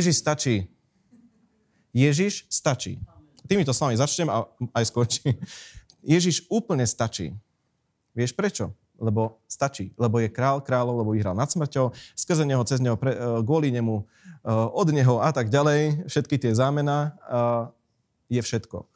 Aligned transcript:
Ježiš 0.00 0.24
stačí. 0.24 0.64
Ježiš 1.92 2.48
stačí. 2.48 2.96
Týmito 3.44 3.76
slovami 3.76 4.00
začnem 4.00 4.32
a 4.32 4.48
aj 4.72 4.88
skončím. 4.88 5.36
Ježiš 6.00 6.48
úplne 6.48 6.88
stačí. 6.88 7.36
Vieš 8.16 8.32
prečo? 8.32 8.72
Lebo 8.96 9.44
stačí. 9.44 9.92
Lebo 10.00 10.16
je 10.16 10.32
král 10.32 10.64
kráľov, 10.64 11.04
lebo 11.04 11.12
vyhral 11.12 11.36
nad 11.36 11.52
smrťou, 11.52 11.92
skrze 12.16 12.48
neho, 12.48 12.64
cez 12.64 12.80
neho, 12.80 12.96
pre, 12.96 13.12
e, 13.12 13.20
kvôli 13.44 13.68
nemu, 13.68 14.00
e, 14.00 14.04
od 14.72 14.88
neho 14.88 15.20
a 15.20 15.28
tak 15.36 15.52
ďalej, 15.52 16.08
všetky 16.08 16.40
tie 16.40 16.56
zámená, 16.56 17.12
je 18.32 18.40
všetko. 18.40 18.88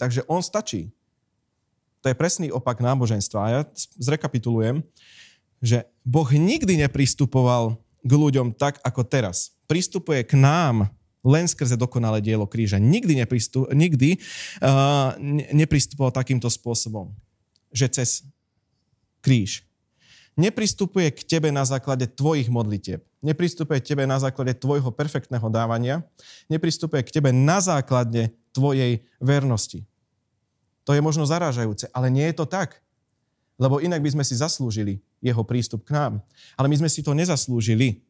Takže 0.00 0.24
on 0.30 0.40
stačí. 0.40 0.88
To 2.00 2.08
je 2.08 2.16
presný 2.16 2.48
opak 2.48 2.80
náboženstva. 2.80 3.38
A 3.42 3.48
ja 3.50 3.60
zrekapitulujem, 3.98 4.80
že 5.60 5.84
Boh 6.06 6.30
nikdy 6.30 6.80
nepristupoval 6.86 7.76
k 8.06 8.12
ľuďom 8.14 8.54
tak, 8.54 8.78
ako 8.86 9.02
teraz. 9.02 9.57
Pristupuje 9.68 10.24
k 10.24 10.34
nám 10.34 10.88
len 11.20 11.44
skrze 11.44 11.76
dokonalé 11.76 12.24
dielo 12.24 12.48
kríža. 12.48 12.80
Nikdy, 12.80 13.20
nepristup, 13.20 13.68
nikdy 13.68 14.16
uh, 14.64 15.12
nepristupoval 15.52 16.08
takýmto 16.10 16.48
spôsobom, 16.48 17.12
že 17.68 17.86
cez 17.92 18.24
kríž. 19.20 19.68
Nepristupuje 20.38 21.10
k 21.10 21.20
tebe 21.26 21.50
na 21.50 21.66
základe 21.66 22.06
tvojich 22.06 22.46
modlitieb. 22.46 23.02
Nepristupuje 23.18 23.82
k 23.82 23.92
tebe 23.92 24.06
na 24.06 24.22
základe 24.22 24.54
tvojho 24.54 24.94
perfektného 24.94 25.50
dávania. 25.50 26.06
Nepristupuje 26.46 27.02
k 27.02 27.18
tebe 27.18 27.34
na 27.34 27.58
základe 27.58 28.30
tvojej 28.54 29.02
vernosti. 29.18 29.82
To 30.86 30.94
je 30.94 31.02
možno 31.02 31.26
zarážajúce, 31.26 31.90
ale 31.90 32.08
nie 32.08 32.24
je 32.30 32.38
to 32.38 32.46
tak. 32.46 32.80
Lebo 33.58 33.82
inak 33.82 33.98
by 33.98 34.14
sme 34.14 34.24
si 34.24 34.38
zaslúžili 34.38 35.02
jeho 35.18 35.42
prístup 35.42 35.82
k 35.82 35.98
nám. 35.98 36.22
Ale 36.54 36.70
my 36.70 36.86
sme 36.86 36.88
si 36.88 37.02
to 37.02 37.10
nezaslúžili. 37.10 38.06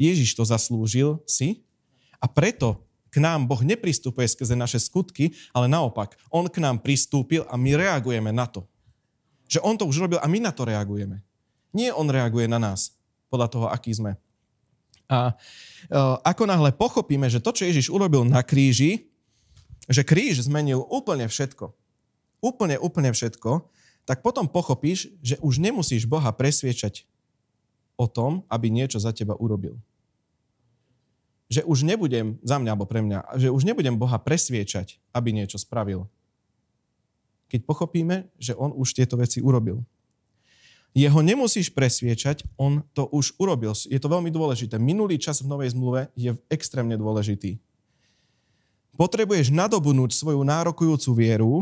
Ježiš 0.00 0.32
to 0.32 0.48
zaslúžil 0.48 1.20
si 1.28 1.60
a 2.16 2.24
preto 2.24 2.80
k 3.12 3.20
nám 3.20 3.44
Boh 3.44 3.60
nepristupuje 3.60 4.24
skrze 4.24 4.56
naše 4.56 4.78
skutky, 4.80 5.34
ale 5.52 5.66
naopak, 5.68 6.16
On 6.32 6.46
k 6.46 6.62
nám 6.62 6.80
pristúpil 6.80 7.44
a 7.50 7.58
my 7.58 7.76
reagujeme 7.76 8.30
na 8.32 8.46
to. 8.46 8.64
Že 9.50 9.60
On 9.66 9.74
to 9.74 9.84
už 9.84 10.06
robil 10.06 10.18
a 10.22 10.30
my 10.30 10.38
na 10.38 10.54
to 10.54 10.62
reagujeme. 10.62 11.20
Nie 11.74 11.90
On 11.90 12.06
reaguje 12.06 12.46
na 12.46 12.62
nás, 12.62 12.94
podľa 13.28 13.48
toho, 13.50 13.66
aký 13.66 13.92
sme. 13.92 14.14
A 15.10 15.34
e, 15.90 15.98
ako 16.22 16.46
náhle 16.46 16.70
pochopíme, 16.70 17.26
že 17.26 17.42
to, 17.42 17.50
čo 17.50 17.66
Ježiš 17.66 17.90
urobil 17.90 18.22
na 18.22 18.46
kríži, 18.46 19.10
že 19.90 20.06
kríž 20.06 20.46
zmenil 20.46 20.86
úplne 20.86 21.26
všetko, 21.26 21.74
úplne, 22.38 22.78
úplne 22.78 23.10
všetko, 23.10 23.66
tak 24.06 24.22
potom 24.22 24.46
pochopíš, 24.46 25.10
že 25.18 25.34
už 25.42 25.58
nemusíš 25.58 26.06
Boha 26.06 26.30
presviečať 26.30 27.10
o 27.98 28.06
tom, 28.06 28.46
aby 28.46 28.70
niečo 28.70 29.02
za 29.02 29.10
teba 29.10 29.34
urobil. 29.34 29.82
Že 31.50 31.66
už 31.66 31.82
nebudem, 31.82 32.38
za 32.46 32.62
mňa 32.62 32.70
alebo 32.70 32.86
pre 32.86 33.02
mňa, 33.02 33.34
že 33.36 33.50
už 33.50 33.66
nebudem 33.66 33.98
Boha 33.98 34.22
presviečať, 34.22 35.02
aby 35.10 35.34
niečo 35.34 35.58
spravil. 35.58 36.06
Keď 37.50 37.66
pochopíme, 37.66 38.30
že 38.38 38.54
On 38.54 38.70
už 38.70 38.94
tieto 38.94 39.18
veci 39.18 39.42
urobil. 39.42 39.82
Jeho 40.90 41.22
nemusíš 41.22 41.70
presviečať, 41.70 42.42
on 42.58 42.82
to 42.94 43.06
už 43.14 43.38
urobil. 43.38 43.74
Je 43.74 43.98
to 43.98 44.10
veľmi 44.10 44.30
dôležité. 44.30 44.74
Minulý 44.78 45.22
čas 45.22 45.38
v 45.42 45.50
Novej 45.50 45.70
zmluve 45.74 46.10
je 46.18 46.34
extrémne 46.50 46.98
dôležitý. 46.98 47.62
Potrebuješ 48.98 49.54
nadobudnúť 49.54 50.10
svoju 50.10 50.42
nárokujúcu 50.42 51.10
vieru, 51.14 51.52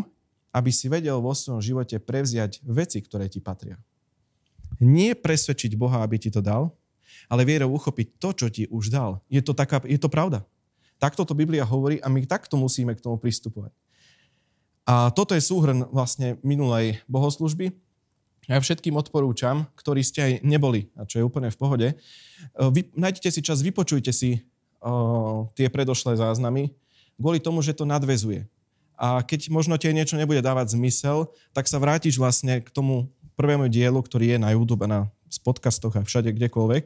aby 0.48 0.72
si 0.72 0.88
vedel 0.88 1.20
vo 1.20 1.36
svojom 1.36 1.60
živote 1.60 2.00
prevziať 2.00 2.64
veci, 2.64 3.04
ktoré 3.04 3.28
ti 3.28 3.38
patria. 3.38 3.76
Nie 4.80 5.12
presvedčiť 5.12 5.76
Boha, 5.76 6.00
aby 6.00 6.16
ti 6.16 6.32
to 6.32 6.40
dal, 6.40 6.72
ale 7.26 7.42
vierou 7.42 7.74
uchopiť 7.74 8.22
to, 8.22 8.28
čo 8.32 8.46
ti 8.46 8.70
už 8.70 8.94
dal. 8.94 9.18
Je 9.26 9.42
to, 9.42 9.50
taká, 9.52 9.82
je 9.82 9.98
to 9.98 10.06
pravda. 10.06 10.46
Takto 11.02 11.26
to 11.26 11.34
Biblia 11.34 11.66
hovorí 11.66 11.98
a 11.98 12.06
my 12.06 12.22
takto 12.26 12.54
musíme 12.54 12.94
k 12.94 13.02
tomu 13.02 13.18
pristupovať. 13.18 13.74
A 14.88 15.12
toto 15.12 15.36
je 15.36 15.42
súhrn 15.42 15.84
vlastne 15.92 16.40
minulej 16.40 17.04
bohoslužby. 17.06 17.74
Ja 18.48 18.56
všetkým 18.56 18.96
odporúčam, 18.96 19.68
ktorí 19.76 20.00
ste 20.00 20.20
aj 20.24 20.32
neboli, 20.40 20.88
a 20.96 21.04
čo 21.04 21.20
je 21.20 21.28
úplne 21.28 21.52
v 21.52 21.60
pohode, 21.60 21.88
e, 21.92 21.94
vy, 22.56 22.88
nájdete 22.96 23.28
si 23.28 23.44
čas, 23.44 23.60
vypočujte 23.60 24.08
si 24.08 24.40
uh, 24.80 25.44
tie 25.52 25.68
predošlé 25.68 26.16
záznamy, 26.16 26.72
kvôli 27.20 27.44
tomu, 27.44 27.60
že 27.60 27.76
to 27.76 27.84
nadvezuje. 27.84 28.48
A 28.98 29.22
keď 29.22 29.52
možno 29.52 29.76
tie 29.76 29.94
niečo 29.94 30.18
nebude 30.18 30.42
dávať 30.42 30.74
zmysel, 30.74 31.30
tak 31.54 31.70
sa 31.70 31.78
vrátiš 31.78 32.18
vlastne 32.18 32.64
k 32.64 32.72
tomu 32.72 33.12
prvému 33.38 33.70
dielu, 33.70 34.00
ktorý 34.02 34.34
je 34.34 34.38
na 34.42 34.50
YouTube, 34.50 34.88
na 34.90 35.06
podcastoch 35.46 35.94
a 35.94 36.02
všade 36.02 36.34
kdekoľvek. 36.34 36.84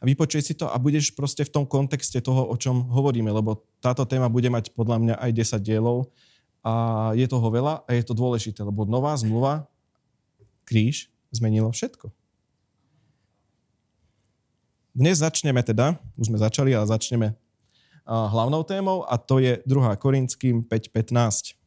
A 0.00 0.08
vypočuj 0.08 0.40
si 0.40 0.54
to 0.56 0.64
a 0.64 0.80
budeš 0.80 1.12
proste 1.12 1.44
v 1.44 1.52
tom 1.52 1.64
kontexte 1.68 2.24
toho, 2.24 2.48
o 2.48 2.56
čom 2.56 2.88
hovoríme, 2.88 3.28
lebo 3.28 3.60
táto 3.84 4.08
téma 4.08 4.32
bude 4.32 4.48
mať 4.48 4.72
podľa 4.72 4.96
mňa 4.96 5.14
aj 5.20 5.30
10 5.60 5.60
dielov 5.60 6.08
a 6.64 6.72
je 7.12 7.28
toho 7.28 7.44
veľa 7.52 7.84
a 7.84 7.90
je 7.92 8.04
to 8.04 8.16
dôležité, 8.16 8.64
lebo 8.64 8.88
nová 8.88 9.12
zmluva 9.20 9.68
kríž 10.64 11.12
zmenilo 11.28 11.68
všetko. 11.68 12.08
Dnes 14.96 15.20
začneme 15.20 15.60
teda, 15.60 16.00
už 16.16 16.32
sme 16.32 16.40
začali, 16.40 16.72
ale 16.72 16.88
začneme 16.88 17.36
hlavnou 18.08 18.64
témou 18.64 19.04
a 19.04 19.20
to 19.20 19.38
je 19.38 19.60
2. 19.68 20.00
Korinským 20.00 20.64
5.15. 20.64 21.59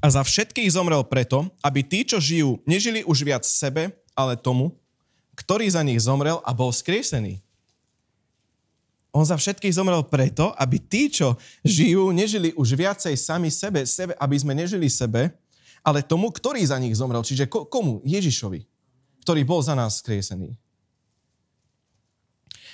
A 0.00 0.08
za 0.08 0.24
všetkých 0.24 0.72
zomrel 0.72 1.04
preto, 1.04 1.52
aby 1.60 1.84
tí, 1.84 2.08
čo 2.08 2.16
žijú, 2.16 2.56
nežili 2.64 3.04
už 3.04 3.20
viac 3.20 3.44
sebe, 3.44 3.92
ale 4.16 4.32
tomu, 4.36 4.72
ktorý 5.36 5.68
za 5.68 5.84
nich 5.84 6.00
zomrel 6.00 6.40
a 6.40 6.56
bol 6.56 6.72
skriesený. 6.72 7.40
On 9.12 9.26
za 9.26 9.36
všetkých 9.36 9.74
zomrel 9.74 10.00
preto, 10.06 10.56
aby 10.56 10.80
tí, 10.80 11.12
čo 11.12 11.36
žijú, 11.66 12.14
nežili 12.14 12.54
už 12.56 12.78
viacej 12.78 13.14
sami 13.18 13.52
sebe, 13.52 13.84
sebe, 13.84 14.16
aby 14.16 14.36
sme 14.38 14.56
nežili 14.56 14.86
sebe, 14.86 15.34
ale 15.84 16.04
tomu, 16.04 16.30
ktorý 16.32 16.62
za 16.64 16.78
nich 16.80 16.94
zomrel. 16.96 17.20
Čiže 17.20 17.50
komu? 17.50 18.00
Ježišovi, 18.06 18.64
ktorý 19.26 19.42
bol 19.44 19.60
za 19.60 19.76
nás 19.76 20.00
skriesený. 20.00 20.54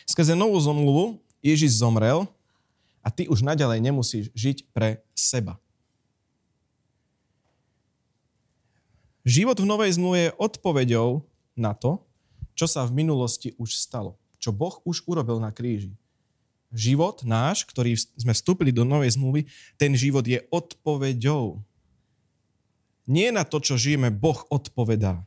Skrze 0.07 0.39
novú 0.39 0.55
zomluvu 0.63 1.19
Ježiš 1.43 1.83
zomrel 1.83 2.29
a 3.03 3.09
ty 3.11 3.27
už 3.27 3.43
naďalej 3.43 3.83
nemusíš 3.83 4.31
žiť 4.37 4.71
pre 4.71 5.03
seba. 5.17 5.59
Život 9.27 9.59
v 9.59 9.67
novej 9.67 9.91
zmluve 9.99 10.19
je 10.31 10.37
odpoveďou 10.39 11.27
na 11.59 11.75
to, 11.75 11.99
čo 12.55 12.71
sa 12.71 12.87
v 12.87 13.03
minulosti 13.03 13.59
už 13.59 13.75
stalo. 13.75 14.15
Čo 14.39 14.55
Boh 14.55 14.79
už 14.87 15.03
urobil 15.11 15.43
na 15.43 15.51
kríži 15.51 15.93
život 16.77 17.23
náš, 17.25 17.65
ktorý 17.65 17.97
sme 17.97 18.37
vstúpili 18.37 18.71
do 18.71 18.85
novej 18.85 19.17
zmluvy, 19.17 19.49
ten 19.81 19.97
život 19.97 20.23
je 20.29 20.45
odpoveďou. 20.53 21.63
Nie 23.07 23.31
na 23.31 23.47
to, 23.49 23.63
čo 23.63 23.79
žijeme, 23.81 24.13
Boh 24.13 24.45
odpovedá. 24.53 25.25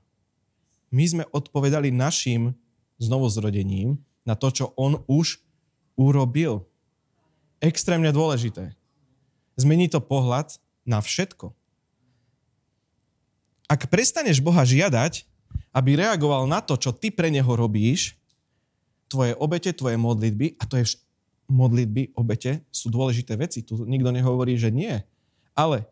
My 0.94 1.06
sme 1.06 1.24
odpovedali 1.34 1.90
našim 1.90 2.58
znovuzrodením 3.02 3.98
na 4.28 4.38
to, 4.38 4.52
čo 4.54 4.66
On 4.76 5.00
už 5.10 5.40
urobil. 5.96 6.68
Extrémne 7.64 8.14
dôležité. 8.14 8.76
Zmení 9.56 9.88
to 9.88 10.00
pohľad 10.00 10.60
na 10.84 11.00
všetko. 11.00 11.52
Ak 13.70 13.86
prestaneš 13.86 14.42
Boha 14.42 14.66
žiadať, 14.66 15.30
aby 15.70 16.02
reagoval 16.02 16.50
na 16.50 16.58
to, 16.58 16.74
čo 16.74 16.90
ty 16.90 17.14
pre 17.14 17.30
Neho 17.30 17.54
robíš, 17.54 18.18
tvoje 19.06 19.38
obete, 19.38 19.70
tvoje 19.70 19.94
modlitby, 19.94 20.58
a 20.58 20.66
to 20.66 20.82
je 20.82 20.98
modlitby, 21.50 22.14
obete 22.18 22.66
sú 22.74 22.90
dôležité 22.90 23.38
veci. 23.38 23.62
Tu 23.62 23.78
nikto 23.86 24.10
nehovorí, 24.10 24.58
že 24.58 24.74
nie. 24.74 24.98
Ale 25.54 25.86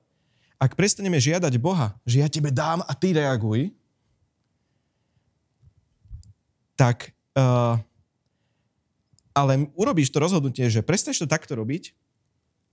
ak 0.58 0.74
prestaneme 0.74 1.22
žiadať 1.22 1.54
Boha, 1.62 1.94
že 2.02 2.26
ja 2.26 2.30
tebe 2.30 2.50
dám 2.50 2.82
a 2.82 2.94
ty 2.98 3.14
reaguj, 3.14 3.70
tak 6.78 7.14
uh, 7.38 7.78
ale 9.34 9.70
urobíš 9.78 10.10
to 10.10 10.22
rozhodnutie, 10.22 10.66
že 10.70 10.86
prestaneš 10.86 11.26
to 11.26 11.28
takto 11.30 11.54
robiť, 11.54 11.94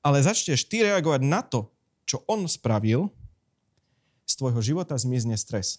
ale 0.05 0.25
začneš 0.25 0.65
ty 0.65 0.85
reagovať 0.85 1.21
na 1.25 1.41
to, 1.41 1.73
čo 2.05 2.21
on 2.29 2.45
spravil, 2.49 3.09
z 4.35 4.43
tvojho 4.43 4.59
života 4.59 4.99
zmizne 4.99 5.39
stres. 5.39 5.79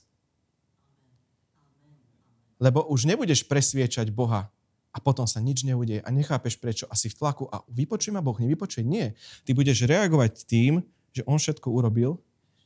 Lebo 2.55 2.87
už 2.87 3.03
nebudeš 3.03 3.43
presviečať 3.43 4.15
Boha, 4.15 4.47
a 4.95 4.97
potom 5.03 5.27
sa 5.27 5.43
nič 5.43 5.67
neudeje 5.67 5.99
a 5.99 6.07
nechápeš 6.07 6.55
prečo 6.55 6.87
a 6.87 6.95
si 6.95 7.11
v 7.11 7.19
tlaku 7.19 7.51
a 7.51 7.67
vypočuj 7.67 8.15
ma 8.15 8.23
Boh, 8.23 8.39
nevypočuj. 8.39 8.87
Nie. 8.87 9.19
Ty 9.43 9.51
budeš 9.51 9.83
reagovať 9.83 10.47
tým, 10.47 10.87
že 11.11 11.27
On 11.27 11.35
všetko 11.35 11.67
urobil 11.67 12.15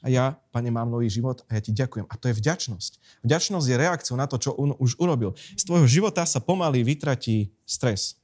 a 0.05 0.13
ja, 0.13 0.25
pane, 0.53 0.69
mám 0.69 0.93
nový 0.93 1.09
život 1.09 1.41
a 1.49 1.57
ja 1.57 1.61
ti 1.65 1.73
ďakujem. 1.73 2.05
A 2.05 2.13
to 2.21 2.29
je 2.29 2.37
vďačnosť. 2.37 3.25
Vďačnosť 3.25 3.65
je 3.65 3.75
reakciou 3.81 4.15
na 4.15 4.29
to, 4.29 4.37
čo 4.37 4.53
on 4.53 4.77
už 4.77 5.01
urobil. 5.01 5.33
Z 5.57 5.65
tvojho 5.65 5.89
života 5.89 6.21
sa 6.29 6.37
pomaly 6.37 6.85
vytratí 6.85 7.49
stres. 7.65 8.15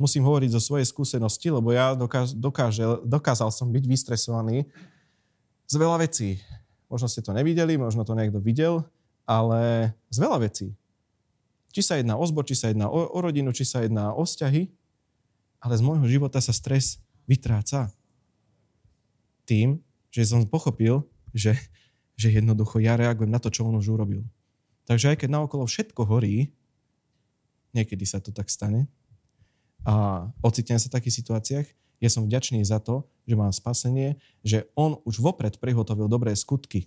Musím 0.00 0.24
hovoriť 0.24 0.56
zo 0.56 0.60
svojej 0.60 0.88
skúsenosti, 0.88 1.52
lebo 1.52 1.76
ja 1.76 1.92
dokáž, 1.92 2.32
dokáže, 2.32 3.04
dokázal 3.04 3.52
som 3.52 3.68
byť 3.68 3.84
vystresovaný 3.84 4.64
z 5.66 5.74
veľa 5.74 6.02
vecí. 6.02 6.38
možno 6.86 7.10
ste 7.10 7.22
to 7.22 7.34
nevideli, 7.34 7.74
možno 7.74 8.06
to 8.06 8.14
niekto 8.14 8.38
videl, 8.38 8.86
ale 9.26 9.90
z 10.10 10.18
veľa 10.22 10.38
vecí. 10.46 10.70
Či 11.74 11.82
sa 11.82 11.94
jedná 11.98 12.14
o 12.14 12.24
zbor, 12.24 12.46
či 12.46 12.54
sa 12.56 12.70
jedná 12.70 12.86
o, 12.86 13.10
o 13.10 13.18
rodinu, 13.20 13.50
či 13.50 13.66
sa 13.66 13.82
jedná 13.82 14.14
o 14.14 14.22
vzťahy, 14.22 14.70
ale 15.60 15.74
z 15.74 15.82
môjho 15.82 16.06
života 16.06 16.38
sa 16.38 16.54
stres 16.54 17.02
vytráca. 17.26 17.90
Tým, 19.44 19.82
že 20.14 20.30
som 20.30 20.46
pochopil, 20.46 21.02
že, 21.34 21.58
že 22.14 22.32
jednoducho 22.32 22.78
ja 22.80 22.94
reagujem 22.94 23.28
na 23.28 23.42
to, 23.42 23.50
čo 23.50 23.66
on 23.66 23.76
už 23.76 23.92
urobil. 23.92 24.22
Takže 24.86 25.12
aj 25.12 25.26
keď 25.26 25.28
naokolo 25.34 25.66
všetko 25.66 26.06
horí, 26.06 26.54
niekedy 27.74 28.06
sa 28.06 28.22
to 28.22 28.30
tak 28.30 28.46
stane, 28.46 28.86
a 29.86 30.26
ocitnem 30.42 30.82
sa 30.82 30.90
v 30.90 30.96
takých 30.98 31.18
situáciách, 31.22 31.66
ja 32.00 32.10
som 32.12 32.28
vďačný 32.28 32.60
za 32.64 32.82
to, 32.82 33.08
že 33.24 33.34
mám 33.38 33.50
spasenie, 33.50 34.20
že 34.44 34.68
on 34.76 35.00
už 35.08 35.18
vopred 35.18 35.56
prihotovil 35.56 36.06
dobré 36.06 36.36
skutky. 36.36 36.86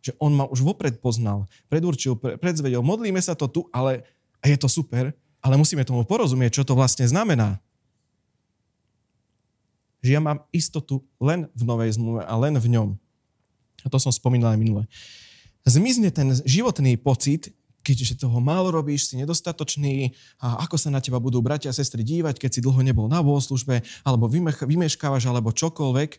Že 0.00 0.14
on 0.22 0.32
ma 0.38 0.46
už 0.46 0.62
vopred 0.62 1.02
poznal, 1.02 1.50
predurčil, 1.66 2.14
predzvedel, 2.16 2.80
modlíme 2.80 3.18
sa 3.18 3.34
to 3.34 3.50
tu, 3.50 3.66
ale 3.74 4.06
a 4.38 4.46
je 4.46 4.56
to 4.56 4.70
super, 4.70 5.10
ale 5.42 5.58
musíme 5.58 5.82
tomu 5.82 6.06
porozumieť, 6.06 6.62
čo 6.62 6.66
to 6.66 6.78
vlastne 6.78 7.02
znamená. 7.06 7.58
Že 10.06 10.10
ja 10.14 10.22
mám 10.22 10.46
istotu 10.54 11.02
len 11.18 11.50
v 11.50 11.62
novej 11.66 11.98
zmluve 11.98 12.22
a 12.22 12.34
len 12.38 12.54
v 12.54 12.78
ňom. 12.78 12.88
A 13.82 13.86
to 13.90 13.98
som 13.98 14.14
spomínal 14.14 14.54
aj 14.54 14.60
minule. 14.62 14.82
Zmizne 15.66 16.14
ten 16.14 16.30
životný 16.46 16.94
pocit, 16.94 17.50
keďže 17.86 18.26
toho 18.26 18.42
málo 18.42 18.74
robíš, 18.74 19.06
si 19.06 19.14
nedostatočný 19.14 20.10
a 20.42 20.66
ako 20.66 20.74
sa 20.74 20.90
na 20.90 20.98
teba 20.98 21.22
budú 21.22 21.38
bratia 21.38 21.70
a 21.70 21.78
sestry 21.78 22.02
dívať, 22.02 22.42
keď 22.42 22.58
si 22.58 22.60
dlho 22.66 22.82
nebol 22.82 23.06
na 23.06 23.22
bohoslužbe, 23.22 23.86
alebo 24.02 24.26
vymeškávaš, 24.66 25.30
alebo 25.30 25.54
čokoľvek. 25.54 26.18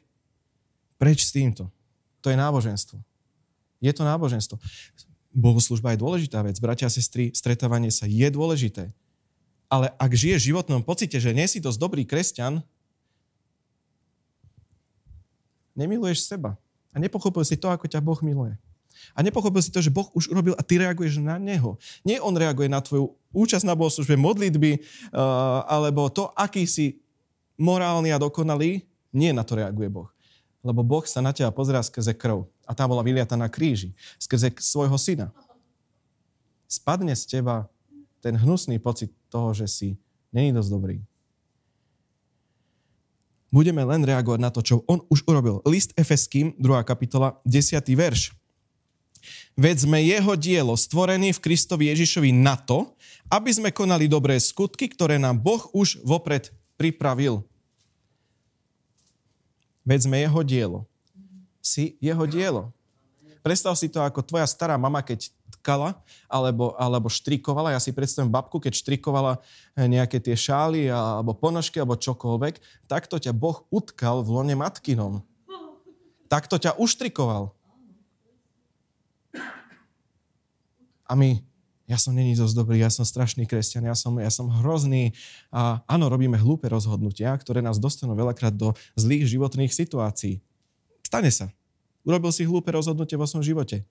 Preč 0.95 1.27
s 1.27 1.35
týmto. 1.35 1.67
To 2.23 2.31
je 2.31 2.39
náboženstvo. 2.39 2.95
Je 3.83 3.91
to 3.91 4.07
náboženstvo. 4.07 4.55
Bohoslužba 5.35 5.91
je 5.93 6.01
dôležitá 6.01 6.39
vec. 6.39 6.55
Bratia 6.63 6.87
a 6.87 6.93
sestry, 6.93 7.35
stretávanie 7.35 7.91
sa 7.91 8.07
je 8.07 8.25
dôležité. 8.31 8.95
Ale 9.67 9.91
ak 9.99 10.11
žiješ 10.15 10.47
v 10.47 10.49
životnom 10.55 10.79
pocite, 10.79 11.19
že 11.19 11.35
nie 11.35 11.45
si 11.51 11.59
dosť 11.59 11.77
dobrý 11.77 12.07
kresťan, 12.07 12.63
nemiluješ 15.75 16.23
seba. 16.23 16.55
A 16.95 16.97
nepochopil 16.97 17.43
si 17.43 17.59
to, 17.59 17.67
ako 17.69 17.85
ťa 17.85 17.99
Boh 17.99 18.17
miluje. 18.23 18.55
A 19.17 19.25
nepochopil 19.25 19.61
si 19.61 19.73
to, 19.73 19.81
že 19.81 19.93
Boh 19.93 20.07
už 20.13 20.29
urobil 20.29 20.53
a 20.57 20.61
ty 20.61 20.77
reaguješ 20.77 21.21
na 21.21 21.41
Neho. 21.41 21.75
Nie 22.05 22.21
On 22.21 22.33
reaguje 22.33 22.69
na 22.69 22.81
tvoju 22.83 23.13
účasť 23.33 23.65
na 23.65 23.77
bohoslužbe, 23.77 24.17
modlitby, 24.17 24.77
uh, 24.77 25.65
alebo 25.65 26.09
to, 26.09 26.29
aký 26.33 26.65
si 26.65 27.01
morálny 27.57 28.13
a 28.13 28.21
dokonalý. 28.21 28.85
Nie 29.11 29.33
na 29.33 29.41
to 29.41 29.57
reaguje 29.57 29.89
Boh. 29.89 30.09
Lebo 30.61 30.83
Boh 30.85 31.05
sa 31.07 31.23
na 31.23 31.31
teba 31.33 31.49
pozerá 31.49 31.81
skrze 31.81 32.13
krv. 32.13 32.45
A 32.67 32.75
tá 32.75 32.83
bola 32.83 33.01
vyliata 33.01 33.39
na 33.39 33.47
kríži. 33.47 33.95
Skrze 34.19 34.51
svojho 34.59 34.95
syna. 34.99 35.31
Spadne 36.67 37.15
z 37.15 37.39
teba 37.39 37.71
ten 38.19 38.35
hnusný 38.35 38.75
pocit 38.77 39.13
toho, 39.31 39.55
že 39.55 39.65
si 39.71 39.89
není 40.35 40.51
dosť 40.51 40.69
dobrý. 40.69 40.97
Budeme 43.47 43.81
len 43.87 44.03
reagovať 44.03 44.39
na 44.43 44.51
to, 44.51 44.59
čo 44.59 44.83
on 44.85 44.99
už 45.07 45.23
urobil. 45.23 45.63
List 45.63 45.95
Efeským, 45.95 46.53
2. 46.59 46.83
kapitola, 46.83 47.39
10. 47.47 47.79
verš. 47.95 48.36
Veď 49.57 49.89
sme 49.89 50.05
jeho 50.05 50.37
dielo, 50.37 50.77
stvorený 50.77 51.33
v 51.33 51.41
Kristovi 51.41 51.89
Ježišovi 51.89 52.29
na 52.29 52.53
to, 52.53 52.93
aby 53.25 53.49
sme 53.49 53.73
konali 53.73 54.05
dobré 54.05 54.37
skutky, 54.37 54.85
ktoré 54.85 55.17
nám 55.17 55.41
Boh 55.41 55.65
už 55.73 55.97
vopred 56.05 56.53
pripravil. 56.77 57.41
Veď 59.81 59.99
sme 60.05 60.21
jeho 60.21 60.41
dielo. 60.45 60.79
Si 61.57 61.97
jeho 61.97 62.29
dielo. 62.29 62.69
Predstav 63.41 63.73
si 63.73 63.89
to 63.89 63.97
ako 63.97 64.21
tvoja 64.21 64.45
stará 64.45 64.77
mama, 64.77 65.01
keď 65.01 65.33
tkala 65.57 65.97
alebo, 66.29 66.77
alebo 66.77 67.09
štrikovala. 67.09 67.73
Ja 67.73 67.81
si 67.81 67.89
predstavím 67.89 68.29
babku, 68.29 68.61
keď 68.61 68.77
štrikovala 68.77 69.41
eh, 69.73 69.89
nejaké 69.89 70.21
tie 70.21 70.37
šály 70.37 70.85
alebo 70.93 71.33
ponožky 71.33 71.81
alebo 71.81 71.97
čokoľvek. 71.97 72.85
Takto 72.85 73.17
ťa 73.17 73.33
Boh 73.33 73.65
utkal 73.73 74.21
v 74.21 74.29
lone 74.37 74.53
matkinom. 74.53 75.25
Takto 76.29 76.61
ťa 76.61 76.77
uštrikoval. 76.77 77.56
A 81.07 81.15
my, 81.15 81.39
ja 81.87 81.95
som 81.95 82.11
není 82.11 82.35
dosť 82.35 82.53
dobrý, 82.53 82.83
ja 82.83 82.91
som 82.91 83.07
strašný 83.07 83.47
kresťan, 83.47 83.87
ja 83.87 83.95
som, 83.95 84.19
ja 84.19 84.27
som 84.27 84.51
hrozný. 84.51 85.15
A 85.49 85.79
áno, 85.87 86.11
robíme 86.11 86.35
hlúpe 86.35 86.67
rozhodnutia, 86.67 87.31
ktoré 87.39 87.63
nás 87.63 87.79
dostanú 87.79 88.13
veľakrát 88.13 88.51
do 88.51 88.75
zlých 88.99 89.31
životných 89.31 89.71
situácií. 89.71 90.43
Stane 91.07 91.31
sa. 91.31 91.47
Urobil 92.03 92.31
si 92.35 92.43
hlúpe 92.43 92.71
rozhodnutie 92.75 93.15
vo 93.15 93.23
svojom 93.23 93.47
živote. 93.47 93.87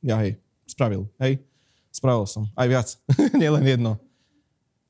Ja 0.00 0.16
hej, 0.24 0.40
spravil, 0.64 1.04
hej. 1.20 1.44
Spravil 1.92 2.24
som. 2.24 2.48
Aj 2.56 2.68
viac. 2.68 2.96
Nielen 3.40 3.64
jedno. 3.64 4.00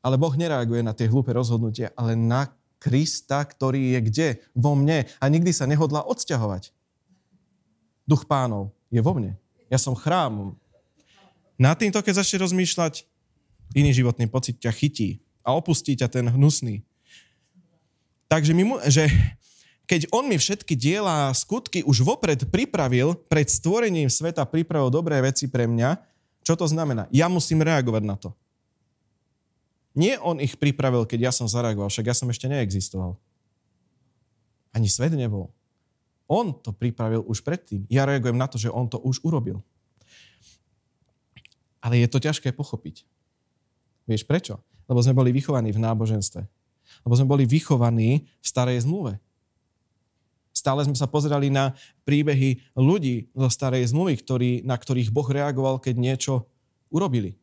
Ale 0.02 0.14
Boh 0.14 0.34
nereaguje 0.34 0.82
na 0.82 0.94
tie 0.94 1.10
hlúpe 1.10 1.34
rozhodnutia, 1.34 1.90
ale 1.98 2.14
na 2.14 2.50
Krista, 2.78 3.42
ktorý 3.42 3.98
je 3.98 4.00
kde? 4.06 4.28
Vo 4.54 4.78
mne. 4.78 5.10
A 5.18 5.26
nikdy 5.26 5.50
sa 5.50 5.66
nehodlá 5.66 6.06
odsťahovať. 6.06 6.70
Duch 8.06 8.24
pánov 8.30 8.70
je 8.88 9.02
vo 9.02 9.18
mne. 9.18 9.34
Ja 9.66 9.76
som 9.76 9.98
chrám 9.98 10.54
na 11.58 11.74
týmto, 11.74 11.98
keď 11.98 12.22
začne 12.22 12.46
rozmýšľať, 12.46 13.02
iný 13.74 13.90
životný 13.92 14.30
pocit 14.30 14.56
ťa 14.62 14.72
chytí 14.72 15.18
a 15.42 15.52
opustí 15.52 15.98
ťa 15.98 16.08
ten 16.08 16.24
hnusný. 16.30 16.86
Takže 18.30 18.54
my 18.54 18.86
že 18.86 19.10
keď 19.88 20.12
on 20.12 20.28
mi 20.28 20.36
všetky 20.36 20.76
diela 20.76 21.32
a 21.32 21.36
skutky 21.36 21.80
už 21.80 22.04
vopred 22.04 22.44
pripravil, 22.52 23.16
pred 23.26 23.48
stvorením 23.48 24.12
sveta 24.12 24.44
pripravil 24.44 24.92
dobré 24.92 25.16
veci 25.24 25.48
pre 25.48 25.64
mňa, 25.64 25.96
čo 26.44 26.54
to 26.54 26.68
znamená? 26.68 27.08
Ja 27.08 27.32
musím 27.32 27.64
reagovať 27.64 28.04
na 28.04 28.16
to. 28.20 28.36
Nie 29.96 30.20
on 30.20 30.44
ich 30.44 30.60
pripravil, 30.60 31.08
keď 31.08 31.28
ja 31.28 31.32
som 31.32 31.48
zareagoval, 31.48 31.88
však 31.88 32.06
ja 32.06 32.14
som 32.14 32.28
ešte 32.28 32.46
neexistoval. 32.46 33.16
Ani 34.76 34.92
svet 34.92 35.16
nebol. 35.16 35.48
On 36.28 36.52
to 36.52 36.76
pripravil 36.76 37.24
už 37.24 37.40
predtým. 37.40 37.88
Ja 37.88 38.04
reagujem 38.04 38.36
na 38.36 38.44
to, 38.44 38.60
že 38.60 38.68
on 38.68 38.84
to 38.86 39.00
už 39.00 39.24
urobil. 39.24 39.64
Ale 41.78 42.02
je 42.02 42.08
to 42.10 42.18
ťažké 42.18 42.50
pochopiť. 42.54 43.06
Vieš 44.08 44.24
prečo? 44.24 44.58
Lebo 44.88 45.04
sme 45.04 45.14
boli 45.14 45.30
vychovaní 45.30 45.70
v 45.70 45.82
náboženstve. 45.82 46.42
Lebo 47.04 47.14
sme 47.14 47.28
boli 47.28 47.44
vychovaní 47.44 48.24
v 48.40 48.46
starej 48.46 48.88
zmluve. 48.88 49.20
Stále 50.50 50.82
sme 50.82 50.98
sa 50.98 51.06
pozerali 51.06 51.54
na 51.54 51.76
príbehy 52.02 52.74
ľudí 52.74 53.30
zo 53.30 53.46
starej 53.46 53.94
zmluvy, 53.94 54.18
ktorý, 54.18 54.50
na 54.66 54.74
ktorých 54.74 55.14
Boh 55.14 55.28
reagoval, 55.28 55.78
keď 55.78 55.94
niečo 55.94 56.50
urobili. 56.90 57.38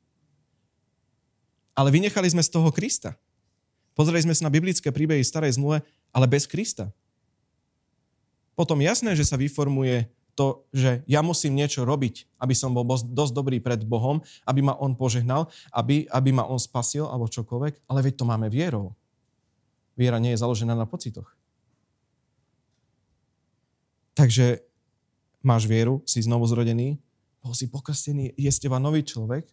Ale 1.78 1.96
vynechali 1.96 2.28
sme 2.28 2.44
z 2.44 2.52
toho 2.52 2.68
Krista. 2.76 3.16
Pozreli 3.96 4.28
sme 4.28 4.36
sa 4.36 4.48
na 4.48 4.52
biblické 4.52 4.92
príbehy 4.92 5.24
starej 5.24 5.56
zmluve, 5.56 5.80
ale 6.12 6.26
bez 6.28 6.44
Krista. 6.44 6.92
Potom 8.56 8.80
jasné, 8.84 9.16
že 9.16 9.28
sa 9.28 9.40
vyformuje 9.40 10.08
to, 10.36 10.68
že 10.76 11.02
ja 11.08 11.24
musím 11.24 11.56
niečo 11.56 11.88
robiť, 11.88 12.28
aby 12.44 12.52
som 12.52 12.76
bol 12.76 12.84
dosť 12.86 13.34
dobrý 13.34 13.64
pred 13.64 13.88
Bohom, 13.88 14.20
aby 14.44 14.60
ma 14.60 14.76
On 14.76 14.92
požehnal, 14.92 15.48
aby, 15.72 16.06
aby 16.12 16.30
ma 16.36 16.44
On 16.44 16.60
spasil 16.60 17.08
alebo 17.08 17.32
čokoľvek, 17.32 17.88
ale 17.88 18.00
veď 18.04 18.14
to 18.20 18.26
máme 18.28 18.52
vierou. 18.52 18.92
Viera 19.96 20.20
nie 20.20 20.36
je 20.36 20.44
založená 20.44 20.76
na 20.76 20.84
pocitoch. 20.84 21.32
Takže 24.16 24.64
máš 25.40 25.68
vieru, 25.68 26.04
si 26.04 26.20
znovu 26.20 26.44
zrodený, 26.48 27.00
bol 27.40 27.56
si 27.56 27.72
pokrstený, 27.72 28.36
je 28.36 28.52
z 28.52 28.60
teba 28.60 28.80
nový 28.80 29.08
človek, 29.08 29.48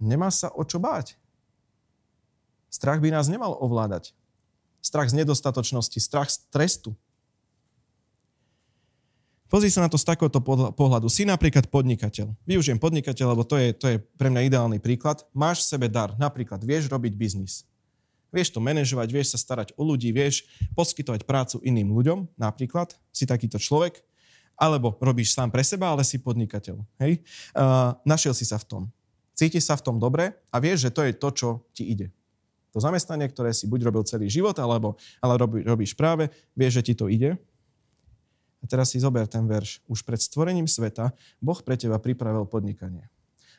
nemá 0.00 0.32
sa 0.32 0.48
o 0.52 0.64
čo 0.64 0.80
báť. 0.80 1.20
Strach 2.72 3.00
by 3.00 3.12
nás 3.12 3.28
nemal 3.28 3.56
ovládať. 3.56 4.12
Strach 4.80 5.08
z 5.08 5.24
nedostatočnosti, 5.24 5.98
strach 6.00 6.28
z 6.28 6.44
trestu, 6.48 6.92
Pozri 9.46 9.70
sa 9.70 9.78
na 9.78 9.86
to 9.86 9.94
z 9.94 10.02
takéhoto 10.02 10.42
pohľadu. 10.74 11.06
Si 11.06 11.22
napríklad 11.22 11.70
podnikateľ. 11.70 12.34
Využijem 12.50 12.82
podnikateľ, 12.82 13.26
lebo 13.30 13.46
to 13.46 13.54
je, 13.54 13.70
to 13.78 13.86
je 13.94 13.96
pre 14.18 14.26
mňa 14.26 14.50
ideálny 14.50 14.82
príklad. 14.82 15.22
Máš 15.30 15.62
v 15.62 15.78
sebe 15.78 15.86
dar. 15.86 16.18
Napríklad 16.18 16.66
vieš 16.66 16.90
robiť 16.90 17.14
biznis. 17.14 17.62
Vieš 18.34 18.50
to 18.50 18.58
manažovať, 18.58 19.08
vieš 19.14 19.28
sa 19.32 19.38
starať 19.38 19.70
o 19.78 19.86
ľudí, 19.86 20.10
vieš 20.10 20.50
poskytovať 20.74 21.22
prácu 21.22 21.62
iným 21.62 21.94
ľuďom. 21.94 22.34
Napríklad 22.34 22.98
si 23.14 23.22
takýto 23.22 23.62
človek. 23.62 24.02
Alebo 24.58 24.98
robíš 24.98 25.30
sám 25.36 25.54
pre 25.54 25.62
seba, 25.62 25.94
ale 25.94 26.02
si 26.02 26.18
podnikateľ. 26.18 26.82
Hej? 26.98 27.22
Uh, 27.54 27.94
našiel 28.02 28.34
si 28.34 28.42
sa 28.42 28.58
v 28.58 28.66
tom. 28.66 28.82
Cítiš 29.36 29.68
sa 29.68 29.78
v 29.78 29.84
tom 29.84 30.00
dobre 30.02 30.34
a 30.50 30.56
vieš, 30.58 30.88
že 30.88 30.90
to 30.90 31.06
je 31.06 31.12
to, 31.12 31.28
čo 31.30 31.48
ti 31.70 31.86
ide. 31.86 32.08
To 32.74 32.82
zamestnanie, 32.82 33.30
ktoré 33.30 33.54
si 33.54 33.68
buď 33.68 33.92
robil 33.92 34.02
celý 34.08 34.26
život, 34.26 34.56
alebo 34.58 34.96
ale 35.20 35.36
robí, 35.38 35.60
robíš 35.60 35.92
práve, 35.92 36.32
vieš, 36.56 36.80
že 36.80 36.92
ti 36.92 36.94
to 36.96 37.06
ide 37.06 37.36
a 38.60 38.64
teraz 38.64 38.92
si 38.92 38.98
zober 38.98 39.28
ten 39.28 39.44
verš. 39.44 39.84
Už 39.86 40.02
pred 40.02 40.20
stvorením 40.20 40.66
sveta 40.66 41.12
Boh 41.38 41.58
pre 41.60 41.76
teba 41.76 42.00
pripravil 42.00 42.48
podnikanie. 42.48 43.06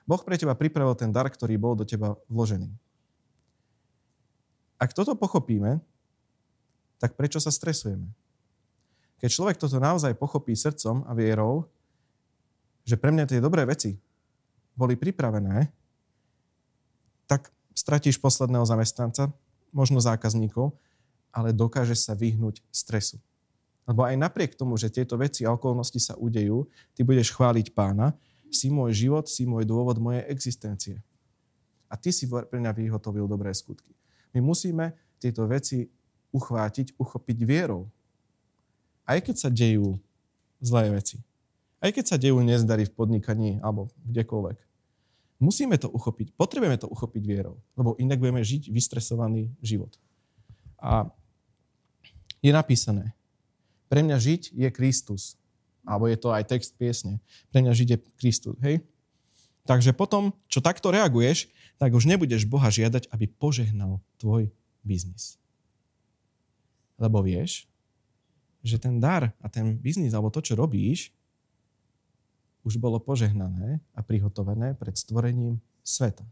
Boh 0.08 0.20
pre 0.24 0.39
teba 0.39 0.56
pripravil 0.56 0.96
ten 0.96 1.12
dar, 1.12 1.27
ktorý 1.27 1.60
bol 1.60 1.75
do 1.75 1.84
teba 1.84 2.16
vložený. 2.32 2.72
Ak 4.77 4.94
toto 4.94 5.18
pochopíme, 5.18 5.82
tak 7.01 7.18
prečo 7.18 7.42
sa 7.42 7.50
stresujeme? 7.50 8.10
Keď 9.18 9.30
človek 9.34 9.58
toto 9.58 9.82
naozaj 9.82 10.13
pochopí 10.13 10.54
srdcom 10.54 11.06
a 11.10 11.12
vierou, 11.18 11.66
že 12.86 12.96
pre 12.96 13.10
mňa 13.10 13.25
tie 13.25 13.42
dobré 13.42 13.66
veci 13.66 13.98
boli 14.77 14.94
pripravené, 14.94 15.74
tak 17.25 17.50
stratíš 17.74 18.22
posledného 18.22 18.63
zamestnanca, 18.63 19.34
možno 19.74 20.00
zákazníkov, 20.00 20.72
ale 21.34 21.51
dokáže 21.51 21.98
sa 21.98 22.16
vyhnúť 22.16 22.62
stresu. 22.70 23.20
Lebo 23.88 24.03
aj 24.03 24.20
napriek 24.20 24.60
tomu, 24.60 24.75
že 24.75 24.91
tieto 24.91 25.15
veci 25.15 25.48
a 25.48 25.56
okolnosti 25.56 25.98
sa 25.98 26.13
udejú, 26.20 26.67
ty 26.91 27.08
budeš 27.08 27.32
chváliť 27.32 27.72
pána, 27.72 28.12
si 28.51 28.67
môj 28.67 28.91
život, 28.91 29.25
si 29.32 29.48
môj 29.48 29.63
dôvod 29.63 29.96
mojej 30.00 30.27
existencie. 30.27 31.00
A 31.88 31.96
ty 31.96 32.12
si 32.12 32.27
pre 32.27 32.60
mňa 32.60 32.75
vyhotovil 32.75 33.32
dobré 33.32 33.56
skutky. 33.56 33.96
My 34.36 34.44
musíme 34.44 34.91
tieto 35.24 35.48
veci 35.48 35.88
uchvátiť, 36.36 37.00
uchopiť 37.00 37.38
vierou. 37.48 37.88
Aj 39.08 39.24
keď 39.24 39.36
sa 39.39 39.50
dejú 39.50 39.96
zlé 40.60 40.91
veci. 40.91 41.24
Aj 41.79 41.88
keď 41.88 42.06
sa 42.12 42.17
dejú 42.20 42.44
nezdary 42.44 42.84
v 42.89 42.91
podnikaní 42.91 43.63
alebo 43.63 43.88
kdekoľvek. 44.03 44.60
Musíme 45.38 45.77
to 45.77 45.88
uchopiť. 45.88 46.34
Potrebujeme 46.34 46.82
to 46.82 46.89
uchopiť 46.89 47.24
vierou, 47.24 47.62
lebo 47.77 47.94
inak 48.01 48.17
budeme 48.17 48.41
žiť 48.41 48.74
vystresovaný 48.74 49.53
život. 49.62 49.94
A 50.82 51.08
je 52.41 52.50
napísané, 52.50 53.13
pre 53.88 54.03
mňa 54.03 54.17
žiť 54.20 54.41
je 54.51 54.70
Kristus. 54.72 55.39
Alebo 55.88 56.12
je 56.12 56.20
to 56.20 56.36
aj 56.36 56.44
text 56.51 56.75
piesne. 56.75 57.24
Pre 57.51 57.63
mňa 57.63 57.74
žiť 57.74 57.88
je 57.96 57.98
Kristus. 58.20 58.56
Hej? 58.60 58.84
Takže 59.67 59.96
potom, 59.96 60.36
čo 60.51 60.60
takto 60.60 60.91
reaguješ, 60.91 61.48
tak 61.79 61.96
už 61.96 62.08
nebudeš 62.08 62.48
Boha 62.48 62.67
žiadať, 62.67 63.08
aby 63.12 63.27
požehnal 63.27 64.03
tvoj 64.20 64.51
biznis. 64.84 65.39
Lebo 67.00 67.24
vieš, 67.24 67.67
že 68.63 68.79
ten 68.79 69.00
dar 69.00 69.32
a 69.39 69.48
ten 69.48 69.79
biznis, 69.79 70.12
alebo 70.12 70.34
to, 70.34 70.44
čo 70.44 70.60
robíš, 70.60 71.12
už 72.67 72.75
bolo 72.79 73.00
požehnané 73.00 73.79
a 73.96 74.03
prihotovené 74.03 74.75
pred 74.75 74.96
stvorením 74.96 75.63
sveta. 75.88 76.27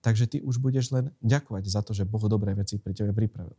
Takže 0.00 0.24
ty 0.24 0.36
už 0.40 0.56
budeš 0.56 0.96
len 0.96 1.12
ďakovať 1.20 1.64
za 1.68 1.84
to, 1.84 1.92
že 1.92 2.08
Boh 2.08 2.24
dobré 2.24 2.56
veci 2.56 2.80
pri 2.80 2.96
tebe 2.96 3.12
pripravil 3.12 3.56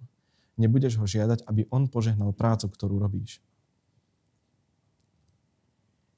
nebudeš 0.59 0.99
ho 0.99 1.05
žiadať, 1.07 1.47
aby 1.47 1.67
on 1.71 1.87
požehnal 1.87 2.35
prácu, 2.35 2.67
ktorú 2.71 2.99
robíš. 2.99 3.39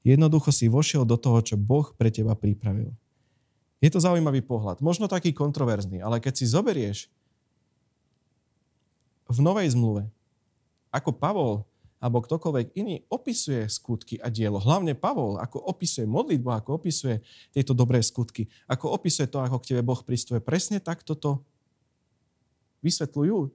Jednoducho 0.04 0.52
si 0.52 0.68
vošiel 0.68 1.08
do 1.08 1.16
toho, 1.16 1.40
čo 1.40 1.56
Boh 1.56 1.88
pre 1.96 2.12
teba 2.12 2.36
pripravil. 2.36 2.92
Je 3.80 3.88
to 3.88 4.00
zaujímavý 4.00 4.44
pohľad. 4.44 4.84
Možno 4.84 5.08
taký 5.08 5.32
kontroverzný, 5.32 6.04
ale 6.04 6.20
keď 6.20 6.40
si 6.40 6.44
zoberieš 6.48 7.08
v 9.28 9.38
Novej 9.40 9.72
zmluve, 9.72 10.08
ako 10.92 11.10
Pavol 11.16 11.64
alebo 12.04 12.20
ktokoľvek 12.20 12.76
iný 12.76 13.00
opisuje 13.08 13.64
skutky 13.64 14.20
a 14.20 14.28
dielo. 14.28 14.60
Hlavne 14.60 14.92
Pavol, 14.92 15.40
ako 15.40 15.56
opisuje 15.56 16.04
modlitbu, 16.04 16.52
ako 16.52 16.76
opisuje 16.76 17.24
tieto 17.48 17.72
dobré 17.72 18.04
skutky, 18.04 18.44
ako 18.68 18.92
opisuje 18.92 19.24
to, 19.24 19.40
ako 19.40 19.56
k 19.64 19.72
tebe 19.72 19.80
Boh 19.80 19.96
pristuje. 20.04 20.36
Presne 20.36 20.84
tak 20.84 21.00
toto 21.00 21.40
vysvetľujú 22.84 23.48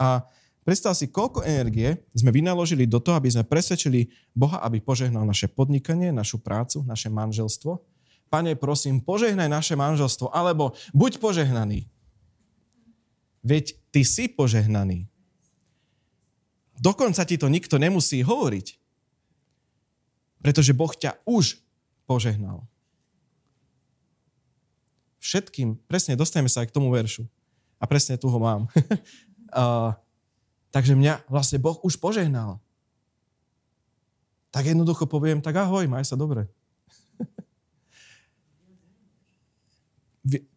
a 0.00 0.24
predstav 0.64 0.96
si, 0.96 1.12
koľko 1.12 1.44
energie 1.44 2.00
sme 2.16 2.32
vynaložili 2.32 2.88
do 2.88 2.96
toho, 2.96 3.20
aby 3.20 3.28
sme 3.28 3.44
presvedčili 3.44 4.08
Boha, 4.32 4.64
aby 4.64 4.80
požehnal 4.80 5.28
naše 5.28 5.52
podnikanie, 5.52 6.08
našu 6.08 6.40
prácu, 6.40 6.80
naše 6.88 7.12
manželstvo. 7.12 7.84
Pane, 8.32 8.56
prosím, 8.56 9.04
požehnaj 9.04 9.52
naše 9.52 9.76
manželstvo, 9.76 10.32
alebo 10.32 10.72
buď 10.96 11.20
požehnaný. 11.20 11.84
Veď 13.44 13.76
ty 13.92 14.00
si 14.08 14.32
požehnaný. 14.32 15.04
Dokonca 16.80 17.28
ti 17.28 17.36
to 17.36 17.52
nikto 17.52 17.76
nemusí 17.76 18.24
hovoriť. 18.24 18.80
Pretože 20.40 20.72
Boh 20.72 20.88
ťa 20.96 21.20
už 21.28 21.60
požehnal. 22.08 22.64
Všetkým, 25.20 25.76
presne, 25.84 26.16
dostaneme 26.16 26.48
sa 26.48 26.64
aj 26.64 26.72
k 26.72 26.76
tomu 26.80 26.88
veršu. 26.88 27.28
A 27.76 27.84
presne 27.84 28.16
tu 28.16 28.32
ho 28.32 28.38
mám. 28.40 28.64
Uh, 29.50 29.92
takže 30.70 30.94
mňa 30.94 31.26
vlastne 31.26 31.58
Boh 31.58 31.78
už 31.82 31.98
požehnal. 31.98 32.58
Tak 34.50 34.66
jednoducho 34.66 35.06
poviem, 35.06 35.38
tak 35.42 35.54
ahoj, 35.62 35.86
maj 35.86 36.02
sa 36.06 36.18
dobre. 36.18 36.50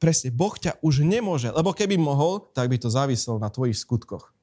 Presne, 0.02 0.30
Boh 0.34 0.54
ťa 0.58 0.82
už 0.82 1.06
nemôže, 1.06 1.54
lebo 1.54 1.74
keby 1.74 1.98
mohol, 1.98 2.42
tak 2.54 2.70
by 2.70 2.78
to 2.82 2.90
záviselo 2.90 3.38
na 3.38 3.50
tvojich 3.54 3.78
skutkoch. 3.78 4.34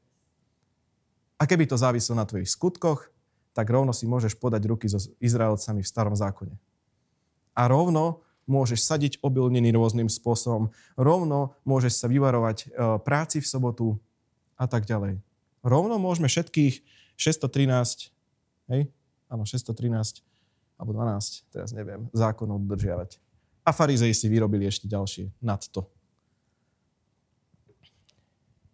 A 1.41 1.49
keby 1.49 1.67
to 1.67 1.77
záviselo 1.79 2.21
na 2.21 2.27
tvojich 2.29 2.51
skutkoch, 2.53 3.11
tak 3.51 3.67
rovno 3.67 3.91
si 3.91 4.07
môžeš 4.07 4.39
podať 4.39 4.63
ruky 4.71 4.87
so 4.87 5.03
Izraelcami 5.19 5.83
v 5.83 5.91
starom 5.91 6.15
zákone. 6.15 6.55
A 7.59 7.67
rovno 7.67 8.23
môžeš 8.47 8.83
sadiť 8.83 9.13
obilniny 9.23 9.71
rôznym 9.75 10.11
spôsobom, 10.11 10.71
rovno 10.95 11.55
môžeš 11.67 12.03
sa 12.03 12.07
vyvarovať 12.11 12.57
e, 12.67 12.67
práci 13.03 13.39
v 13.43 13.47
sobotu, 13.47 13.87
a 14.61 14.69
tak 14.69 14.85
ďalej. 14.85 15.25
Rovno 15.65 15.97
môžeme 15.97 16.29
všetkých 16.29 16.85
613, 17.17 18.13
hej, 18.69 18.83
áno, 19.33 19.49
613 19.49 20.21
alebo 20.77 20.93
12, 20.93 21.53
teraz 21.53 21.73
neviem, 21.73 22.09
zákonov 22.13 22.61
dodržiavať. 22.69 23.17
A 23.65 23.73
farizei 23.73 24.13
si 24.13 24.29
vyrobili 24.29 24.69
ešte 24.69 24.89
ďalšie 24.89 25.33
nad 25.41 25.61
to. 25.69 25.85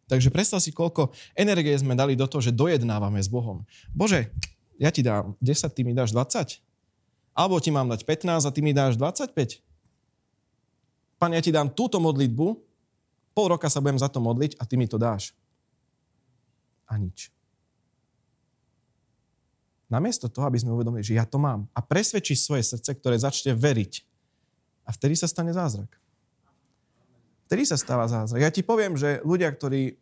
Takže 0.07 0.31
predstav 0.31 0.63
si, 0.63 0.71
koľko 0.71 1.11
energie 1.35 1.75
sme 1.75 1.99
dali 1.99 2.15
do 2.15 2.31
toho, 2.31 2.39
že 2.39 2.55
dojednávame 2.55 3.19
s 3.19 3.27
Bohom. 3.27 3.67
Bože, 3.91 4.31
ja 4.79 4.95
ti 4.95 5.03
dám 5.03 5.35
10, 5.43 5.67
ty 5.75 5.83
mi 5.83 5.91
dáš 5.91 6.15
20. 6.15 6.63
Alebo 7.35 7.59
ti 7.59 7.75
mám 7.75 7.91
dať 7.91 8.07
15 8.07 8.47
a 8.47 8.51
ty 8.55 8.63
mi 8.63 8.71
dáš 8.71 8.95
25. 8.95 9.59
Pane, 11.19 11.35
ja 11.35 11.43
ti 11.43 11.51
dám 11.51 11.75
túto 11.75 11.99
modlitbu, 11.99 12.47
pol 13.35 13.47
roka 13.51 13.67
sa 13.67 13.83
budem 13.83 13.99
za 13.99 14.07
to 14.07 14.23
modliť 14.23 14.63
a 14.63 14.63
ty 14.63 14.79
mi 14.79 14.87
to 14.87 14.95
dáš 14.95 15.35
a 16.87 16.95
nič. 16.99 17.35
Namiesto 19.87 20.27
toho, 20.27 20.51
aby 20.51 20.59
sme 20.59 20.75
uvedomili, 20.75 21.07
že 21.07 21.15
ja 21.15 21.23
to 21.23 21.39
mám 21.39 21.71
a 21.71 21.79
presvedčí 21.79 22.35
svoje 22.35 22.67
srdce, 22.67 22.91
ktoré 22.99 23.15
začne 23.23 23.55
veriť. 23.55 24.03
A 24.87 24.91
vtedy 24.91 25.15
sa 25.15 25.31
stane 25.31 25.55
zázrak. 25.55 25.91
Vtedy 27.47 27.63
sa 27.63 27.79
stáva 27.79 28.11
zázrak. 28.11 28.43
Ja 28.43 28.51
ti 28.51 28.67
poviem, 28.67 28.99
že 28.99 29.23
ľudia, 29.23 29.47
ktorí, 29.55 29.95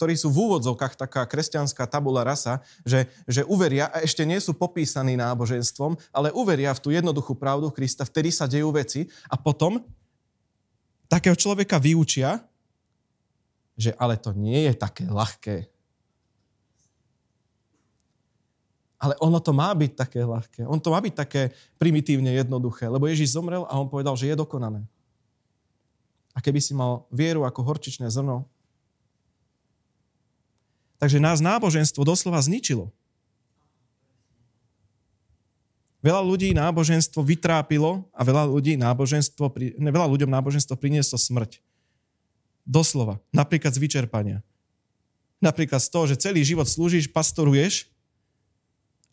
ktorí 0.00 0.16
sú 0.16 0.32
v 0.32 0.48
úvodzovkách 0.48 0.96
taká 0.96 1.28
kresťanská 1.28 1.84
tabula 1.84 2.24
rasa, 2.24 2.64
že, 2.88 3.04
že 3.28 3.44
uveria 3.44 3.92
a 3.92 4.00
ešte 4.00 4.24
nie 4.24 4.40
sú 4.40 4.56
popísaní 4.56 5.20
náboženstvom, 5.20 6.00
ale 6.08 6.32
uveria 6.32 6.72
v 6.72 6.80
tú 6.80 6.88
jednoduchú 6.88 7.36
pravdu 7.36 7.68
Krista, 7.68 8.08
vtedy 8.08 8.32
sa 8.32 8.48
dejú 8.48 8.72
veci 8.72 9.12
a 9.28 9.36
potom 9.36 9.84
takého 11.12 11.36
človeka 11.36 11.76
vyučia, 11.76 12.47
že 13.78 13.94
ale 13.94 14.18
to 14.18 14.34
nie 14.34 14.66
je 14.66 14.74
také 14.74 15.06
ľahké. 15.06 15.70
Ale 18.98 19.14
ono 19.22 19.38
to 19.38 19.54
má 19.54 19.70
byť 19.70 19.92
také 19.94 20.26
ľahké. 20.26 20.66
On 20.66 20.82
to 20.82 20.90
má 20.90 20.98
byť 20.98 21.14
také 21.14 21.54
primitívne 21.78 22.34
jednoduché, 22.34 22.90
lebo 22.90 23.06
Ježiš 23.06 23.38
zomrel 23.38 23.62
a 23.70 23.78
on 23.78 23.86
povedal, 23.86 24.18
že 24.18 24.26
je 24.26 24.34
dokonané. 24.34 24.82
A 26.34 26.42
keby 26.42 26.58
si 26.58 26.74
mal 26.74 27.06
vieru 27.14 27.46
ako 27.46 27.62
horčičné 27.62 28.10
zrno, 28.10 28.42
takže 30.98 31.22
nás 31.22 31.38
náboženstvo 31.38 32.02
doslova 32.02 32.42
zničilo. 32.42 32.90
Veľa 36.02 36.22
ľudí 36.22 36.50
náboženstvo 36.54 37.22
vytrápilo 37.22 38.06
a 38.10 38.22
veľa, 38.22 38.50
ľudí 38.50 38.74
náboženstvo, 38.78 39.50
ne, 39.78 39.90
veľa 39.90 40.10
ľuďom 40.10 40.30
náboženstvo 40.30 40.74
prinieslo 40.78 41.18
smrť. 41.18 41.62
Doslova. 42.68 43.16
Napríklad 43.32 43.72
z 43.72 43.80
vyčerpania. 43.80 44.44
Napríklad 45.40 45.80
z 45.80 45.88
toho, 45.88 46.04
že 46.04 46.20
celý 46.20 46.44
život 46.44 46.68
slúžiš, 46.68 47.08
pastoruješ 47.08 47.88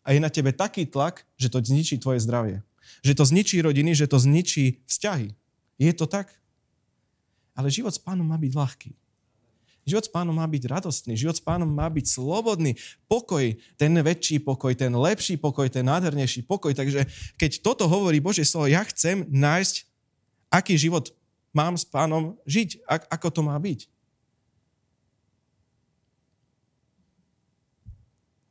a 0.04 0.12
je 0.12 0.20
na 0.20 0.28
tebe 0.28 0.52
taký 0.52 0.84
tlak, 0.84 1.24
že 1.40 1.48
to 1.48 1.64
zničí 1.64 1.96
tvoje 1.96 2.20
zdravie. 2.20 2.60
Že 3.00 3.16
to 3.16 3.24
zničí 3.24 3.56
rodiny, 3.64 3.96
že 3.96 4.04
to 4.04 4.20
zničí 4.20 4.84
vzťahy. 4.84 5.32
Je 5.80 5.92
to 5.96 6.04
tak? 6.04 6.28
Ale 7.56 7.72
život 7.72 7.96
s 7.96 7.98
pánom 7.98 8.28
má 8.28 8.36
byť 8.36 8.52
ľahký. 8.52 8.92
Život 9.86 10.04
s 10.04 10.10
pánom 10.10 10.34
má 10.34 10.42
byť 10.50 10.66
radostný, 10.66 11.14
život 11.14 11.38
s 11.38 11.42
pánom 11.46 11.70
má 11.70 11.86
byť 11.86 12.10
slobodný. 12.10 12.74
Pokoj, 13.06 13.54
ten 13.78 13.94
väčší 13.94 14.42
pokoj, 14.42 14.74
ten 14.74 14.90
lepší 14.90 15.38
pokoj, 15.38 15.70
ten 15.70 15.86
nádhernejší 15.86 16.42
pokoj. 16.42 16.74
Takže 16.74 17.06
keď 17.38 17.62
toto 17.62 17.86
hovorí 17.86 18.18
Božie 18.18 18.42
slovo, 18.42 18.66
ja 18.66 18.82
chcem 18.82 19.22
nájsť, 19.30 19.86
aký 20.50 20.74
život 20.74 21.14
mám 21.56 21.74
s 21.80 21.88
pánom 21.88 22.36
žiť? 22.44 22.84
Ako 22.84 23.32
to 23.32 23.40
má 23.40 23.56
byť? 23.56 23.88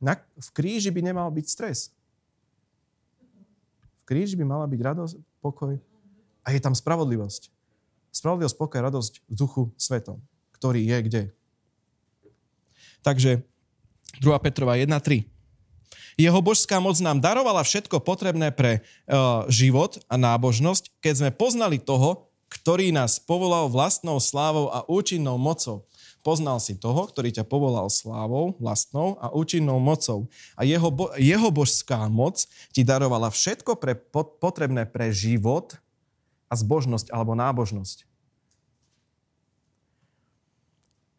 Na, 0.02 0.18
v 0.18 0.48
kríži 0.50 0.90
by 0.90 1.00
nemal 1.06 1.30
byť 1.30 1.46
stres. 1.46 1.94
V 4.02 4.02
kríži 4.02 4.34
by 4.34 4.42
mala 4.42 4.66
byť 4.66 4.80
radosť, 4.82 5.14
pokoj 5.38 5.78
a 6.46 6.54
je 6.54 6.62
tam 6.62 6.78
spravodlivosť. 6.78 7.50
Spravodlivosť, 8.14 8.56
pokoj, 8.56 8.78
radosť 8.78 9.12
v 9.26 9.34
duchu 9.34 9.62
svetom, 9.74 10.22
ktorý 10.54 10.86
je 10.86 10.98
kde. 11.02 11.22
Takže 13.02 13.42
2. 14.22 14.46
Petrova 14.46 14.78
1.3. 14.78 15.26
Jeho 16.16 16.40
božská 16.40 16.80
moc 16.80 16.96
nám 17.02 17.20
darovala 17.20 17.60
všetko 17.60 18.00
potrebné 18.00 18.48
pre 18.48 18.80
uh, 18.80 19.44
život 19.52 20.00
a 20.08 20.16
nábožnosť, 20.16 20.88
keď 21.04 21.14
sme 21.20 21.30
poznali 21.34 21.76
toho, 21.76 22.25
ktorý 22.46 22.94
nás 22.94 23.18
povolal 23.18 23.66
vlastnou 23.66 24.22
slávou 24.22 24.70
a 24.70 24.86
účinnou 24.86 25.34
mocou. 25.38 25.86
Poznal 26.22 26.58
si 26.58 26.74
toho, 26.74 27.06
ktorý 27.06 27.30
ťa 27.30 27.46
povolal 27.46 27.86
slávou, 27.86 28.58
vlastnou 28.58 29.14
a 29.22 29.30
účinnou 29.30 29.78
mocou. 29.78 30.26
A 30.58 30.66
jeho, 30.66 30.90
bo, 30.90 31.14
jeho 31.14 31.54
božská 31.54 32.10
moc 32.10 32.50
ti 32.74 32.82
darovala 32.82 33.30
všetko 33.30 33.78
pre, 33.78 33.94
potrebné 34.42 34.90
pre 34.90 35.14
život 35.14 35.78
a 36.50 36.54
zbožnosť 36.58 37.14
alebo 37.14 37.38
nábožnosť. 37.38 38.06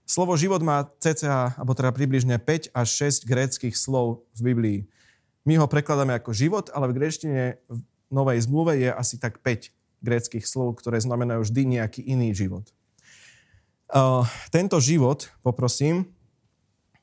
Slovo 0.08 0.40
život 0.40 0.64
má 0.64 0.88
cca, 1.04 1.56
alebo 1.60 1.76
teda 1.76 1.92
približne 1.92 2.40
5 2.40 2.72
až 2.72 2.88
6 3.12 3.28
gréckých 3.28 3.76
slov 3.76 4.24
v 4.36 4.40
Biblii. 4.52 4.80
My 5.44 5.60
ho 5.60 5.68
prekladáme 5.68 6.16
ako 6.16 6.32
život, 6.32 6.72
ale 6.72 6.92
v 6.92 6.96
gréčtine 7.00 7.60
v 7.68 7.80
Novej 8.08 8.44
zmluve 8.44 8.80
je 8.80 8.92
asi 8.92 9.20
tak 9.20 9.44
5 9.44 9.77
gréckých 10.02 10.46
slov, 10.46 10.78
ktoré 10.80 11.02
znamenajú 11.02 11.46
vždy 11.46 11.62
nejaký 11.80 12.02
iný 12.06 12.34
život. 12.34 12.70
Tento 14.52 14.78
život, 14.84 15.32
poprosím, 15.40 16.12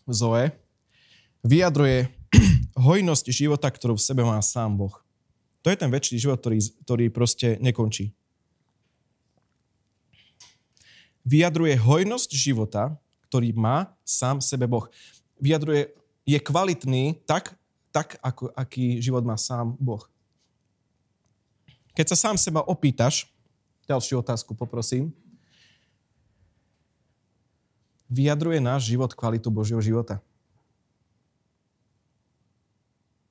Zoe, 0.04 0.52
vyjadruje 1.40 2.12
hojnosť 2.76 3.32
života, 3.32 3.72
ktorú 3.72 3.96
v 3.96 4.04
sebe 4.04 4.22
má 4.24 4.36
sám 4.44 4.76
Boh. 4.76 4.94
To 5.64 5.72
je 5.72 5.80
ten 5.80 5.88
väčší 5.88 6.20
život, 6.20 6.44
ktorý, 6.44 6.60
ktorý 6.84 7.04
proste 7.08 7.56
nekončí. 7.56 8.12
Vyjadruje 11.24 11.80
hojnosť 11.80 12.30
života, 12.36 13.00
ktorý 13.32 13.56
má 13.56 13.96
sám 14.04 14.44
sebe 14.44 14.68
Boh. 14.68 14.84
Vyjadruje, 15.40 15.88
je 16.28 16.36
kvalitný 16.36 17.24
tak, 17.24 17.56
tak 17.88 18.20
ako, 18.20 18.52
aký 18.52 19.00
život 19.00 19.24
má 19.24 19.40
sám 19.40 19.72
Boh. 19.80 20.04
Keď 21.94 22.06
sa 22.10 22.16
sám 22.28 22.36
seba 22.36 22.60
opýtaš, 22.66 23.30
ďalšiu 23.86 24.18
otázku 24.18 24.52
poprosím, 24.58 25.14
vyjadruje 28.10 28.58
náš 28.58 28.90
život 28.90 29.14
kvalitu 29.14 29.48
Božieho 29.50 29.78
života. 29.78 30.18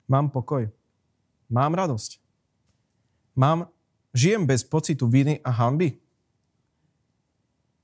Mám 0.07 0.31
pokoj. 0.31 0.67
Mám 1.47 1.75
radosť. 1.75 2.19
Mám, 3.33 3.67
žijem 4.13 4.45
bez 4.45 4.63
pocitu 4.63 5.07
viny 5.09 5.41
a 5.41 5.49
hamby. 5.49 5.97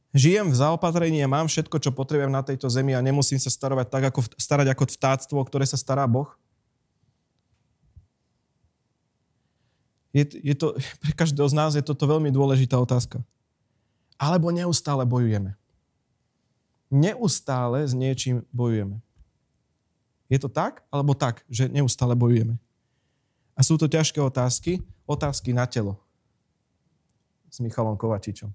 Žijem 0.09 0.49
v 0.49 0.57
zaopatrení 0.57 1.21
a 1.21 1.29
mám 1.29 1.45
všetko, 1.45 1.77
čo 1.77 1.93
potrebujem 1.93 2.33
na 2.33 2.41
tejto 2.41 2.65
zemi 2.65 2.97
a 2.97 3.05
nemusím 3.05 3.37
sa 3.37 3.53
starovať 3.53 3.87
tak, 3.93 4.03
ako, 4.09 4.19
starať 4.41 4.67
ako 4.73 4.83
vtáctvo, 4.89 5.39
ktoré 5.45 5.69
sa 5.69 5.77
stará 5.77 6.09
Boh. 6.09 6.33
Je, 10.09 10.25
je 10.41 10.55
to, 10.57 10.73
pre 11.03 11.11
každého 11.15 11.47
z 11.49 11.55
nás 11.55 11.71
je 11.77 11.83
toto 11.85 12.05
veľmi 12.05 12.33
dôležitá 12.33 12.77
otázka. 12.77 13.21
Alebo 14.19 14.51
neustále 14.51 15.07
bojujeme 15.07 15.59
neustále 16.89 17.85
s 17.85 17.93
niečím 17.93 18.41
bojujeme. 18.49 18.97
Je 20.29 20.37
to 20.41 20.49
tak, 20.49 20.85
alebo 20.93 21.13
tak, 21.13 21.41
že 21.49 21.69
neustále 21.69 22.13
bojujeme? 22.13 22.57
A 23.57 23.61
sú 23.65 23.77
to 23.77 23.89
ťažké 23.89 24.21
otázky, 24.21 24.81
otázky 25.05 25.53
na 25.53 25.65
telo. 25.65 25.97
S 27.49 27.61
Michalom 27.61 27.97
Kovačičom. 27.97 28.49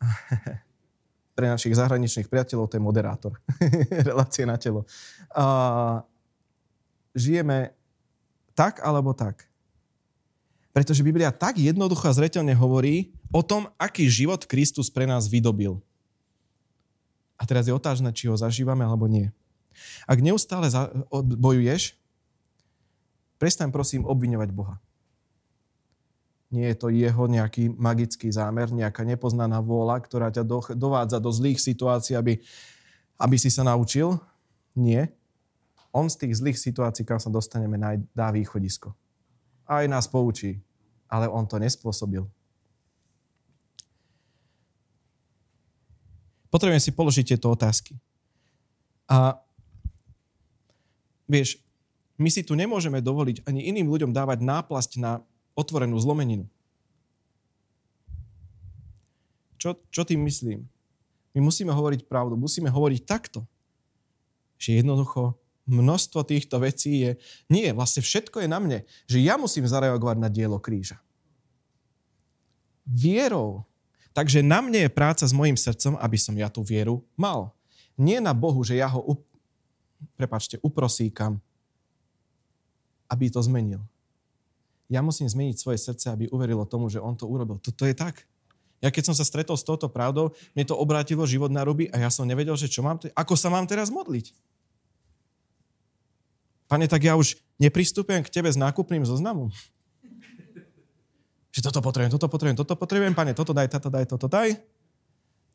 Pre 1.36 1.46
našich 1.50 1.76
zahraničných 1.76 2.30
priateľov 2.30 2.70
to 2.72 2.76
je 2.78 2.86
moderátor. 2.86 3.36
Relácie 4.08 4.48
na 4.48 4.56
telo. 4.56 4.88
A 5.34 5.44
žijeme 7.12 7.74
tak 8.56 8.80
alebo 8.80 9.12
tak. 9.12 9.44
Pretože 10.74 11.06
Biblia 11.06 11.30
tak 11.30 11.62
jednoducho 11.62 12.10
a 12.10 12.16
zreteľne 12.18 12.50
hovorí 12.58 13.14
o 13.30 13.46
tom, 13.46 13.70
aký 13.78 14.10
život 14.10 14.42
Kristus 14.42 14.90
pre 14.90 15.06
nás 15.06 15.30
vydobil. 15.30 15.78
A 17.38 17.46
teraz 17.46 17.70
je 17.70 17.74
otázne, 17.74 18.10
či 18.10 18.26
ho 18.26 18.34
zažívame 18.34 18.82
alebo 18.82 19.06
nie. 19.06 19.30
Ak 20.10 20.18
neustále 20.18 20.66
bojuješ, 21.14 21.94
prestaň 23.38 23.70
prosím 23.70 24.02
obviňovať 24.02 24.50
Boha. 24.50 24.82
Nie 26.50 26.74
je 26.74 26.78
to 26.78 26.88
jeho 26.90 27.24
nejaký 27.26 27.70
magický 27.74 28.30
zámer, 28.30 28.70
nejaká 28.70 29.02
nepoznaná 29.02 29.58
vôľa, 29.58 29.98
ktorá 30.02 30.30
ťa 30.30 30.46
dovádza 30.74 31.18
do 31.18 31.30
zlých 31.34 31.58
situácií, 31.58 32.14
aby, 32.18 32.38
aby 33.18 33.36
si 33.38 33.50
sa 33.50 33.66
naučil. 33.66 34.18
Nie. 34.74 35.10
On 35.94 36.10
z 36.10 36.26
tých 36.26 36.38
zlých 36.38 36.58
situácií, 36.58 37.06
kam 37.06 37.22
sa 37.22 37.30
dostaneme, 37.30 37.78
dá 38.10 38.34
východisko. 38.34 38.94
Aj 39.66 39.86
nás 39.86 40.10
poučí. 40.10 40.63
Ale 41.14 41.30
on 41.30 41.46
to 41.46 41.62
nespôsobil. 41.62 42.26
Potrebujem 46.50 46.82
si 46.82 46.90
položiť 46.90 47.34
tieto 47.34 47.54
otázky. 47.54 47.94
A 49.06 49.38
vieš, 51.30 51.62
my 52.18 52.30
si 52.30 52.42
tu 52.46 52.58
nemôžeme 52.58 52.98
dovoliť 52.98 53.46
ani 53.46 53.70
iným 53.70 53.90
ľuďom 53.90 54.10
dávať 54.10 54.42
náplasť 54.42 54.90
na 54.98 55.22
otvorenú 55.54 55.98
zlomeninu. 55.98 56.46
Čo, 59.58 59.78
čo 59.90 60.02
tým 60.02 60.22
myslím? 60.26 60.66
My 61.34 61.42
musíme 61.42 61.74
hovoriť 61.74 62.06
pravdu, 62.06 62.38
musíme 62.38 62.70
hovoriť 62.70 63.02
takto. 63.02 63.42
Že 64.58 64.82
jednoducho 64.82 65.34
množstvo 65.66 66.22
týchto 66.22 66.62
vecí 66.62 67.02
je, 67.02 67.10
nie, 67.50 67.72
vlastne 67.74 68.04
všetko 68.04 68.44
je 68.44 68.48
na 68.48 68.60
mne, 68.60 68.78
že 69.10 69.18
ja 69.24 69.34
musím 69.34 69.66
zareagovať 69.66 70.16
na 70.20 70.30
dielo 70.30 70.60
kríža. 70.62 71.00
Vierou 72.84 73.64
Takže 74.14 74.46
na 74.46 74.62
mne 74.62 74.86
je 74.86 74.90
práca 74.94 75.26
s 75.26 75.34
mojim 75.34 75.58
srdcom, 75.58 75.98
aby 75.98 76.14
som 76.14 76.38
ja 76.38 76.46
tú 76.46 76.62
vieru 76.62 77.02
mal. 77.18 77.50
Nie 77.98 78.22
na 78.22 78.30
Bohu, 78.30 78.62
že 78.62 78.78
ja 78.78 78.86
ho, 78.86 79.02
up, 79.02 79.20
prepačte, 80.14 80.62
uprosíkam, 80.62 81.42
aby 83.10 83.26
to 83.26 83.42
zmenil. 83.42 83.82
Ja 84.86 85.02
musím 85.02 85.26
zmeniť 85.26 85.58
svoje 85.58 85.82
srdce, 85.82 86.14
aby 86.14 86.30
uverilo 86.30 86.62
tomu, 86.62 86.86
že 86.86 87.02
on 87.02 87.18
to 87.18 87.26
urobil. 87.26 87.58
Toto 87.58 87.82
je 87.82 87.94
tak. 87.94 88.22
Ja 88.78 88.94
keď 88.94 89.10
som 89.10 89.16
sa 89.18 89.26
stretol 89.26 89.58
s 89.58 89.66
touto 89.66 89.90
pravdou, 89.90 90.30
mne 90.54 90.62
to 90.62 90.78
obrátilo 90.78 91.26
život 91.26 91.50
na 91.50 91.66
ruby 91.66 91.90
a 91.90 92.06
ja 92.06 92.10
som 92.14 92.22
nevedel, 92.22 92.54
že 92.54 92.70
čo 92.70 92.86
mám, 92.86 93.02
ako 93.18 93.34
sa 93.34 93.50
mám 93.50 93.66
teraz 93.66 93.90
modliť. 93.90 94.30
Pane, 96.70 96.86
tak 96.86 97.02
ja 97.02 97.18
už 97.18 97.34
nepristupujem 97.58 98.22
k 98.22 98.30
tebe 98.30 98.46
s 98.46 98.54
nákupným 98.54 99.02
zoznamom 99.02 99.50
že 101.54 101.62
toto 101.62 101.78
potrebujem, 101.78 102.10
toto 102.10 102.26
potrebujem, 102.26 102.58
toto 102.58 102.74
potrebujem, 102.74 103.14
pane, 103.14 103.30
toto 103.30 103.54
daj, 103.54 103.70
toto 103.70 103.86
daj, 103.86 104.10
toto 104.10 104.26
daj. 104.26 104.58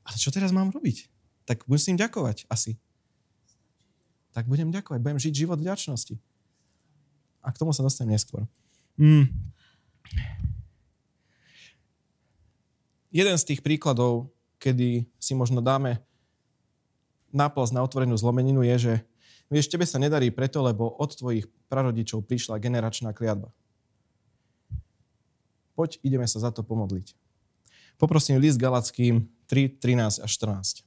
Ale 0.08 0.16
čo 0.16 0.32
teraz 0.32 0.56
mám 0.56 0.72
robiť? 0.72 1.12
Tak 1.44 1.68
musím 1.68 2.00
ďakovať 2.00 2.48
asi. 2.48 2.80
Tak 4.32 4.48
budem 4.48 4.72
ďakovať, 4.72 5.04
budem 5.04 5.20
žiť 5.20 5.34
život 5.36 5.60
vďačnosti. 5.60 6.16
A 7.44 7.52
k 7.52 7.60
tomu 7.60 7.76
sa 7.76 7.84
dostanem 7.84 8.16
neskôr. 8.16 8.48
Mm. 8.96 9.28
Jeden 13.12 13.36
z 13.36 13.44
tých 13.44 13.60
príkladov, 13.60 14.32
kedy 14.56 15.04
si 15.20 15.34
možno 15.36 15.60
dáme 15.60 16.00
náplaz 17.36 17.76
na 17.76 17.84
otvorenú 17.84 18.16
zlomeninu 18.16 18.64
je, 18.64 18.76
že 18.80 18.94
vieš, 19.52 19.68
tebe 19.68 19.84
sa 19.84 20.00
nedarí 20.00 20.32
preto, 20.32 20.64
lebo 20.64 20.88
od 20.96 21.12
tvojich 21.12 21.50
prarodičov 21.68 22.24
prišla 22.24 22.62
generačná 22.62 23.12
kliatba. 23.12 23.52
Poď, 25.80 25.96
ideme 26.04 26.28
sa 26.28 26.44
za 26.44 26.52
to 26.52 26.60
pomodliť. 26.60 27.16
Poprosím 27.96 28.36
list 28.36 28.60
Galackým 28.60 29.32
3, 29.48 29.80
13 29.80 30.20
a 30.20 30.28
14. 30.28 30.84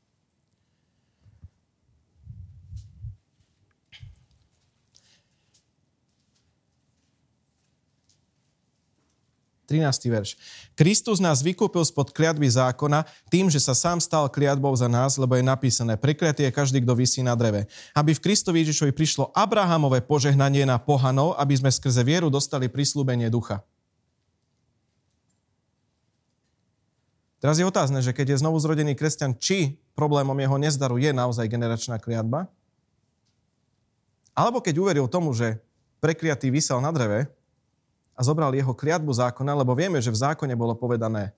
13. 9.65 10.13
verš. 10.13 10.37
Kristus 10.77 11.17
nás 11.17 11.41
vykúpil 11.41 11.81
spod 11.89 12.13
kliatby 12.13 12.45
zákona 12.45 13.09
tým, 13.33 13.49
že 13.49 13.57
sa 13.65 13.73
sám 13.73 13.97
stal 13.97 14.29
kliatbou 14.29 14.77
za 14.77 14.93
nás, 14.93 15.17
lebo 15.17 15.33
je 15.33 15.41
napísané, 15.41 15.97
prekliatý 15.97 16.45
je 16.45 16.53
každý, 16.53 16.85
kto 16.85 16.93
vysí 16.93 17.25
na 17.25 17.33
dreve. 17.33 17.65
Aby 17.97 18.13
v 18.13 18.29
Kristovi 18.29 18.61
Ježišovi 18.61 18.93
prišlo 18.93 19.33
Abrahamové 19.33 20.05
požehnanie 20.05 20.69
na 20.69 20.77
pohanov, 20.77 21.41
aby 21.41 21.57
sme 21.57 21.73
skrze 21.73 22.05
vieru 22.05 22.29
dostali 22.29 22.69
prislúbenie 22.69 23.33
ducha. 23.33 23.65
Teraz 27.43 27.59
je 27.59 27.67
otázne, 27.67 27.99
že 27.99 28.15
keď 28.15 28.39
je 28.39 28.41
znovu 28.47 28.55
zrodený 28.63 28.95
kresťan, 28.95 29.35
či 29.35 29.75
problémom 29.99 30.39
jeho 30.39 30.55
nezdaru 30.63 30.95
je 31.03 31.11
naozaj 31.11 31.51
generačná 31.51 31.99
kliatba, 31.99 32.47
alebo 34.31 34.63
keď 34.63 34.79
uveril 34.79 35.11
tomu, 35.11 35.35
že 35.35 35.59
prekliatý 35.99 36.55
vysel 36.55 36.79
na 36.79 36.95
dreve 36.95 37.27
a 38.15 38.21
zobral 38.23 38.55
jeho 38.55 38.71
kliatbu 38.71 39.11
zákona, 39.11 39.59
lebo 39.59 39.75
vieme, 39.75 39.99
že 39.99 40.15
v 40.15 40.23
zákone 40.23 40.55
bolo 40.55 40.79
povedané, 40.79 41.35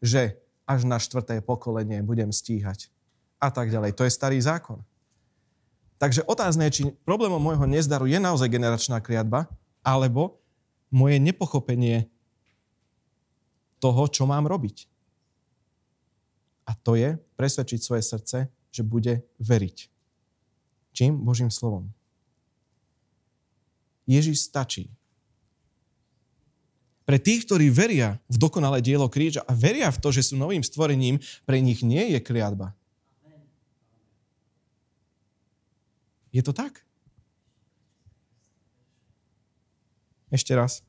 že 0.00 0.40
až 0.64 0.88
na 0.88 0.96
štvrté 0.96 1.44
pokolenie 1.44 2.00
budem 2.00 2.32
stíhať 2.32 2.88
a 3.36 3.52
tak 3.52 3.68
ďalej. 3.68 3.92
To 3.92 4.08
je 4.08 4.16
starý 4.16 4.40
zákon. 4.40 4.80
Takže 6.00 6.24
otázne 6.24 6.68
je, 6.68 6.80
či 6.80 6.82
problémom 7.04 7.40
môjho 7.40 7.68
nezdaru 7.68 8.08
je 8.08 8.16
naozaj 8.16 8.48
generačná 8.48 9.04
kliatba, 9.04 9.52
alebo 9.84 10.40
moje 10.88 11.20
nepochopenie 11.20 12.08
toho, 13.76 14.08
čo 14.08 14.24
mám 14.24 14.48
robiť. 14.48 14.95
A 16.66 16.74
to 16.74 16.98
je 16.98 17.14
presvedčiť 17.38 17.80
svoje 17.80 18.02
srdce, 18.02 18.50
že 18.74 18.82
bude 18.82 19.22
veriť. 19.38 19.78
Čím? 20.92 21.22
Božím 21.22 21.48
slovom. 21.48 21.88
Ježiš 24.06 24.46
stačí. 24.46 24.90
Pre 27.06 27.18
tých, 27.22 27.46
ktorí 27.46 27.70
veria 27.70 28.18
v 28.26 28.36
dokonalé 28.38 28.82
dielo 28.82 29.06
kríža 29.06 29.42
a 29.46 29.54
veria 29.54 29.90
v 29.94 30.00
to, 30.02 30.10
že 30.10 30.30
sú 30.30 30.34
novým 30.34 30.62
stvorením, 30.62 31.22
pre 31.46 31.62
nich 31.62 31.86
nie 31.86 32.14
je 32.14 32.18
kliatba. 32.18 32.74
Je 36.34 36.42
to 36.42 36.50
tak? 36.50 36.82
Ešte 40.30 40.52
raz. 40.54 40.85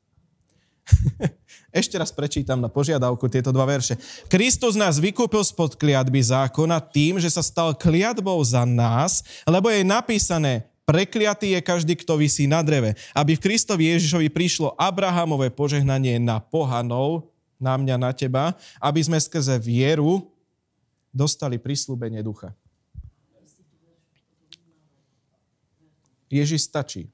Ešte 1.80 2.00
raz 2.00 2.10
prečítam 2.10 2.58
na 2.58 2.72
požiadavku 2.72 3.28
tieto 3.28 3.52
dva 3.52 3.68
verše. 3.68 4.00
Kristus 4.32 4.74
nás 4.80 4.98
vykúpil 4.98 5.44
spod 5.44 5.76
kliatby 5.76 6.24
zákona 6.24 6.80
tým, 6.80 7.20
že 7.20 7.30
sa 7.30 7.44
stal 7.44 7.76
kliatbou 7.76 8.40
za 8.42 8.64
nás, 8.64 9.22
lebo 9.46 9.68
je 9.70 9.84
napísané, 9.84 10.68
Prekliatý 10.88 11.52
je 11.52 11.60
každý, 11.60 12.00
kto 12.00 12.16
vysí 12.16 12.48
na 12.48 12.64
dreve. 12.64 12.96
Aby 13.12 13.36
v 13.36 13.44
Kristovi 13.44 13.92
Ježišovi 13.92 14.32
prišlo 14.32 14.72
Abrahamové 14.80 15.52
požehnanie 15.52 16.16
na 16.16 16.40
pohanov, 16.40 17.28
na 17.60 17.76
mňa, 17.76 17.96
na 18.00 18.16
teba, 18.16 18.56
aby 18.80 19.04
sme 19.04 19.20
skrze 19.20 19.60
vieru 19.60 20.32
dostali 21.12 21.60
prislúbenie 21.60 22.24
ducha. 22.24 22.56
Ježiš 26.32 26.72
stačí. 26.72 27.12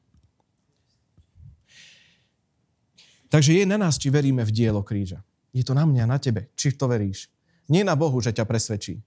Takže 3.34 3.58
je 3.58 3.65
na 3.65 3.82
nás, 3.82 3.98
či 3.98 4.13
veríme 4.13 4.46
v 4.46 4.54
dielo 4.54 4.86
kríža. 4.86 5.26
Je 5.50 5.65
to 5.65 5.74
na 5.74 5.89
mňa, 5.89 6.06
na 6.06 6.22
tebe, 6.22 6.54
či 6.54 6.69
v 6.69 6.78
to 6.78 6.86
veríš. 6.86 7.34
Nie 7.65 7.82
na 7.82 7.98
Bohu, 7.98 8.22
že 8.22 8.30
ťa 8.30 8.46
presvedčí. 8.46 9.02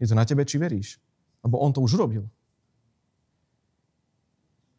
Je 0.00 0.06
to 0.08 0.16
na 0.16 0.24
tebe, 0.24 0.40
či 0.48 0.56
veríš. 0.56 0.96
Lebo 1.44 1.60
On 1.60 1.68
to 1.68 1.84
už 1.84 2.00
robil. 2.00 2.24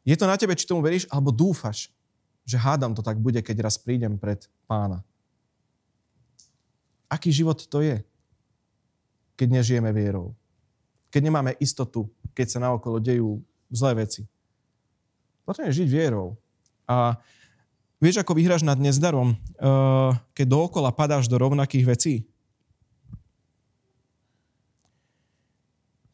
Je 0.02 0.18
to 0.18 0.26
na 0.26 0.34
tebe, 0.42 0.58
či 0.58 0.66
tomu 0.66 0.82
veríš, 0.82 1.06
alebo 1.14 1.30
dúfaš, 1.30 1.94
že 2.42 2.58
hádam 2.58 2.98
to 2.98 3.06
tak 3.06 3.22
bude, 3.22 3.38
keď 3.46 3.70
raz 3.70 3.78
prídem 3.78 4.18
pred 4.18 4.50
pána. 4.66 5.06
Aký 7.06 7.30
život 7.30 7.62
to 7.70 7.86
je, 7.86 8.02
keď 9.38 9.62
nežijeme 9.62 9.94
vierou? 9.94 10.34
Keď 11.14 11.22
nemáme 11.30 11.54
istotu, 11.62 12.10
keď 12.34 12.58
sa 12.58 12.60
naokolo 12.66 12.98
dejú 12.98 13.38
zlé 13.70 14.02
veci. 14.02 14.26
Potrebujeme 15.46 15.78
žiť 15.78 15.88
vierou. 15.94 16.34
A 16.90 17.22
vieš, 18.00 18.24
ako 18.24 18.36
vyhráš 18.36 18.64
nad 18.64 18.80
nezdarom, 18.80 19.36
uh, 19.60 20.16
keď 20.34 20.46
dookola 20.48 20.92
padáš 20.92 21.28
do 21.28 21.36
rovnakých 21.40 21.86
vecí? 21.86 22.14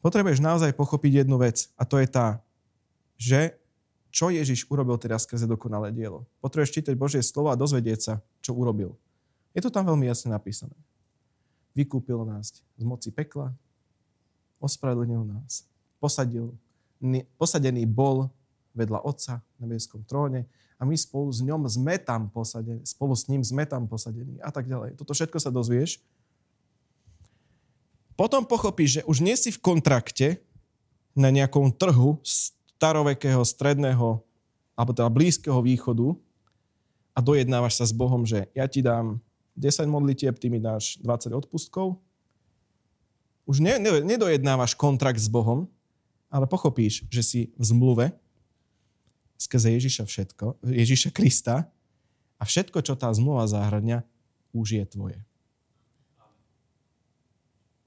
Potrebuješ 0.05 0.37
naozaj 0.37 0.77
pochopiť 0.77 1.25
jednu 1.25 1.41
vec 1.41 1.73
a 1.77 1.83
to 1.85 1.97
je 1.97 2.05
tá, 2.05 2.37
že 3.17 3.57
čo 4.13 4.29
Ježiš 4.29 4.69
urobil 4.69 4.95
teda 5.01 5.17
skrze 5.17 5.49
dokonalé 5.49 5.89
dielo. 5.91 6.29
Potrebuješ 6.39 6.77
čítať 6.77 6.93
Božie 6.93 7.25
slovo 7.25 7.49
a 7.49 7.59
dozvedieť 7.59 7.99
sa, 7.99 8.13
čo 8.39 8.53
urobil. 8.53 8.93
Je 9.51 9.59
to 9.59 9.73
tam 9.73 9.89
veľmi 9.89 10.07
jasne 10.07 10.31
napísané. 10.31 10.77
Vykúpil 11.75 12.23
nás 12.23 12.63
z 12.79 12.83
moci 12.87 13.11
pekla, 13.11 13.51
ospravedlnil 14.63 15.25
nás, 15.27 15.67
posadil, 15.99 16.55
posadený 17.35 17.83
bol 17.83 18.31
vedľa 18.75 19.01
Otca 19.07 19.41
na 19.57 19.65
nebeskom 19.65 20.03
tróne 20.03 20.45
a 20.75 20.83
my 20.83 20.95
spolu 20.99 21.31
s 21.31 21.39
ňom 21.39 21.63
sme 21.71 21.95
tam 21.95 22.27
posadení, 22.27 22.83
spolu 22.83 23.15
s 23.15 23.31
ním 23.31 23.41
sme 23.41 23.63
tam 23.63 23.87
posadení 23.87 24.37
a 24.43 24.51
tak 24.51 24.67
ďalej. 24.67 24.99
Toto 24.99 25.15
všetko 25.15 25.39
sa 25.39 25.47
dozvieš. 25.47 26.03
Potom 28.19 28.43
pochopíš, 28.47 28.99
že 28.99 29.05
už 29.07 29.23
nie 29.23 29.35
si 29.39 29.51
v 29.51 29.59
kontrakte 29.63 30.39
na 31.15 31.31
nejakom 31.31 31.71
trhu 31.71 32.19
starovekého, 32.23 33.43
stredného, 33.43 34.19
alebo 34.75 34.91
teda 34.91 35.07
blízkeho 35.07 35.59
východu 35.63 36.15
a 37.15 37.19
dojednávaš 37.23 37.79
sa 37.79 37.85
s 37.87 37.95
Bohom, 37.95 38.27
že 38.27 38.51
ja 38.51 38.67
ti 38.67 38.83
dám 38.83 39.23
10 39.55 39.87
modlitieb, 39.87 40.35
ty 40.35 40.51
mi 40.51 40.59
dáš 40.59 40.99
20 40.99 41.31
odpustkov. 41.31 41.95
Už 43.47 43.63
ne, 43.63 43.79
ne, 43.79 44.03
nedojednávaš 44.03 44.75
kontrakt 44.75 45.19
s 45.19 45.31
Bohom, 45.31 45.71
ale 46.27 46.43
pochopíš, 46.51 47.07
že 47.07 47.23
si 47.23 47.41
v 47.55 47.63
zmluve 47.63 48.05
skrze 49.35 49.75
Ježiša 49.75 50.03
všetko, 50.07 50.63
Ježiša 50.63 51.09
Krista 51.11 51.67
a 52.39 52.43
všetko, 52.43 52.79
čo 52.83 52.95
tá 52.95 53.11
zmluva 53.11 53.47
zahrania, 53.47 54.03
už 54.55 54.79
je 54.79 54.85
tvoje. 54.87 55.19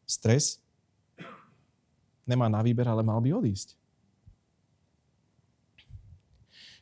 Stres 0.08 0.60
nemá 2.28 2.48
na 2.48 2.60
výber, 2.60 2.88
ale 2.88 3.00
mal 3.00 3.20
by 3.20 3.32
odísť. 3.32 3.78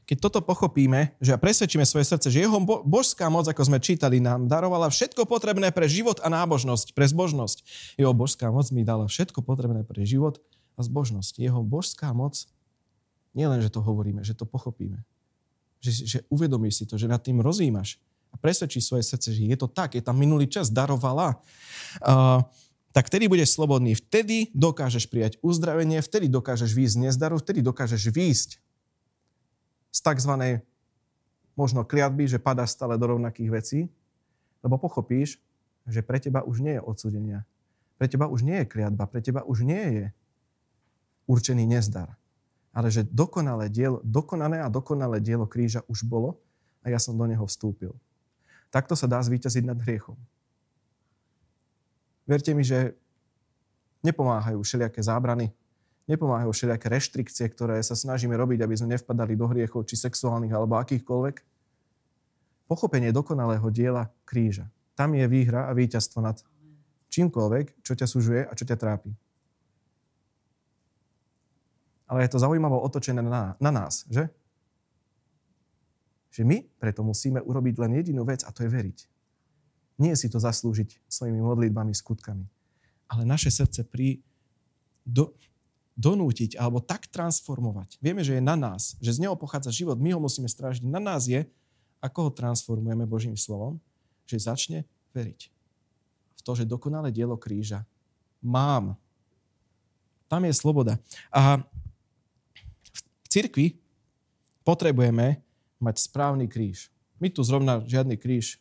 keď 0.06 0.22
toto 0.22 0.38
pochopíme, 0.38 1.18
že 1.18 1.34
presvedčíme 1.34 1.82
svoje 1.82 2.06
srdce, 2.06 2.30
že 2.30 2.46
jeho 2.46 2.62
božská 2.86 3.26
moc, 3.26 3.50
ako 3.50 3.66
sme 3.66 3.82
čítali, 3.82 4.22
nám 4.22 4.46
darovala 4.46 4.86
všetko 4.86 5.26
potrebné 5.26 5.74
pre 5.74 5.90
život 5.90 6.22
a 6.22 6.30
nábožnosť, 6.30 6.94
pre 6.94 7.10
zbožnosť. 7.10 7.66
Jeho 7.98 8.14
božská 8.14 8.46
moc 8.54 8.70
mi 8.70 8.86
dala 8.86 9.10
všetko 9.10 9.42
potrebné 9.42 9.82
pre 9.82 10.06
život 10.06 10.38
a 10.78 10.86
zbožnosť. 10.86 11.42
Jeho 11.42 11.58
božská 11.66 12.14
moc, 12.14 12.46
nielen, 13.36 13.60
že 13.60 13.68
to 13.68 13.84
hovoríme, 13.84 14.24
že 14.24 14.32
to 14.32 14.48
pochopíme. 14.48 15.04
Že, 15.84 15.92
že 16.08 16.18
uvedomíš 16.32 16.82
si 16.82 16.84
to, 16.88 16.96
že 16.96 17.06
nad 17.06 17.20
tým 17.20 17.44
rozímaš 17.44 18.00
a 18.32 18.40
presvedčíš 18.40 18.88
svoje 18.88 19.04
srdce, 19.04 19.36
že 19.36 19.44
je 19.44 19.58
to 19.60 19.68
tak, 19.68 19.94
je 19.94 20.02
tam 20.02 20.16
minulý 20.16 20.48
čas, 20.48 20.72
darovala. 20.72 21.38
Uh, 22.00 22.42
tak 22.96 23.12
vtedy 23.12 23.28
budeš 23.28 23.52
slobodný. 23.52 23.92
Vtedy 23.92 24.48
dokážeš 24.56 25.12
prijať 25.12 25.36
uzdravenie, 25.44 26.00
vtedy 26.00 26.32
dokážeš 26.32 26.72
výjsť 26.72 26.94
z 26.96 27.02
nezdaru, 27.08 27.36
vtedy 27.36 27.60
dokážeš 27.60 28.08
výjsť 28.08 28.50
z 29.92 29.98
tzv. 30.00 30.32
možno 31.52 31.84
kliatby, 31.84 32.28
že 32.28 32.40
padáš 32.40 32.72
stále 32.72 32.96
do 32.96 33.16
rovnakých 33.16 33.50
vecí, 33.52 33.80
lebo 34.64 34.80
pochopíš, 34.80 35.40
že 35.84 36.00
pre 36.00 36.20
teba 36.20 36.40
už 36.44 36.64
nie 36.64 36.76
je 36.76 36.82
odsudenia. 36.84 37.44
Pre 37.96 38.08
teba 38.08 38.28
už 38.28 38.44
nie 38.44 38.64
je 38.64 38.66
kliatba, 38.68 39.08
pre 39.08 39.20
teba 39.24 39.40
už 39.44 39.64
nie 39.64 39.84
je 39.92 40.04
určený 41.24 41.64
nezdar. 41.64 42.12
Ale 42.76 42.92
že 42.92 43.08
dokonalé, 43.08 43.72
dielo, 43.72 44.04
dokonané 44.04 44.60
a 44.60 44.68
dokonalé 44.68 45.24
dielo 45.24 45.48
kríža 45.48 45.80
už 45.88 46.04
bolo 46.04 46.36
a 46.84 46.92
ja 46.92 47.00
som 47.00 47.16
do 47.16 47.24
neho 47.24 47.48
vstúpil. 47.48 47.96
Takto 48.68 48.92
sa 48.92 49.08
dá 49.08 49.16
zvíťaziť 49.24 49.64
nad 49.64 49.80
hriechom. 49.80 50.20
Verte 52.28 52.52
mi, 52.52 52.60
že 52.60 52.92
nepomáhajú 54.04 54.60
všelijaké 54.60 55.00
zábrany, 55.00 55.56
Nepomáhajú 56.06 56.54
všelijaké 56.54 56.86
reštrikcie, 56.86 57.46
ktoré 57.50 57.82
sa 57.82 57.98
snažíme 57.98 58.38
robiť, 58.38 58.62
aby 58.62 58.74
sme 58.78 58.94
nevpadali 58.94 59.34
do 59.34 59.50
hriechov, 59.50 59.90
či 59.90 59.98
sexuálnych, 59.98 60.54
alebo 60.54 60.78
akýchkoľvek. 60.78 61.42
Pochopenie 62.70 63.10
dokonalého 63.10 63.66
diela 63.74 64.06
kríža. 64.22 64.70
Tam 64.94 65.18
je 65.18 65.26
výhra 65.26 65.66
a 65.66 65.74
víťazstvo 65.74 66.22
nad 66.22 66.38
čímkoľvek, 67.10 67.82
čo 67.82 67.98
ťa 67.98 68.06
sužuje 68.06 68.46
a 68.46 68.52
čo 68.54 68.62
ťa 68.62 68.78
trápi. 68.78 69.10
Ale 72.06 72.22
je 72.22 72.30
to 72.30 72.38
zaujímavo 72.38 72.78
otočené 72.82 73.22
na, 73.22 73.58
na 73.58 73.70
nás, 73.70 74.06
že? 74.06 74.30
Že 76.30 76.42
my 76.46 76.58
preto 76.78 77.02
musíme 77.02 77.42
urobiť 77.42 77.74
len 77.82 77.98
jedinú 77.98 78.22
vec 78.22 78.46
a 78.46 78.50
to 78.54 78.62
je 78.62 78.70
veriť. 78.70 78.98
Nie 79.98 80.14
si 80.14 80.28
to 80.28 80.38
zaslúžiť 80.38 81.08
svojimi 81.08 81.40
modlitbami, 81.40 81.90
skutkami. 81.96 82.46
Ale 83.08 83.24
naše 83.24 83.48
srdce 83.48 83.82
pri, 83.82 84.20
do, 85.02 85.32
donútiť 85.96 86.60
alebo 86.60 86.84
tak 86.84 87.08
transformovať. 87.08 87.96
Vieme, 88.04 88.20
že 88.20 88.36
je 88.36 88.42
na 88.44 88.54
nás, 88.54 89.00
že 89.00 89.16
z 89.16 89.24
neho 89.24 89.34
pochádza 89.34 89.72
život, 89.72 89.96
my 89.96 90.12
ho 90.12 90.20
musíme 90.20 90.46
strážiť. 90.46 90.84
Na 90.84 91.00
nás 91.00 91.24
je, 91.24 91.48
ako 92.04 92.28
ho 92.28 92.30
transformujeme 92.30 93.08
Božím 93.08 93.34
slovom, 93.34 93.80
že 94.28 94.44
začne 94.44 94.84
veriť 95.16 95.48
v 96.36 96.40
to, 96.44 96.52
že 96.52 96.68
dokonalé 96.68 97.08
dielo 97.08 97.40
kríža 97.40 97.88
mám. 98.44 98.94
Tam 100.28 100.44
je 100.44 100.52
sloboda. 100.52 101.00
A 101.32 101.64
cirkvi 103.36 103.76
potrebujeme 104.64 105.44
mať 105.76 105.96
správny 106.08 106.48
kríž. 106.48 106.88
My 107.20 107.28
tu 107.28 107.44
zrovna 107.44 107.84
žiadny 107.84 108.16
kríž 108.16 108.56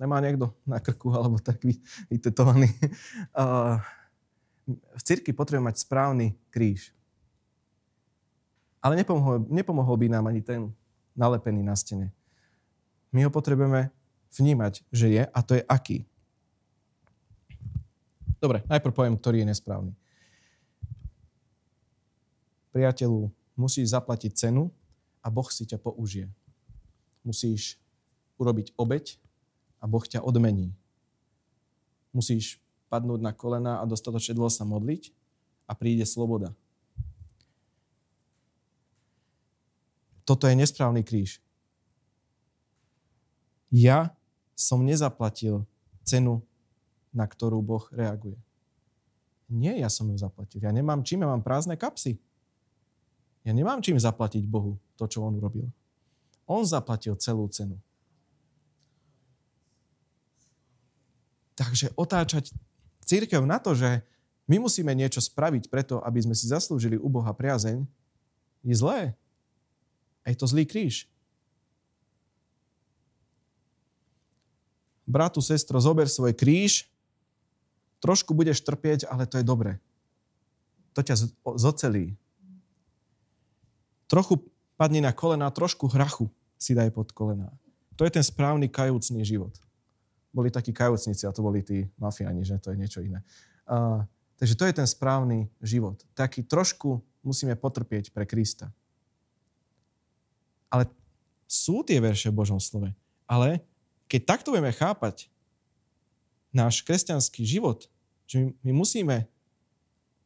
nemá 0.00 0.24
niekto 0.24 0.56
na 0.64 0.80
krku 0.80 1.12
alebo 1.12 1.36
tak 1.36 1.60
vytetovaný. 2.08 2.72
V 4.72 5.02
cirkvi 5.02 5.34
potrebujeme 5.34 5.74
mať 5.74 5.82
správny 5.82 6.38
kríž. 6.48 6.94
Ale 8.78 8.94
nepomohol, 8.94 9.42
nepomohol 9.50 9.98
by 9.98 10.06
nám 10.06 10.30
ani 10.30 10.38
ten 10.38 10.70
nalepený 11.18 11.66
na 11.66 11.74
stene. 11.74 12.14
My 13.10 13.26
ho 13.26 13.30
potrebujeme 13.30 13.90
vnímať, 14.30 14.86
že 14.94 15.06
je 15.18 15.22
a 15.26 15.38
to 15.42 15.58
je 15.58 15.66
aký. 15.66 16.06
Dobre, 18.38 18.62
najprv 18.70 18.94
poviem, 18.94 19.18
ktorý 19.18 19.42
je 19.42 19.50
nesprávny. 19.50 19.92
Priateľu, 22.72 23.30
musíš 23.54 23.92
zaplatiť 23.92 24.32
cenu 24.34 24.72
a 25.20 25.28
Boh 25.28 25.46
si 25.52 25.68
ťa 25.68 25.78
použije. 25.78 26.26
Musíš 27.22 27.78
urobiť 28.40 28.74
obeď 28.74 29.20
a 29.78 29.86
Boh 29.86 30.02
ťa 30.02 30.24
odmení. 30.24 30.74
Musíš 32.10 32.58
padnúť 32.90 33.20
na 33.22 33.32
kolena 33.32 33.78
a 33.80 33.88
dostatočne 33.88 34.34
dlho 34.34 34.50
sa 34.50 34.66
modliť 34.66 35.14
a 35.68 35.72
príde 35.72 36.04
sloboda. 36.04 36.52
Toto 40.26 40.46
je 40.46 40.54
nesprávny 40.54 41.02
kríž. 41.02 41.42
Ja 43.72 44.12
som 44.52 44.84
nezaplatil 44.84 45.64
cenu, 46.04 46.44
na 47.10 47.24
ktorú 47.24 47.64
Boh 47.64 47.84
reaguje. 47.90 48.36
Nie, 49.48 49.76
ja 49.80 49.88
som 49.92 50.08
ju 50.08 50.16
zaplatil. 50.16 50.64
Ja 50.64 50.72
nemám 50.72 51.04
čím, 51.04 51.24
ja 51.24 51.28
mám 51.28 51.44
prázdne 51.44 51.76
kapsy. 51.76 52.16
Ja 53.42 53.50
nemám 53.50 53.82
čím 53.82 53.98
zaplatiť 53.98 54.46
Bohu 54.46 54.78
to, 54.94 55.04
čo 55.10 55.26
On 55.26 55.34
urobil. 55.34 55.66
On 56.46 56.62
zaplatil 56.62 57.18
celú 57.18 57.46
cenu. 57.50 57.74
Takže 61.58 61.92
otáčať 61.98 62.54
církev 63.02 63.42
na 63.44 63.58
to, 63.58 63.74
že 63.74 64.02
my 64.46 64.62
musíme 64.62 64.90
niečo 64.94 65.22
spraviť 65.22 65.70
preto, 65.70 66.02
aby 66.02 66.22
sme 66.22 66.34
si 66.34 66.50
zaslúžili 66.50 66.98
u 66.98 67.06
Boha 67.06 67.30
priazeň, 67.30 67.86
je 68.62 68.74
zlé. 68.74 69.14
A 70.22 70.30
je 70.30 70.36
to 70.38 70.46
zlý 70.46 70.66
kríž. 70.66 71.06
Bratu, 75.02 75.42
sestro, 75.42 75.82
zober 75.82 76.06
svoj 76.06 76.30
kríž 76.34 76.92
Trošku 78.02 78.34
budeš 78.34 78.66
trpieť, 78.66 79.06
ale 79.06 79.30
to 79.30 79.38
je 79.38 79.46
dobre. 79.46 79.78
To 80.98 81.06
ťa 81.06 81.22
zocelí. 81.54 82.18
Trochu 84.12 84.44
padni 84.76 85.00
na 85.00 85.08
kolena, 85.16 85.48
trošku 85.48 85.88
hrachu 85.88 86.28
si 86.60 86.76
daj 86.76 86.92
pod 86.92 87.16
kolena. 87.16 87.48
To 87.96 88.04
je 88.04 88.12
ten 88.12 88.20
správny 88.20 88.68
kajúcný 88.68 89.24
život. 89.24 89.56
Boli 90.36 90.52
takí 90.52 90.68
kajúcnici, 90.68 91.24
a 91.24 91.32
to 91.32 91.40
boli 91.40 91.64
tí 91.64 91.88
mafiáni, 91.96 92.44
že 92.44 92.60
to 92.60 92.76
je 92.76 92.76
niečo 92.76 93.00
iné. 93.00 93.24
Uh, 93.64 94.04
takže 94.36 94.52
to 94.52 94.68
je 94.68 94.76
ten 94.76 94.84
správny 94.84 95.48
život. 95.64 96.04
Taký 96.12 96.44
trošku 96.44 97.00
musíme 97.24 97.56
potrpieť 97.56 98.12
pre 98.12 98.28
Krista. 98.28 98.68
Ale 100.68 100.92
sú 101.48 101.80
tie 101.80 101.96
verše 101.96 102.28
v 102.28 102.36
Božom 102.36 102.60
slove. 102.60 102.92
Ale 103.24 103.64
keď 104.12 104.36
takto 104.36 104.52
budeme 104.52 104.76
chápať 104.76 105.32
náš 106.52 106.84
kresťanský 106.84 107.48
život, 107.48 107.88
že 108.28 108.44
my, 108.44 108.48
my 108.60 108.72
musíme 108.76 109.24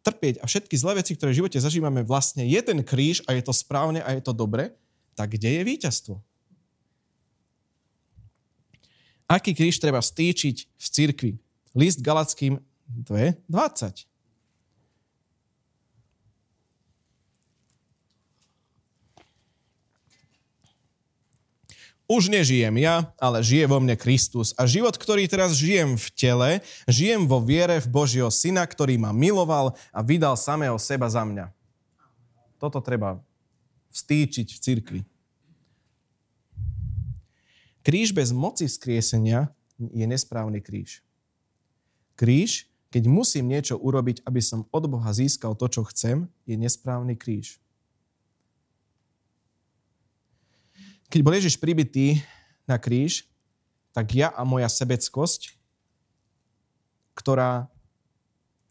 trpieť 0.06 0.38
a 0.38 0.46
všetky 0.46 0.78
zlé 0.78 1.02
veci, 1.02 1.18
ktoré 1.18 1.34
v 1.34 1.42
živote 1.42 1.58
zažívame, 1.58 2.06
vlastne 2.06 2.46
je 2.46 2.60
ten 2.62 2.78
kríž 2.86 3.26
a 3.26 3.34
je 3.34 3.42
to 3.42 3.50
správne 3.50 3.98
a 4.06 4.14
je 4.14 4.22
to 4.22 4.30
dobre, 4.30 4.70
tak 5.18 5.34
kde 5.34 5.58
je 5.58 5.62
víťazstvo? 5.66 6.14
Aký 9.26 9.58
kríž 9.58 9.82
treba 9.82 9.98
stýčiť 9.98 10.56
v 10.78 10.86
cirkvi? 10.86 11.32
List 11.74 11.98
Galackým 11.98 12.62
2.20. 12.86 14.06
Už 22.06 22.30
nežijem 22.30 22.70
ja, 22.78 23.10
ale 23.18 23.42
žije 23.42 23.66
vo 23.66 23.82
mne 23.82 23.98
Kristus. 23.98 24.54
A 24.54 24.62
život, 24.70 24.94
ktorý 24.94 25.26
teraz 25.26 25.58
žijem 25.58 25.98
v 25.98 26.08
tele, 26.14 26.50
žijem 26.86 27.26
vo 27.26 27.42
viere 27.42 27.82
v 27.82 27.90
Božieho 27.90 28.30
Syna, 28.30 28.62
ktorý 28.62 28.94
ma 28.94 29.10
miloval 29.10 29.74
a 29.90 30.00
vydal 30.06 30.38
samého 30.38 30.78
seba 30.78 31.10
za 31.10 31.26
mňa. 31.26 31.50
Toto 32.62 32.78
treba 32.78 33.18
vstýčiť 33.90 34.46
v 34.54 34.58
cirkvi. 34.62 35.00
Kríž 37.82 38.14
bez 38.14 38.30
moci 38.30 38.70
vzkriesenia 38.70 39.50
je 39.78 40.06
nesprávny 40.06 40.62
kríž. 40.62 41.02
Kríž, 42.14 42.70
keď 42.94 43.02
musím 43.10 43.50
niečo 43.50 43.74
urobiť, 43.76 44.22
aby 44.22 44.38
som 44.38 44.66
od 44.70 44.84
Boha 44.86 45.10
získal 45.10 45.58
to, 45.58 45.66
čo 45.66 45.82
chcem, 45.90 46.30
je 46.46 46.54
nesprávny 46.54 47.18
kríž. 47.18 47.58
Keď 51.06 51.20
bol 51.22 51.34
Ježiš 51.38 51.56
pribitý 51.58 52.22
na 52.66 52.76
kríž, 52.76 53.26
tak 53.94 54.12
ja 54.12 54.28
a 54.34 54.42
moja 54.42 54.68
sebeckosť, 54.68 55.56
ktorá 57.16 57.70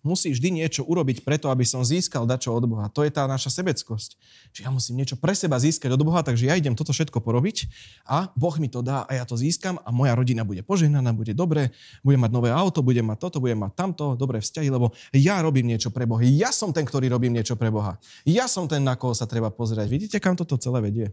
musí 0.06 0.30
vždy 0.30 0.62
niečo 0.62 0.86
urobiť 0.86 1.26
preto, 1.26 1.50
aby 1.50 1.66
som 1.66 1.82
získal 1.82 2.30
dačo 2.30 2.54
od 2.54 2.62
Boha. 2.70 2.86
To 2.94 3.02
je 3.02 3.10
tá 3.10 3.26
naša 3.26 3.50
sebeckosť. 3.50 4.14
Že 4.54 4.60
ja 4.62 4.70
musím 4.70 5.02
niečo 5.02 5.18
pre 5.18 5.34
seba 5.34 5.58
získať 5.58 5.90
od 5.98 6.06
Boha, 6.06 6.22
takže 6.22 6.46
ja 6.46 6.54
idem 6.54 6.78
toto 6.78 6.94
všetko 6.94 7.26
porobiť 7.26 7.66
a 8.06 8.30
Boh 8.38 8.54
mi 8.62 8.70
to 8.70 8.86
dá 8.86 9.10
a 9.10 9.18
ja 9.18 9.26
to 9.26 9.34
získam 9.34 9.82
a 9.82 9.90
moja 9.90 10.14
rodina 10.14 10.46
bude 10.46 10.62
požehnaná, 10.62 11.10
bude 11.10 11.34
dobre, 11.34 11.74
budem 12.06 12.22
mať 12.22 12.32
nové 12.32 12.54
auto, 12.54 12.86
budem 12.86 13.10
mať 13.10 13.18
toto, 13.18 13.42
budem 13.42 13.58
mať 13.58 13.74
tamto, 13.74 14.14
dobré 14.14 14.38
vzťahy, 14.46 14.70
lebo 14.70 14.94
ja 15.10 15.42
robím 15.42 15.74
niečo 15.74 15.90
pre 15.90 16.06
Boha. 16.06 16.22
Ja 16.22 16.54
som 16.54 16.70
ten, 16.70 16.86
ktorý 16.86 17.10
robím 17.10 17.34
niečo 17.34 17.58
pre 17.58 17.74
Boha. 17.74 17.98
Ja 18.30 18.46
som 18.46 18.70
ten, 18.70 18.86
na 18.86 18.94
koho 18.94 19.18
sa 19.18 19.26
treba 19.26 19.50
pozerať. 19.50 19.90
Vidíte, 19.90 20.18
kam 20.22 20.38
toto 20.38 20.54
celé 20.62 20.86
vedie? 20.86 21.10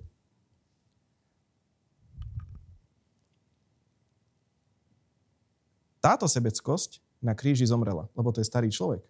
Táto 6.02 6.26
sebeckosť 6.26 6.98
na 7.22 7.38
kríži 7.38 7.62
zomrela, 7.62 8.10
lebo 8.18 8.34
to 8.34 8.42
je 8.42 8.50
starý 8.50 8.66
človek. 8.74 9.06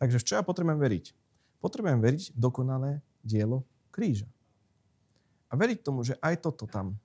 Takže 0.00 0.16
v 0.16 0.24
čo 0.24 0.32
ja 0.40 0.42
potrebujem 0.42 0.80
veriť? 0.80 1.12
Potrebujem 1.60 2.00
veriť 2.00 2.32
v 2.32 2.38
dokonalé 2.40 2.90
dielo 3.20 3.68
kríža. 3.92 4.24
A 5.52 5.54
veriť 5.54 5.84
tomu, 5.84 6.00
že 6.00 6.16
aj 6.24 6.40
toto 6.40 6.64
tam 6.64 6.96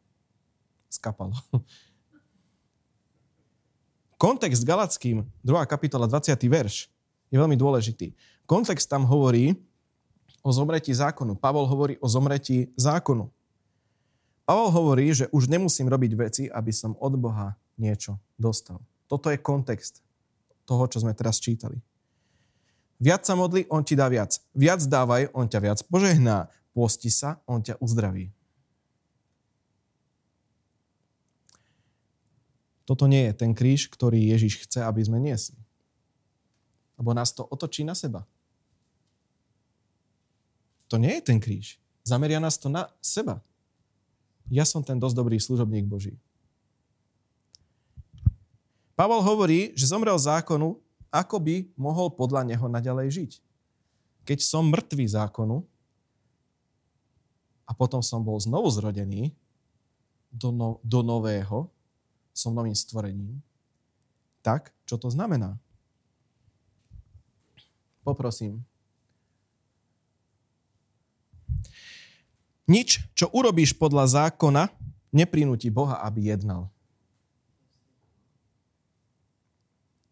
skapalo. 0.87 1.35
Kontext 4.21 4.63
Galackým, 4.63 5.27
2. 5.43 5.65
kapitola, 5.67 6.07
20. 6.07 6.31
verš, 6.47 6.87
je 7.31 7.35
veľmi 7.35 7.57
dôležitý. 7.59 8.15
Kontext 8.47 8.87
tam 8.87 9.03
hovorí 9.03 9.55
o 10.43 10.51
zomretí 10.51 10.93
zákonu. 10.93 11.35
Pavol 11.35 11.65
hovorí 11.65 11.95
o 11.99 12.07
zomretí 12.07 12.69
zákonu. 12.75 13.31
Pavol 14.45 14.69
hovorí, 14.73 15.09
že 15.15 15.25
už 15.31 15.47
nemusím 15.47 15.87
robiť 15.87 16.11
veci, 16.17 16.43
aby 16.51 16.69
som 16.75 16.93
od 16.99 17.13
Boha 17.15 17.55
niečo 17.81 18.21
dostal. 18.37 18.77
Toto 19.09 19.33
je 19.33 19.41
kontext 19.41 20.05
toho, 20.69 20.85
čo 20.85 21.01
sme 21.01 21.17
teraz 21.17 21.41
čítali. 21.41 21.81
Viac 23.01 23.25
sa 23.25 23.33
modli, 23.33 23.65
on 23.73 23.81
ti 23.81 23.97
dá 23.97 24.05
viac. 24.05 24.37
Viac 24.53 24.85
dávaj, 24.85 25.33
on 25.33 25.49
ťa 25.49 25.59
viac 25.59 25.79
požehná. 25.89 26.53
Posti 26.71 27.09
sa, 27.09 27.41
on 27.49 27.65
ťa 27.65 27.81
uzdraví. 27.81 28.29
Toto 32.85 33.09
nie 33.09 33.25
je 33.27 33.33
ten 33.33 33.51
kríž, 33.57 33.89
ktorý 33.89 34.21
Ježiš 34.31 34.67
chce, 34.67 34.85
aby 34.85 35.01
sme 35.01 35.17
niesli. 35.17 35.57
Lebo 37.01 37.17
nás 37.17 37.33
to 37.33 37.41
otočí 37.41 37.81
na 37.81 37.97
seba. 37.97 38.29
To 40.91 40.99
nie 41.01 41.17
je 41.17 41.23
ten 41.23 41.39
kríž. 41.39 41.81
Zameria 42.03 42.37
nás 42.37 42.59
to 42.59 42.67
na 42.67 42.91
seba. 42.99 43.41
Ja 44.51 44.67
som 44.67 44.83
ten 44.83 44.99
dosť 44.99 45.15
dobrý 45.15 45.39
služobník 45.39 45.87
Boží. 45.87 46.19
Pavol 49.01 49.25
hovorí, 49.25 49.73
že 49.73 49.89
zomrel 49.89 50.13
zákonu, 50.13 50.77
ako 51.09 51.41
by 51.41 51.65
mohol 51.73 52.13
podľa 52.13 52.45
neho 52.45 52.69
naďalej 52.69 53.07
žiť. 53.09 53.31
Keď 54.29 54.45
som 54.45 54.69
mŕtvý 54.69 55.09
zákonu 55.17 55.65
a 57.65 57.73
potom 57.73 58.05
som 58.05 58.21
bol 58.21 58.37
znovu 58.37 58.69
zrodený 58.69 59.33
do, 60.29 60.53
no, 60.53 60.77
do 60.85 61.01
nového, 61.01 61.65
som 62.29 62.53
novým 62.53 62.77
stvorením, 62.77 63.41
tak 64.45 64.69
čo 64.85 65.01
to 65.01 65.09
znamená? 65.09 65.57
Poprosím. 68.05 68.61
Nič, 72.69 73.01
čo 73.17 73.33
urobíš 73.33 73.73
podľa 73.73 74.29
zákona, 74.29 74.69
neprinúti 75.09 75.73
Boha, 75.73 76.05
aby 76.05 76.29
jednal. 76.29 76.69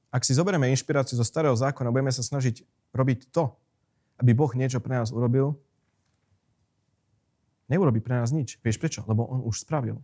Ak 0.09 0.25
si 0.25 0.33
zoberieme 0.33 0.69
inšpiráciu 0.73 1.13
zo 1.17 1.25
starého 1.25 1.53
zákona, 1.53 1.93
budeme 1.93 2.09
sa 2.09 2.25
snažiť 2.25 2.65
robiť 2.93 3.29
to, 3.29 3.53
aby 4.17 4.33
Boh 4.33 4.49
niečo 4.57 4.81
pre 4.81 4.97
nás 4.97 5.13
urobil, 5.13 5.53
neurobi 7.69 8.01
pre 8.01 8.17
nás 8.17 8.33
nič. 8.33 8.57
Vieš 8.65 8.81
prečo? 8.81 9.01
Lebo 9.05 9.29
On 9.29 9.45
už 9.45 9.61
spravil. 9.61 10.01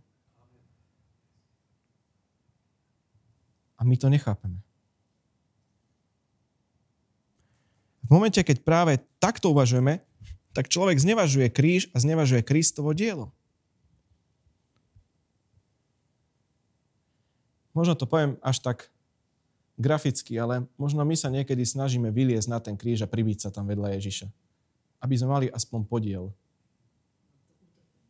A 3.76 3.84
my 3.84 3.98
to 3.98 4.08
nechápeme. 4.08 4.62
V 8.06 8.10
momente, 8.14 8.38
keď 8.38 8.62
práve 8.62 9.02
takto 9.18 9.50
uvažujeme, 9.50 9.98
tak 10.54 10.70
človek 10.70 10.96
znevažuje 10.96 11.50
kríž 11.50 11.90
a 11.92 12.00
znevažuje 12.00 12.40
Kristovo 12.46 12.94
dielo. 12.94 13.34
Možno 17.76 17.92
to 17.92 18.08
poviem 18.08 18.40
až 18.40 18.64
tak 18.64 18.88
graficky, 19.76 20.40
ale 20.40 20.64
možno 20.80 21.04
my 21.04 21.12
sa 21.12 21.28
niekedy 21.28 21.62
snažíme 21.62 22.08
vyliezť 22.08 22.48
na 22.48 22.58
ten 22.58 22.74
kríž 22.74 23.04
a 23.04 23.08
pribiť 23.08 23.46
sa 23.46 23.50
tam 23.52 23.68
vedľa 23.68 23.96
Ježiša. 24.00 24.26
aby 25.04 25.14
sme 25.14 25.28
mali 25.28 25.46
aspoň 25.52 25.80
podiel 25.84 26.32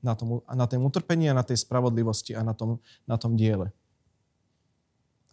na, 0.01 0.15
tom, 0.15 0.41
na 0.47 0.67
tém 0.71 0.79
utrpení 0.79 1.27
a 1.27 1.37
na 1.37 1.43
tej 1.43 1.67
spravodlivosti 1.67 2.33
a 2.39 2.47
na 2.47 2.55
tom, 2.55 2.79
na 3.05 3.19
tom 3.19 3.35
diele. 3.35 3.75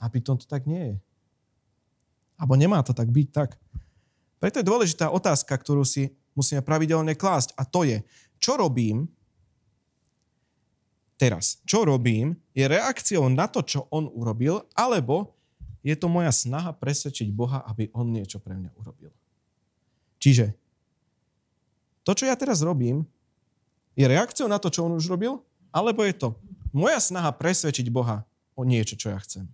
A 0.01 0.09
pritom 0.09 0.35
to 0.35 0.49
tak 0.49 0.65
nie 0.65 0.81
je. 0.81 0.95
Abo 2.35 2.57
nemá 2.57 2.81
to 2.81 2.91
tak 2.91 3.07
byť 3.13 3.27
tak. 3.29 3.55
Preto 4.41 4.59
je 4.59 4.67
dôležitá 4.67 5.13
otázka, 5.13 5.53
ktorú 5.55 5.87
si 5.87 6.11
musíme 6.35 6.65
pravidelne 6.65 7.15
klásť. 7.15 7.55
A 7.55 7.63
to 7.63 7.85
je, 7.87 8.03
čo 8.41 8.59
robím 8.59 9.07
teraz? 11.15 11.63
Čo 11.63 11.87
robím 11.87 12.35
je 12.51 12.67
reakciou 12.67 13.31
na 13.31 13.47
to, 13.47 13.63
čo 13.63 13.87
on 13.93 14.11
urobil, 14.11 14.67
alebo 14.75 15.37
je 15.83 15.95
to 15.99 16.07
moja 16.07 16.31
snaha 16.31 16.71
presvedčiť 16.71 17.29
Boha, 17.29 17.61
aby 17.67 17.91
on 17.91 18.09
niečo 18.09 18.39
pre 18.39 18.55
mňa 18.55 18.71
urobil. 18.79 19.11
Čiže 20.17 20.55
to, 22.07 22.15
čo 22.15 22.27
ja 22.27 22.35
teraz 22.39 22.63
robím, 22.63 23.03
je 23.93 24.07
reakciou 24.07 24.47
na 24.47 24.57
to, 24.57 24.71
čo 24.71 24.87
on 24.87 24.95
už 24.95 25.11
robil? 25.11 25.43
Alebo 25.69 26.01
je 26.07 26.15
to 26.15 26.39
moja 26.73 26.97
snaha 26.97 27.29
presvedčiť 27.29 27.87
Boha 27.93 28.25
o 28.57 28.65
niečo, 28.65 28.97
čo 28.97 29.13
ja 29.13 29.19
chcem? 29.21 29.45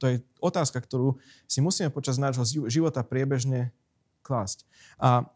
To 0.00 0.10
je 0.10 0.16
otázka, 0.42 0.82
ktorú 0.82 1.20
si 1.46 1.62
musíme 1.62 1.92
počas 1.92 2.18
nášho 2.18 2.42
života 2.66 3.06
priebežne 3.06 3.70
klásť. 4.26 4.66
A 4.98 5.30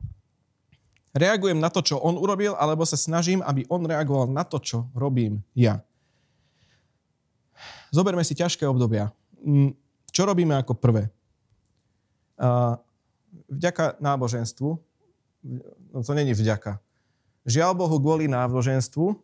reagujem 1.14 1.62
na 1.62 1.70
to, 1.70 1.84
čo 1.86 2.02
on 2.02 2.18
urobil, 2.18 2.58
alebo 2.58 2.82
sa 2.82 2.98
snažím, 2.98 3.44
aby 3.46 3.62
on 3.70 3.86
reagoval 3.86 4.26
na 4.26 4.42
to, 4.42 4.58
čo 4.58 4.90
robím 4.96 5.44
ja. 5.54 5.86
Zoberme 7.94 8.22
si 8.26 8.34
ťažké 8.34 8.66
obdobia. 8.66 9.12
Mm, 9.42 9.74
čo 10.10 10.22
robíme 10.24 10.56
ako 10.56 10.74
prvé? 10.78 11.12
Vďaka 13.48 13.96
náboženstvu 14.00 14.70
no 15.92 16.02
to 16.02 16.12
není 16.14 16.34
vďaka. 16.34 16.78
Žiaľ 17.46 17.72
Bohu, 17.78 17.96
kvôli 18.02 18.26
náboženstvu 18.26 19.22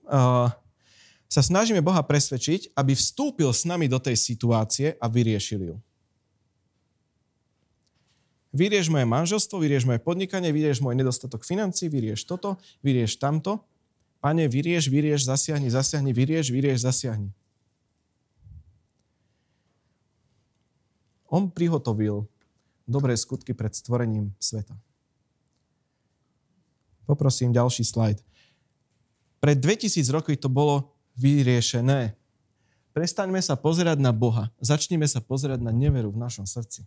sa 1.27 1.43
snažíme 1.43 1.83
Boha 1.83 2.05
presvedčiť, 2.05 2.77
aby 2.77 2.95
vstúpil 2.95 3.51
s 3.51 3.67
nami 3.67 3.91
do 3.91 3.99
tej 3.99 4.15
situácie 4.15 4.95
a 5.01 5.07
vyriešil 5.11 5.75
ju. 5.75 5.77
Vyrieš 8.53 8.93
moje 8.93 9.09
manželstvo, 9.09 9.57
vyrieš 9.57 9.89
moje 9.89 9.97
podnikanie, 10.05 10.53
vyrieš 10.53 10.85
môj 10.85 10.93
nedostatok 10.93 11.41
financí, 11.41 11.89
vyrieš 11.89 12.29
toto, 12.29 12.61
vyrieš 12.85 13.17
tamto. 13.17 13.65
Pane, 14.21 14.45
vyrieš, 14.47 14.93
vyrieš, 14.93 15.25
zasiahni, 15.25 15.73
zasiahni, 15.73 16.13
vyrieš, 16.13 16.53
vyrieš, 16.53 16.85
zasiahni. 16.85 17.33
On 21.33 21.49
prihotovil 21.49 22.29
dobré 22.85 23.17
skutky 23.17 23.57
pred 23.57 23.73
stvorením 23.73 24.37
sveta. 24.37 24.77
Poprosím 27.09 27.57
ďalší 27.57 27.89
slajd. 27.89 28.21
Pred 29.41 29.59
2000 29.59 30.13
roky 30.13 30.37
to 30.37 30.53
bolo 30.53 30.93
vyriešené. 31.17 32.13
Prestaňme 32.93 33.41
sa 33.41 33.57
pozerať 33.57 33.97
na 33.97 34.13
Boha. 34.13 34.53
Začnime 34.61 35.09
sa 35.09 35.25
pozerať 35.25 35.65
na 35.65 35.73
neveru 35.73 36.13
v 36.13 36.21
našom 36.21 36.45
srdci. 36.45 36.85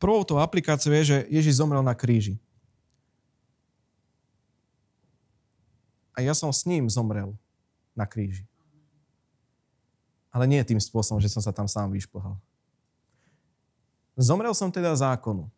Prvou 0.00 0.24
tou 0.24 0.42
aplikáciou 0.42 0.96
je, 0.96 1.04
že 1.14 1.18
Ježiš 1.28 1.60
zomrel 1.60 1.84
na 1.84 1.94
kríži. 1.94 2.40
A 6.20 6.28
ja 6.28 6.36
som 6.36 6.52
s 6.52 6.68
ním 6.68 6.84
zomrel 6.92 7.32
na 7.96 8.04
kríži. 8.04 8.44
Ale 10.28 10.44
nie 10.44 10.60
tým 10.60 10.76
spôsobom, 10.76 11.16
že 11.16 11.32
som 11.32 11.40
sa 11.40 11.48
tam 11.48 11.64
sám 11.64 11.88
vyšplhal. 11.88 12.36
Zomrel 14.20 14.52
som 14.52 14.68
teda 14.68 14.92
zákonu. 14.92 15.48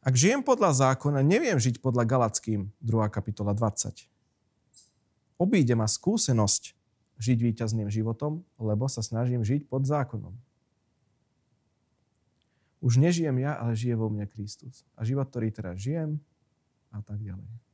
Ak 0.00 0.16
žijem 0.16 0.40
podľa 0.40 0.72
zákona, 0.88 1.20
neviem 1.20 1.60
žiť 1.60 1.84
podľa 1.84 2.08
Galackým, 2.08 2.72
2. 2.80 3.12
kapitola 3.12 3.52
20. 3.52 4.08
Obíde 5.36 5.76
ma 5.76 5.84
skúsenosť 5.84 6.72
žiť 7.20 7.38
víťazným 7.44 7.92
životom, 7.92 8.40
lebo 8.56 8.88
sa 8.88 9.04
snažím 9.04 9.44
žiť 9.44 9.68
pod 9.68 9.84
zákonom. 9.84 10.32
Už 12.80 12.96
nežijem 12.96 13.36
ja, 13.36 13.52
ale 13.60 13.76
žije 13.76 14.00
vo 14.00 14.08
mne 14.08 14.24
Kristus. 14.24 14.88
A 14.96 15.04
život, 15.04 15.28
ktorý 15.28 15.52
teraz 15.52 15.76
žijem, 15.76 16.24
a 16.88 17.04
tak 17.04 17.20
ďalej. 17.20 17.67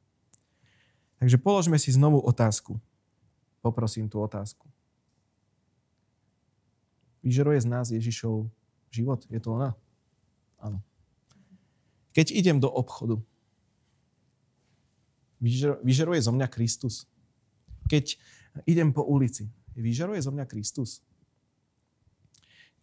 Takže 1.25 1.41
položme 1.41 1.81
si 1.81 1.89
znovu 1.89 2.21
otázku. 2.21 2.77
Poprosím 3.65 4.13
tú 4.13 4.21
otázku. 4.21 4.69
Vyžeruje 7.25 7.65
z 7.65 7.69
nás 7.73 7.89
Ježišov 7.89 8.53
život? 8.93 9.25
Je 9.33 9.41
to 9.41 9.57
ona? 9.57 9.73
Áno. 10.61 10.85
Keď 12.13 12.29
idem 12.29 12.61
do 12.61 12.69
obchodu, 12.69 13.25
vyžeruje 15.81 16.21
zo 16.21 16.29
mňa 16.29 16.45
Kristus. 16.53 17.09
Keď 17.89 18.21
idem 18.69 18.93
po 18.93 19.09
ulici, 19.09 19.49
vyžeruje 19.73 20.21
zo 20.21 20.29
mňa 20.29 20.45
Kristus. 20.45 21.01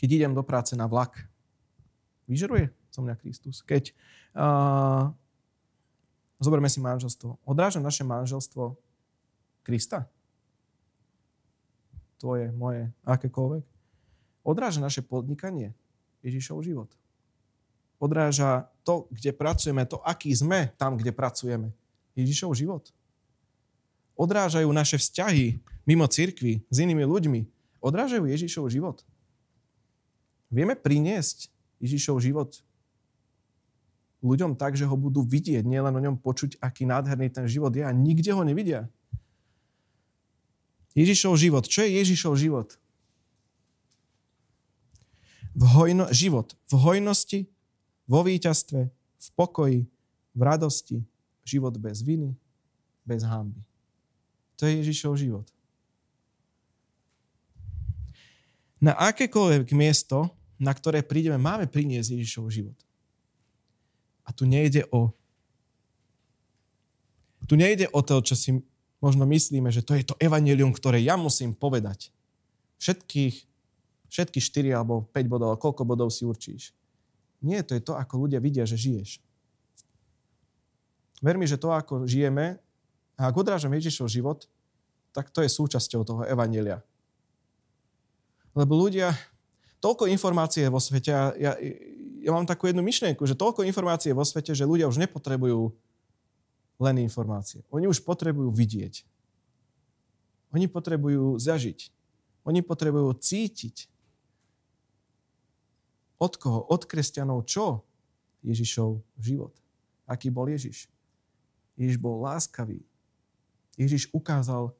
Keď 0.01 0.10
idem 0.17 0.34
do 0.34 0.41
práce 0.41 0.73
na 0.73 0.89
vlak, 0.89 1.30
vyžeruje 2.25 2.73
zo 2.89 3.06
mňa 3.06 3.21
Kristus. 3.21 3.62
Keď 3.62 3.93
uh, 4.34 5.13
zoberme 6.41 6.67
si 6.67 6.82
manželstvo, 6.82 7.38
odráža 7.45 7.77
naše 7.77 8.01
manželstvo 8.01 8.75
Krista? 9.62 10.10
Tvoje, 12.17 12.49
moje, 12.54 12.89
akékoľvek? 13.06 13.71
odráža 14.43 14.82
naše 14.82 15.01
podnikanie 15.06 15.73
Ježišov 16.25 16.62
život. 16.65 16.89
Odráža 18.01 18.69
to, 18.82 19.06
kde 19.13 19.30
pracujeme, 19.34 19.86
to, 19.86 20.01
aký 20.01 20.34
sme 20.34 20.73
tam, 20.77 20.97
kde 20.97 21.13
pracujeme. 21.13 21.69
Ježišov 22.17 22.58
život. 22.58 22.89
Odrážajú 24.17 24.67
naše 24.73 24.97
vzťahy 24.97 25.62
mimo 25.86 26.06
cirkvi 26.10 26.65
s 26.67 26.77
inými 26.82 27.06
ľuďmi. 27.06 27.41
Odrážajú 27.82 28.25
Ježišov 28.25 28.69
život. 28.73 29.06
Vieme 30.49 30.73
priniesť 30.73 31.49
Ježišov 31.80 32.21
život 32.21 32.62
ľuďom 34.21 34.57
tak, 34.57 34.77
že 34.77 34.86
ho 34.86 34.95
budú 34.97 35.25
vidieť, 35.25 35.65
nielen 35.65 35.93
o 35.93 36.01
ňom 36.01 36.15
počuť, 36.21 36.62
aký 36.62 36.86
nádherný 36.86 37.34
ten 37.34 37.45
život 37.49 37.73
je 37.73 37.81
a 37.81 37.91
nikde 37.91 38.29
ho 38.34 38.41
nevidia. 38.45 38.86
Ježišov 40.93 41.34
život. 41.39 41.65
Čo 41.65 41.88
je 41.88 41.89
Ježišov 41.99 42.34
život? 42.38 42.81
v 45.55 45.63
hojno, 45.67 46.07
život 46.12 46.55
v 46.71 46.73
hojnosti, 46.79 47.39
vo 48.07 48.23
víťazstve, 48.23 48.81
v 48.91 49.27
pokoji, 49.36 49.81
v 50.31 50.41
radosti, 50.41 50.97
život 51.43 51.75
bez 51.75 51.99
viny, 52.01 52.36
bez 53.03 53.23
hamby. 53.27 53.60
To 54.60 54.67
je 54.67 54.79
Ježišov 54.84 55.13
život. 55.19 55.47
Na 58.81 58.97
akékoľvek 58.97 59.69
miesto, 59.77 60.34
na 60.57 60.73
ktoré 60.73 61.05
prídeme, 61.05 61.38
máme 61.38 61.69
priniesť 61.69 62.17
Ježišov 62.17 62.49
život. 62.49 62.77
A 64.25 64.29
tu 64.34 64.45
nejde 64.45 64.86
o 64.91 65.13
tu 67.49 67.60
nejde 67.60 67.89
o 67.91 67.99
to, 67.99 68.21
čo 68.23 68.38
si 68.38 68.63
možno 69.03 69.27
myslíme, 69.27 69.73
že 69.73 69.84
to 69.84 69.97
je 69.97 70.07
to 70.07 70.15
evanelium, 70.21 70.71
ktoré 70.71 71.01
ja 71.03 71.19
musím 71.19 71.51
povedať. 71.51 72.13
Všetkých 72.79 73.51
všetky 74.12 74.43
4 74.43 74.75
alebo 74.75 75.07
5 75.15 75.31
bodov, 75.31 75.55
koľko 75.55 75.88
bodov 75.88 76.12
si 76.12 76.27
určíš. 76.27 76.75
Nie, 77.39 77.63
to 77.63 77.73
je 77.73 77.81
to, 77.81 77.96
ako 77.96 78.27
ľudia 78.27 78.43
vidia, 78.43 78.67
že 78.67 78.75
žiješ. 78.75 79.23
Ver 81.23 81.39
mi, 81.39 81.48
že 81.48 81.56
to, 81.56 81.71
ako 81.71 82.04
žijeme, 82.04 82.60
a 83.15 83.21
ak 83.31 83.39
odrážame 83.39 83.79
Ježišov 83.79 84.12
život, 84.12 84.52
tak 85.15 85.31
to 85.31 85.39
je 85.39 85.50
súčasťou 85.50 86.04
toho 86.04 86.21
evanelia. 86.27 86.83
Lebo 88.52 88.75
ľudia, 88.75 89.15
toľko 89.79 90.12
informácie 90.12 90.67
vo 90.67 90.83
svete, 90.83 91.12
ja, 91.39 91.56
ja 92.22 92.32
mám 92.32 92.46
takú 92.46 92.69
jednu 92.69 92.86
myšlienku, 92.86 93.26
že 93.26 93.34
toľko 93.34 93.65
informácie 93.65 94.13
vo 94.13 94.22
svete, 94.22 94.54
že 94.54 94.69
ľudia 94.69 94.86
už 94.86 95.02
nepotrebujú 95.02 95.74
len 96.82 96.96
informácie. 97.02 97.65
Oni 97.74 97.90
už 97.90 98.02
potrebujú 98.06 98.54
vidieť. 98.54 99.06
Oni 100.54 100.69
potrebujú 100.69 101.38
zažiť. 101.42 101.90
Oni 102.46 102.62
potrebujú 102.62 103.13
cítiť. 103.17 103.90
Od 106.22 106.34
koho? 106.38 106.62
Od 106.69 106.82
kresťanov 106.86 107.50
čo? 107.50 107.82
Ježišov 108.46 109.02
život. 109.17 109.54
Aký 110.06 110.30
bol 110.34 110.50
Ježiš? 110.50 110.90
Ježiš 111.78 111.98
bol 111.98 112.22
láskavý. 112.22 112.82
Ježiš 113.78 114.10
ukázal, 114.13 114.74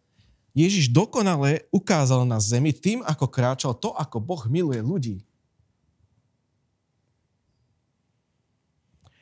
Ježiš 0.52 0.92
dokonale 0.92 1.66
ukázal 1.72 2.28
na 2.28 2.38
zemi 2.38 2.76
tým, 2.76 3.02
ako 3.08 3.26
kráčal, 3.32 3.74
to, 3.74 3.96
ako 3.96 4.20
Boh 4.20 4.44
miluje 4.52 4.82
ľudí. 4.84 5.18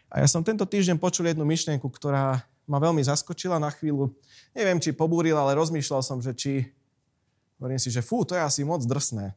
A 0.09 0.21
ja 0.21 0.27
som 0.27 0.41
tento 0.41 0.65
týždeň 0.65 0.97
počul 0.97 1.29
jednu 1.29 1.45
myšlienku, 1.45 1.85
ktorá 1.85 2.41
ma 2.65 2.77
veľmi 2.81 3.01
zaskočila 3.01 3.61
na 3.61 3.69
chvíľu. 3.69 4.09
Neviem, 4.53 4.81
či 4.81 4.93
pobúrila, 4.93 5.45
ale 5.45 5.57
rozmýšľal 5.57 6.01
som, 6.01 6.17
že 6.21 6.33
či 6.33 6.53
Hovorím 7.59 7.75
si, 7.75 7.91
že 7.91 7.99
fú, 7.99 8.23
to 8.23 8.39
je 8.39 8.41
asi 8.41 8.63
moc 8.63 8.79
drsné. 8.87 9.35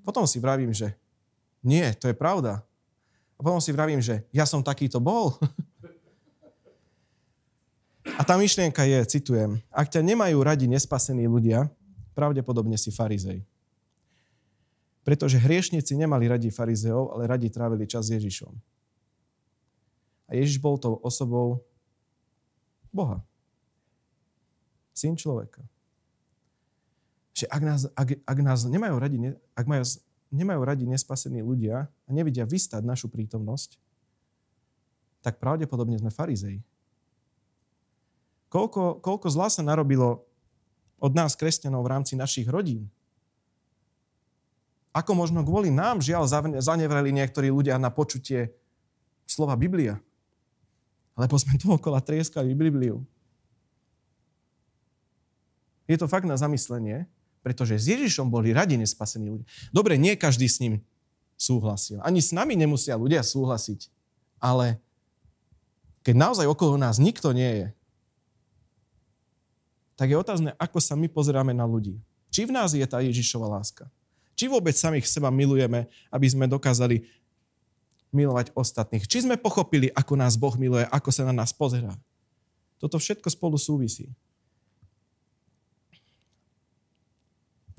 Potom 0.00 0.24
si 0.24 0.40
vravím, 0.40 0.72
že 0.72 0.96
nie, 1.60 1.84
to 2.00 2.08
je 2.08 2.16
pravda. 2.16 2.64
A 3.36 3.40
potom 3.44 3.60
si 3.60 3.68
vravím, 3.68 4.00
že 4.00 4.24
ja 4.32 4.48
som 4.48 4.64
takýto 4.64 4.96
bol. 4.96 5.36
A 8.04 8.20
tá 8.20 8.36
myšlienka 8.36 8.84
je, 8.84 9.00
citujem, 9.16 9.64
ak 9.72 9.88
ťa 9.88 10.04
nemajú 10.04 10.36
radi 10.44 10.68
nespasení 10.68 11.24
ľudia, 11.24 11.72
pravdepodobne 12.12 12.76
si 12.76 12.92
farizej. 12.92 13.40
Pretože 15.08 15.40
hriešnici 15.40 15.96
nemali 15.96 16.28
radi 16.28 16.52
farizeov, 16.52 17.16
ale 17.16 17.24
radi 17.24 17.48
trávili 17.48 17.88
čas 17.88 18.12
s 18.12 18.14
Ježišom. 18.20 18.52
A 20.28 20.36
Ježiš 20.36 20.60
bol 20.60 20.80
tou 20.80 20.96
osobou 21.04 21.64
Boha. 22.94 23.20
Syn 24.94 25.18
človeka. 25.18 25.60
Že 27.34 27.50
ak 27.50 27.62
nás, 27.66 27.80
ak, 27.98 28.08
ak 28.22 28.38
nás 28.40 28.62
nemajú 28.62 28.94
radi, 28.96 29.18
ak 29.58 29.66
majú, 29.66 29.82
nemajú 30.30 30.60
radi 30.62 30.84
nespasení 30.86 31.42
ľudia 31.42 31.90
a 31.90 32.10
nevidia 32.14 32.46
vystať 32.46 32.86
našu 32.86 33.10
prítomnosť, 33.10 33.74
tak 35.24 35.42
pravdepodobne 35.42 35.98
sme 35.98 36.14
farizei. 36.14 36.62
Koľko, 38.54 39.02
koľko 39.02 39.26
zla 39.34 39.50
sa 39.50 39.66
narobilo 39.66 40.22
od 41.02 41.10
nás, 41.10 41.34
kresťanov, 41.34 41.82
v 41.82 41.90
rámci 41.90 42.14
našich 42.14 42.46
rodín. 42.46 42.86
Ako 44.94 45.10
možno 45.18 45.42
kvôli 45.42 45.74
nám, 45.74 45.98
žiaľ, 45.98 46.30
zanevreli 46.62 47.10
niektorí 47.10 47.50
ľudia 47.50 47.74
na 47.82 47.90
počutie 47.90 48.54
slova 49.26 49.58
Biblia. 49.58 49.98
Lebo 51.14 51.38
sme 51.38 51.54
tu 51.58 51.70
okolo 51.70 51.98
trieskali 52.02 52.54
Bibliu. 52.54 53.02
Je 55.86 55.94
to 56.00 56.10
fakt 56.10 56.26
na 56.26 56.34
zamyslenie, 56.34 57.06
pretože 57.44 57.76
s 57.76 57.86
Ježišom 57.92 58.32
boli 58.32 58.56
radi 58.56 58.80
nespasení 58.80 59.28
ľudia. 59.28 59.46
Dobre, 59.68 60.00
nie 60.00 60.16
každý 60.16 60.48
s 60.48 60.58
ním 60.58 60.80
súhlasil. 61.36 62.00
Ani 62.00 62.24
s 62.24 62.32
nami 62.32 62.56
nemusia 62.56 62.96
ľudia 62.96 63.20
súhlasiť. 63.20 63.92
Ale 64.40 64.80
keď 66.00 66.14
naozaj 66.16 66.46
okolo 66.48 66.80
nás 66.80 66.96
nikto 66.96 67.36
nie 67.36 67.52
je, 67.62 67.66
tak 69.94 70.10
je 70.10 70.16
otázne, 70.18 70.50
ako 70.58 70.78
sa 70.82 70.98
my 70.98 71.06
pozeráme 71.06 71.54
na 71.54 71.68
ľudí. 71.68 72.00
Či 72.34 72.50
v 72.50 72.54
nás 72.54 72.74
je 72.74 72.82
tá 72.82 72.98
Ježišova 72.98 73.46
láska? 73.46 73.86
Či 74.34 74.50
vôbec 74.50 74.74
samých 74.74 75.06
seba 75.06 75.30
milujeme, 75.30 75.86
aby 76.10 76.26
sme 76.26 76.50
dokázali 76.50 77.06
milovať 78.14 78.54
ostatných? 78.54 79.04
Či 79.04 79.26
sme 79.26 79.36
pochopili, 79.36 79.90
ako 79.90 80.14
nás 80.14 80.38
Boh 80.38 80.54
miluje, 80.54 80.86
ako 80.88 81.10
sa 81.10 81.26
na 81.26 81.34
nás 81.34 81.50
pozerá? 81.50 81.92
Toto 82.78 82.96
všetko 82.96 83.28
spolu 83.28 83.58
súvisí. 83.58 84.08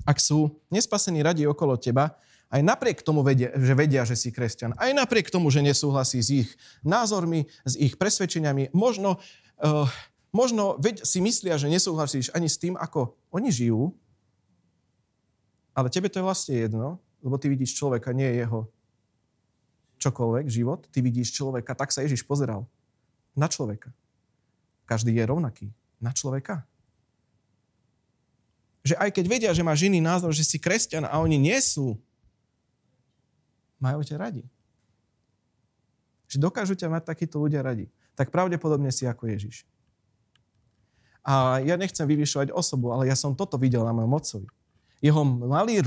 Ak 0.06 0.22
sú 0.22 0.62
nespasení 0.70 1.24
radi 1.24 1.48
okolo 1.48 1.74
teba, 1.74 2.14
aj 2.46 2.62
napriek 2.62 3.02
tomu, 3.02 3.26
vedia, 3.26 3.50
že 3.58 3.74
vedia, 3.74 4.06
že 4.06 4.14
si 4.14 4.30
kresťan, 4.30 4.78
aj 4.78 4.94
napriek 4.94 5.34
tomu, 5.34 5.50
že 5.50 5.66
nesúhlasí 5.66 6.22
s 6.22 6.30
ich 6.30 6.48
názormi, 6.86 7.50
s 7.66 7.74
ich 7.74 7.98
presvedčeniami, 7.98 8.70
možno 8.70 9.18
uh, 9.58 9.90
možno 10.36 10.76
veď 10.76 11.00
si 11.08 11.24
myslia, 11.24 11.56
že 11.56 11.72
nesúhlasíš 11.72 12.28
ani 12.36 12.52
s 12.52 12.60
tým, 12.60 12.76
ako 12.76 13.16
oni 13.32 13.48
žijú, 13.48 13.96
ale 15.72 15.88
tebe 15.88 16.12
to 16.12 16.20
je 16.20 16.28
vlastne 16.28 16.54
jedno, 16.56 17.00
lebo 17.24 17.40
ty 17.40 17.48
vidíš 17.48 17.76
človeka, 17.76 18.12
nie 18.12 18.28
jeho 18.36 18.68
čokoľvek, 19.98 20.46
život. 20.48 20.84
Ty 20.88 20.98
vidíš 21.00 21.36
človeka, 21.36 21.72
tak 21.76 21.92
sa 21.92 22.04
Ježiš 22.04 22.24
pozeral. 22.24 22.68
Na 23.36 23.48
človeka. 23.48 23.92
Každý 24.88 25.12
je 25.12 25.24
rovnaký. 25.24 25.66
Na 26.00 26.12
človeka. 26.12 26.64
Že 28.86 28.94
aj 29.02 29.10
keď 29.12 29.24
vedia, 29.26 29.50
že 29.50 29.66
máš 29.66 29.84
iný 29.88 29.98
názor, 29.98 30.30
že 30.30 30.46
si 30.46 30.62
kresťan 30.62 31.04
a 31.10 31.18
oni 31.18 31.36
nie 31.36 31.58
sú, 31.58 31.98
majú 33.82 34.00
ťa 34.00 34.16
radi. 34.16 34.44
Že 36.30 36.36
dokážu 36.42 36.74
ťa 36.78 36.88
mať 36.88 37.02
takíto 37.12 37.42
ľudia 37.42 37.60
radi. 37.60 37.90
Tak 38.16 38.32
pravdepodobne 38.32 38.88
si 38.94 39.04
ako 39.04 39.28
Ježiš. 39.28 39.66
A 41.26 41.58
ja 41.66 41.74
nechcem 41.74 42.06
vyvyšovať 42.06 42.54
osobu, 42.54 42.94
ale 42.94 43.10
ja 43.10 43.18
som 43.18 43.34
toto 43.34 43.58
videl 43.58 43.82
na 43.82 43.90
mojom 43.90 44.14
otcovi. 44.14 44.48
Jeho 45.04 45.22
malí 45.24 45.80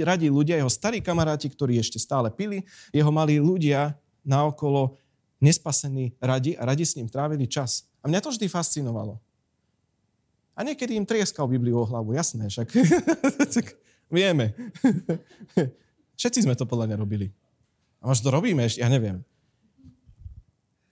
radi 0.00 0.28
ľudia, 0.32 0.56
jeho 0.56 0.72
starí 0.72 1.04
kamaráti, 1.04 1.52
ktorí 1.52 1.76
ešte 1.76 2.00
stále 2.00 2.32
pili, 2.32 2.64
jeho 2.90 3.12
malí 3.12 3.36
ľudia 3.36 3.94
naokolo 4.24 4.96
nespasení 5.38 6.16
radi 6.18 6.56
a 6.56 6.64
radi 6.64 6.84
s 6.88 6.96
ním 6.96 7.06
trávili 7.06 7.44
čas. 7.44 7.84
A 8.00 8.08
mňa 8.08 8.24
to 8.24 8.32
vždy 8.32 8.48
fascinovalo. 8.48 9.20
A 10.56 10.64
niekedy 10.64 10.96
im 10.96 11.04
trieskal 11.04 11.44
Bibliu 11.44 11.84
o 11.84 11.84
hlavu, 11.84 12.16
jasné, 12.16 12.48
však 12.48 12.72
vieme. 14.16 14.56
Všetci 16.20 16.48
sme 16.48 16.56
to 16.56 16.64
podľa 16.64 16.88
mňa 16.88 16.96
robili. 16.96 17.28
A 18.00 18.08
možno 18.08 18.32
to 18.32 18.36
robíme 18.40 18.64
ešte, 18.64 18.80
ja 18.80 18.88
neviem. 18.88 19.20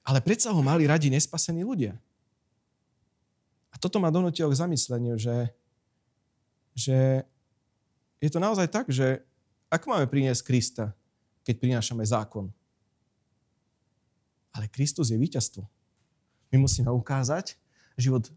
Ale 0.05 0.21
predsa 0.21 0.53
ho 0.53 0.61
mali 0.61 0.85
radi 0.85 1.09
nespasení 1.09 1.65
ľudia. 1.65 1.97
A 3.73 3.81
toto 3.81 3.97
ma 3.97 4.13
donútilo 4.13 4.53
k 4.53 4.61
zamysleniu, 4.61 5.17
že, 5.17 5.49
že 6.77 7.25
je 8.25 8.33
to 8.33 8.41
naozaj 8.41 8.73
tak, 8.73 8.89
že 8.89 9.21
ako 9.69 9.93
máme 9.93 10.09
priniesť 10.09 10.49
Krista, 10.49 10.97
keď 11.45 11.61
prinášame 11.61 12.01
zákon? 12.01 12.49
Ale 14.57 14.65
Kristus 14.73 15.13
je 15.13 15.21
víťazstvo. 15.21 15.61
My 16.49 16.57
musíme 16.65 16.89
ukázať 16.89 17.61
život, 18.01 18.33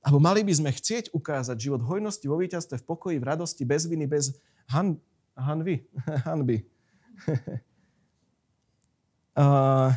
alebo 0.00 0.22
mali 0.22 0.40
by 0.40 0.54
sme 0.56 0.70
chcieť 0.72 1.12
ukázať 1.12 1.58
život 1.58 1.84
hojnosti 1.84 2.24
vo 2.24 2.40
víťazstve, 2.40 2.80
v 2.80 2.86
pokoji, 2.86 3.16
v 3.20 3.28
radosti, 3.28 3.68
bez 3.68 3.84
viny, 3.84 4.08
bez 4.08 4.40
han, 4.72 4.96
hanvy. 5.36 5.84
hanby. 6.26 6.64
uh, 9.36 9.90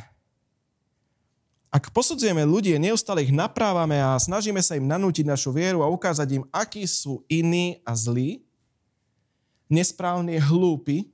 Ak 1.70 1.94
posudzujeme 1.94 2.42
ľudí, 2.50 2.74
neustále 2.82 3.22
ich 3.22 3.30
naprávame 3.30 4.02
a 4.02 4.18
snažíme 4.18 4.58
sa 4.66 4.74
im 4.74 4.90
nanútiť 4.90 5.30
našu 5.30 5.54
vieru 5.54 5.86
a 5.86 5.94
ukázať 5.94 6.42
im, 6.42 6.44
akí 6.50 6.82
sú 6.90 7.22
iní 7.30 7.78
a 7.86 7.94
zlí, 7.94 8.42
nesprávni, 9.70 10.42
hlúpi, 10.42 11.08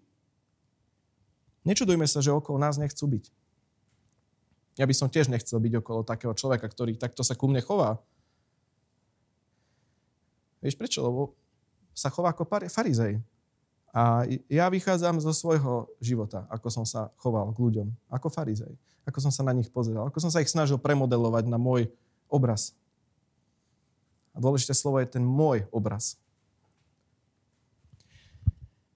nečudujme 1.67 2.07
sa, 2.07 2.23
že 2.23 2.33
okolo 2.33 2.57
nás 2.57 2.79
nechcú 2.79 3.05
byť. 3.05 3.25
Ja 4.75 4.87
by 4.87 4.95
som 4.95 5.07
tiež 5.07 5.31
nechcel 5.31 5.59
byť 5.59 5.73
okolo 5.79 6.03
takého 6.03 6.35
človeka, 6.35 6.67
ktorý 6.67 6.99
takto 6.99 7.23
sa 7.23 7.35
ku 7.35 7.47
mne 7.47 7.63
chová. 7.63 7.99
Vieš 10.59 10.75
prečo? 10.75 10.99
Lebo 11.03 11.35
sa 11.95 12.11
chová 12.11 12.35
ako 12.35 12.47
farizej. 12.47 13.23
A 13.95 14.27
ja 14.51 14.67
vychádzam 14.67 15.23
zo 15.23 15.31
svojho 15.31 15.87
života, 16.03 16.43
ako 16.51 16.67
som 16.67 16.83
sa 16.83 17.07
choval 17.15 17.55
k 17.55 17.61
ľuďom, 17.63 17.87
ako 18.11 18.27
farizej 18.27 18.75
ako 19.05 19.21
som 19.21 19.31
sa 19.31 19.45
na 19.45 19.53
nich 19.53 19.69
pozeral, 19.69 20.09
ako 20.09 20.17
som 20.17 20.33
sa 20.33 20.41
ich 20.41 20.49
snažil 20.49 20.81
premodelovať 20.81 21.45
na 21.45 21.61
môj 21.61 21.87
obraz. 22.25 22.73
A 24.33 24.41
dôležité 24.41 24.73
slovo 24.73 24.99
je 24.99 25.07
ten 25.07 25.21
môj 25.21 25.63
obraz. 25.69 26.17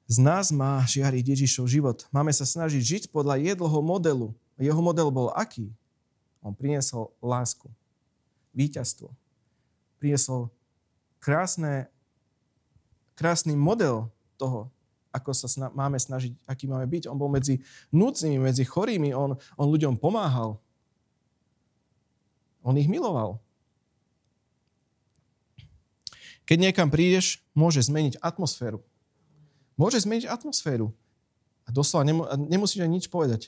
Z 0.09 0.17
nás 0.17 0.49
má 0.49 0.81
žiariť 0.89 1.37
Ježišov 1.37 1.69
život. 1.69 2.09
Máme 2.09 2.33
sa 2.33 2.41
snažiť 2.41 2.81
žiť 2.81 3.03
podľa 3.13 3.37
jedlho 3.37 3.79
modelu. 3.85 4.33
Jeho 4.57 4.81
model 4.81 5.13
bol 5.13 5.29
aký? 5.37 5.69
On 6.41 6.49
priniesol 6.49 7.13
lásku, 7.21 7.69
víťazstvo. 8.57 9.13
Priniesol 10.01 10.49
krásne, 11.21 11.93
krásny 13.13 13.53
model 13.53 14.09
toho, 14.33 14.73
ako 15.13 15.29
sa 15.29 15.45
sna- 15.45 15.73
máme 15.77 16.01
snažiť, 16.01 16.33
aký 16.49 16.65
máme 16.65 16.89
byť. 16.89 17.05
On 17.05 17.13
bol 17.13 17.29
medzi 17.29 17.61
núcnými, 17.93 18.41
medzi 18.41 18.65
chorými, 18.65 19.13
on, 19.13 19.37
on 19.37 19.67
ľuďom 19.69 19.93
pomáhal. 19.93 20.57
On 22.65 22.73
ich 22.73 22.89
miloval. 22.89 23.37
Keď 26.49 26.57
niekam 26.57 26.89
prídeš, 26.89 27.45
môže 27.53 27.85
zmeniť 27.85 28.17
atmosféru. 28.25 28.81
Môže 29.79 30.03
zmeniť 30.03 30.27
atmosféru. 30.27 30.91
A 31.63 31.71
doslova 31.71 32.03
nemu, 32.03 32.27
nemusíš 32.51 32.83
aj 32.83 32.91
nič 32.91 33.05
povedať. 33.07 33.47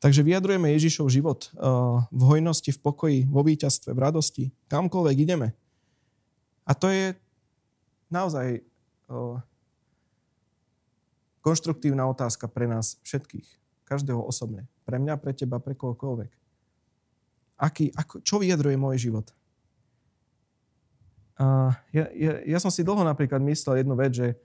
Takže 0.00 0.24
vyjadrujeme 0.24 0.70
Ježišov 0.78 1.12
život 1.12 1.50
uh, 1.58 2.06
v 2.08 2.22
hojnosti, 2.24 2.72
v 2.72 2.80
pokoji, 2.80 3.18
vo 3.26 3.42
víťazstve, 3.44 3.90
v 3.92 4.00
radosti, 4.00 4.44
kamkoľvek 4.70 5.16
ideme. 5.18 5.52
A 6.64 6.72
to 6.72 6.86
je 6.86 7.18
naozaj 8.14 8.62
o, 9.10 9.42
konštruktívna 11.42 12.06
otázka 12.06 12.46
pre 12.46 12.70
nás 12.70 13.02
všetkých. 13.02 13.48
Každého 13.82 14.22
osobne. 14.22 14.70
Pre 14.86 15.02
mňa, 15.02 15.18
pre 15.18 15.34
teba, 15.34 15.58
pre 15.58 15.74
kohokoľvek. 15.74 16.30
Aký, 17.58 17.90
ako, 17.90 18.22
čo 18.22 18.38
vyjadruje 18.38 18.78
môj 18.78 19.10
život? 19.10 19.26
A 21.40 21.72
ja, 21.88 22.04
ja, 22.12 22.32
ja 22.44 22.58
som 22.60 22.68
si 22.68 22.84
dlho 22.84 23.00
napríklad 23.00 23.40
myslel 23.40 23.80
jednu 23.80 23.96
vec, 23.96 24.12
že 24.12 24.36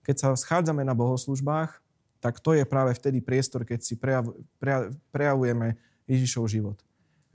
keď 0.00 0.16
sa 0.16 0.28
schádzame 0.32 0.80
na 0.80 0.96
bohoslužbách, 0.96 1.84
tak 2.24 2.40
to 2.40 2.56
je 2.56 2.64
práve 2.64 2.96
vtedy 2.96 3.20
priestor, 3.20 3.68
keď 3.68 3.84
si 3.84 3.94
prejav, 4.00 4.32
prejav, 4.56 4.88
prejavujeme 5.12 5.76
Ježišov 6.08 6.48
život. 6.48 6.80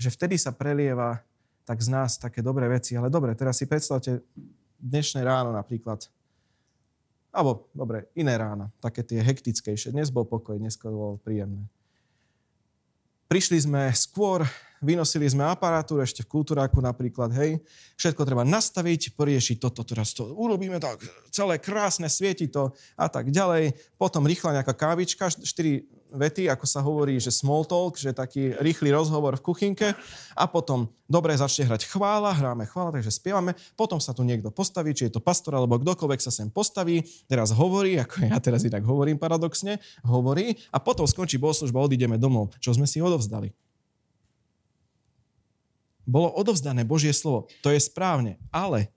Že 0.01 0.09
vtedy 0.17 0.35
sa 0.41 0.49
prelieva 0.49 1.21
tak 1.63 1.79
z 1.79 1.93
nás 1.93 2.19
také 2.19 2.43
dobré 2.43 2.67
veci. 2.67 2.97
Ale 2.97 3.07
dobre, 3.07 3.37
teraz 3.37 3.61
si 3.61 3.69
predstavte 3.69 4.19
dnešné 4.81 5.23
ráno 5.23 5.55
napríklad. 5.55 6.09
Alebo, 7.33 7.65
dobre, 7.73 8.11
iné 8.13 8.35
rána, 8.37 8.69
také 8.77 9.01
tie 9.01 9.23
hektickejšie. 9.23 9.95
Dnes 9.95 10.13
bol 10.13 10.27
pokoj, 10.27 10.59
dnes 10.59 10.77
bolo 10.77 11.17
príjemné. 11.23 11.65
Prišli 13.25 13.65
sme 13.65 13.89
skôr, 13.95 14.45
vynosili 14.83 15.25
sme 15.25 15.47
aparatúru, 15.47 16.03
ešte 16.03 16.21
v 16.21 16.31
kultúráku 16.35 16.83
napríklad, 16.83 17.31
hej, 17.33 17.63
všetko 17.95 18.27
treba 18.27 18.43
nastaviť, 18.43 19.15
poriešiť 19.15 19.57
toto, 19.63 19.87
teraz 19.87 20.11
to 20.11 20.27
urobíme 20.27 20.77
tak, 20.83 21.01
celé 21.31 21.57
krásne, 21.57 22.11
svieti 22.11 22.51
to 22.51 22.75
a 22.99 23.07
tak 23.07 23.31
ďalej. 23.31 23.73
Potom 23.95 24.27
rýchla 24.27 24.61
nejaká 24.61 24.75
kávička, 24.75 25.31
4 25.31 26.03
vety, 26.13 26.45
ako 26.45 26.65
sa 26.69 26.79
hovorí, 26.85 27.17
že 27.17 27.33
small 27.33 27.65
talk, 27.65 27.97
že 27.97 28.13
taký 28.13 28.53
rýchly 28.61 28.93
rozhovor 28.93 29.33
v 29.41 29.45
kuchynke. 29.49 29.97
A 30.37 30.45
potom 30.45 30.85
dobre 31.09 31.33
začne 31.33 31.65
hrať 31.65 31.89
chvála, 31.89 32.37
hráme 32.37 32.69
chvála, 32.69 33.01
takže 33.01 33.09
spievame, 33.09 33.57
potom 33.73 33.97
sa 33.97 34.13
tu 34.13 34.21
niekto 34.21 34.53
postaví, 34.53 34.93
či 34.93 35.09
je 35.09 35.17
to 35.17 35.21
pastor 35.25 35.57
alebo 35.57 35.81
kdokoľvek 35.81 36.21
sa 36.21 36.29
sem 36.29 36.53
postaví, 36.53 37.01
teraz 37.25 37.49
hovorí, 37.49 37.97
ako 37.97 38.29
ja 38.29 38.37
teraz 38.37 38.61
inak 38.61 38.85
hovorím 38.85 39.17
paradoxne, 39.17 39.81
hovorí. 40.05 40.53
A 40.69 40.77
potom 40.77 41.09
skončí 41.09 41.41
bohoslužba, 41.41 41.81
odídeme 41.81 42.21
domov, 42.21 42.53
čo 42.61 42.77
sme 42.77 42.85
si 42.85 43.01
odovzdali. 43.01 43.49
Bolo 46.03 46.31
odovzdané 46.35 46.83
Božie 46.83 47.15
slovo, 47.15 47.47
to 47.63 47.71
je 47.71 47.79
správne, 47.79 48.35
ale 48.51 48.91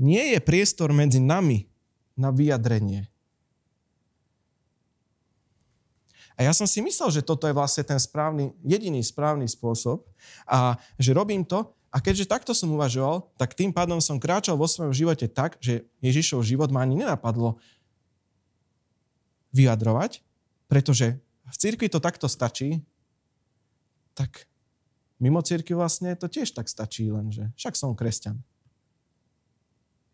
nie 0.00 0.34
je 0.34 0.40
priestor 0.40 0.90
medzi 0.90 1.20
nami 1.20 1.68
na 2.18 2.34
vyjadrenie. 2.34 3.06
A 6.34 6.42
ja 6.42 6.50
som 6.50 6.66
si 6.66 6.82
myslel, 6.82 7.14
že 7.14 7.22
toto 7.22 7.46
je 7.46 7.54
vlastne 7.54 7.86
ten 7.86 8.00
správny, 8.00 8.50
jediný 8.66 8.98
správny 9.06 9.46
spôsob 9.46 10.02
a 10.50 10.74
že 10.98 11.14
robím 11.14 11.46
to 11.46 11.70
a 11.94 12.02
keďže 12.02 12.26
takto 12.26 12.50
som 12.50 12.74
uvažoval, 12.74 13.30
tak 13.38 13.54
tým 13.54 13.70
pádom 13.70 14.02
som 14.02 14.18
kráčal 14.18 14.58
vo 14.58 14.66
svojom 14.66 14.90
živote 14.90 15.30
tak, 15.30 15.54
že 15.62 15.86
Ježišov 16.02 16.42
život 16.42 16.74
ma 16.74 16.82
ani 16.82 16.98
nenapadlo 16.98 17.62
vyjadrovať, 19.54 20.26
pretože 20.66 21.22
v 21.46 21.54
cirkvi 21.54 21.86
to 21.86 22.02
takto 22.02 22.26
stačí, 22.26 22.82
tak 24.18 24.50
mimo 25.18 25.40
cirkvi 25.42 25.74
vlastne 25.76 26.14
to 26.18 26.26
tiež 26.26 26.54
tak 26.54 26.66
stačí, 26.70 27.10
lenže 27.10 27.50
však 27.58 27.74
som 27.74 27.94
kresťan. 27.94 28.38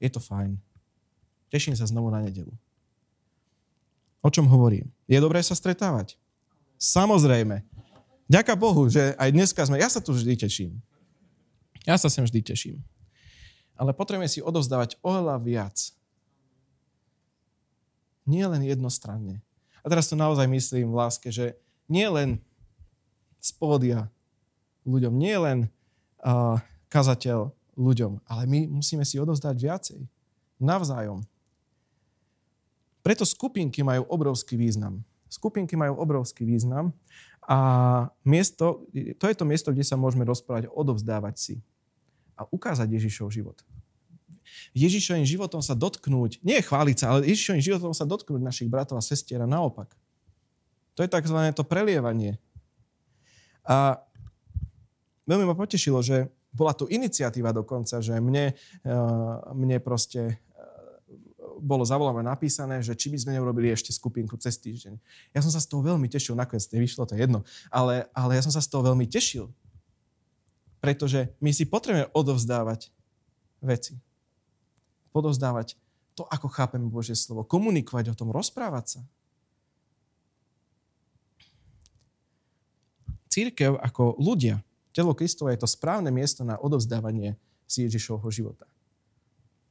Je 0.01 0.09
to 0.09 0.19
fajn. 0.19 0.57
Teším 1.53 1.77
sa 1.77 1.85
znovu 1.85 2.09
na 2.09 2.25
nedelu. 2.25 2.53
O 4.21 4.29
čom 4.29 4.49
hovorím? 4.49 4.89
Je 5.09 5.17
dobré 5.21 5.41
sa 5.41 5.57
stretávať? 5.57 6.17
Samozrejme. 6.81 7.65
Ďaká 8.31 8.55
Bohu, 8.55 8.89
že 8.89 9.17
aj 9.19 9.31
dneska 9.33 9.61
sme... 9.67 9.81
Ja 9.81 9.91
sa 9.91 10.01
tu 10.01 10.15
vždy 10.15 10.39
teším. 10.39 10.79
Ja 11.89 11.97
sa 11.97 12.13
sem 12.13 12.25
vždy 12.25 12.41
teším. 12.45 12.79
Ale 13.75 13.97
potrebujeme 13.97 14.29
si 14.29 14.45
odovzdávať 14.45 15.01
oveľa 15.01 15.41
viac. 15.41 15.77
Nie 18.29 18.47
len 18.47 18.63
jednostranne. 18.63 19.41
A 19.81 19.87
teraz 19.89 20.07
to 20.07 20.15
naozaj 20.15 20.45
myslím 20.47 20.93
v 20.93 20.99
láske, 21.01 21.33
že 21.33 21.57
nie 21.89 22.05
len 22.07 22.39
z 23.41 23.57
ľuďom, 24.85 25.13
nie 25.17 25.37
len 25.37 25.59
uh, 26.25 26.61
kazateľ 26.89 27.53
ľuďom, 27.79 28.21
ale 28.29 28.43
my 28.45 28.81
musíme 28.81 29.05
si 29.07 29.17
odovzdať 29.17 29.57
viacej. 29.57 30.01
Navzájom. 30.61 31.25
Preto 33.01 33.25
skupinky 33.25 33.81
majú 33.81 34.05
obrovský 34.13 34.61
význam. 34.61 35.01
Skupinky 35.33 35.79
majú 35.79 35.97
obrovský 35.97 36.45
význam 36.45 36.93
a 37.49 37.59
miesto, 38.27 38.85
to 38.93 39.25
je 39.31 39.37
to 39.37 39.45
miesto, 39.49 39.73
kde 39.73 39.87
sa 39.87 39.97
môžeme 39.97 40.27
rozprávať, 40.27 40.69
odovzdávať 40.69 41.35
si 41.39 41.57
a 42.37 42.45
ukázať 42.51 42.91
Ježišov 42.91 43.33
život. 43.33 43.57
Ježišovým 44.75 45.25
životom 45.25 45.63
sa 45.63 45.79
dotknúť, 45.79 46.43
nie 46.43 46.59
chváliť 46.61 46.97
sa, 46.99 47.07
ale 47.15 47.31
Ježišovým 47.31 47.63
životom 47.63 47.93
sa 47.95 48.05
dotknúť 48.05 48.43
našich 48.43 48.69
bratov 48.69 48.99
a 48.99 49.05
sestier 49.05 49.41
a 49.41 49.49
naopak. 49.49 49.95
To 50.99 51.07
je 51.07 51.09
tzv. 51.09 51.39
to 51.55 51.65
prelievanie. 51.65 52.37
A 53.65 54.03
veľmi 55.31 55.47
ma 55.47 55.55
potešilo, 55.55 56.03
že 56.03 56.27
bola 56.51 56.75
tu 56.75 56.91
iniciatíva 56.91 57.55
dokonca, 57.55 58.03
že 58.03 58.19
mne, 58.19 58.59
eh, 58.59 59.37
mne 59.55 59.79
proste 59.79 60.43
bolo 61.61 61.85
zavolané 61.85 62.25
napísané, 62.25 62.81
že 62.81 62.97
či 62.97 63.13
by 63.13 63.21
sme 63.21 63.35
neurobili 63.37 63.69
ešte 63.71 63.93
skupinku 63.93 64.35
cez 64.41 64.57
týždeň. 64.57 64.97
Ja 65.37 65.45
som 65.45 65.53
sa 65.53 65.61
z 65.61 65.69
toho 65.69 65.85
veľmi 65.85 66.09
tešil, 66.09 66.33
nakoniec 66.33 66.65
nevyšlo, 66.73 67.05
to 67.05 67.15
jedno, 67.15 67.45
ale, 67.69 68.09
ale 68.17 68.41
ja 68.41 68.43
som 68.43 68.51
sa 68.51 68.65
z 68.65 68.73
toho 68.73 68.83
veľmi 68.83 69.05
tešil, 69.05 69.53
pretože 70.81 71.29
my 71.39 71.53
si 71.53 71.69
potrebujeme 71.69 72.09
odovzdávať 72.17 72.89
veci. 73.61 74.01
Podovzdávať 75.13 75.77
to, 76.17 76.25
ako 76.27 76.49
chápeme 76.49 76.89
Božie 76.89 77.15
slovo, 77.15 77.45
komunikovať 77.45 78.17
o 78.17 78.19
tom, 78.19 78.33
rozprávať 78.33 78.99
sa. 78.99 79.01
Církev 83.31 83.79
ako 83.79 84.19
ľudia, 84.19 84.59
telo 84.91 85.15
Kristova 85.15 85.55
je 85.55 85.63
to 85.63 85.69
správne 85.71 86.11
miesto 86.11 86.43
na 86.43 86.59
odovzdávanie 86.59 87.39
si 87.71 87.87
Ježišovho 87.87 88.27
života. 88.35 88.67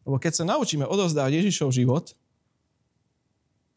Lebo 0.08 0.16
keď 0.18 0.42
sa 0.42 0.48
naučíme 0.48 0.88
odovzdávať 0.88 1.44
Ježišov 1.44 1.70
život, 1.76 2.16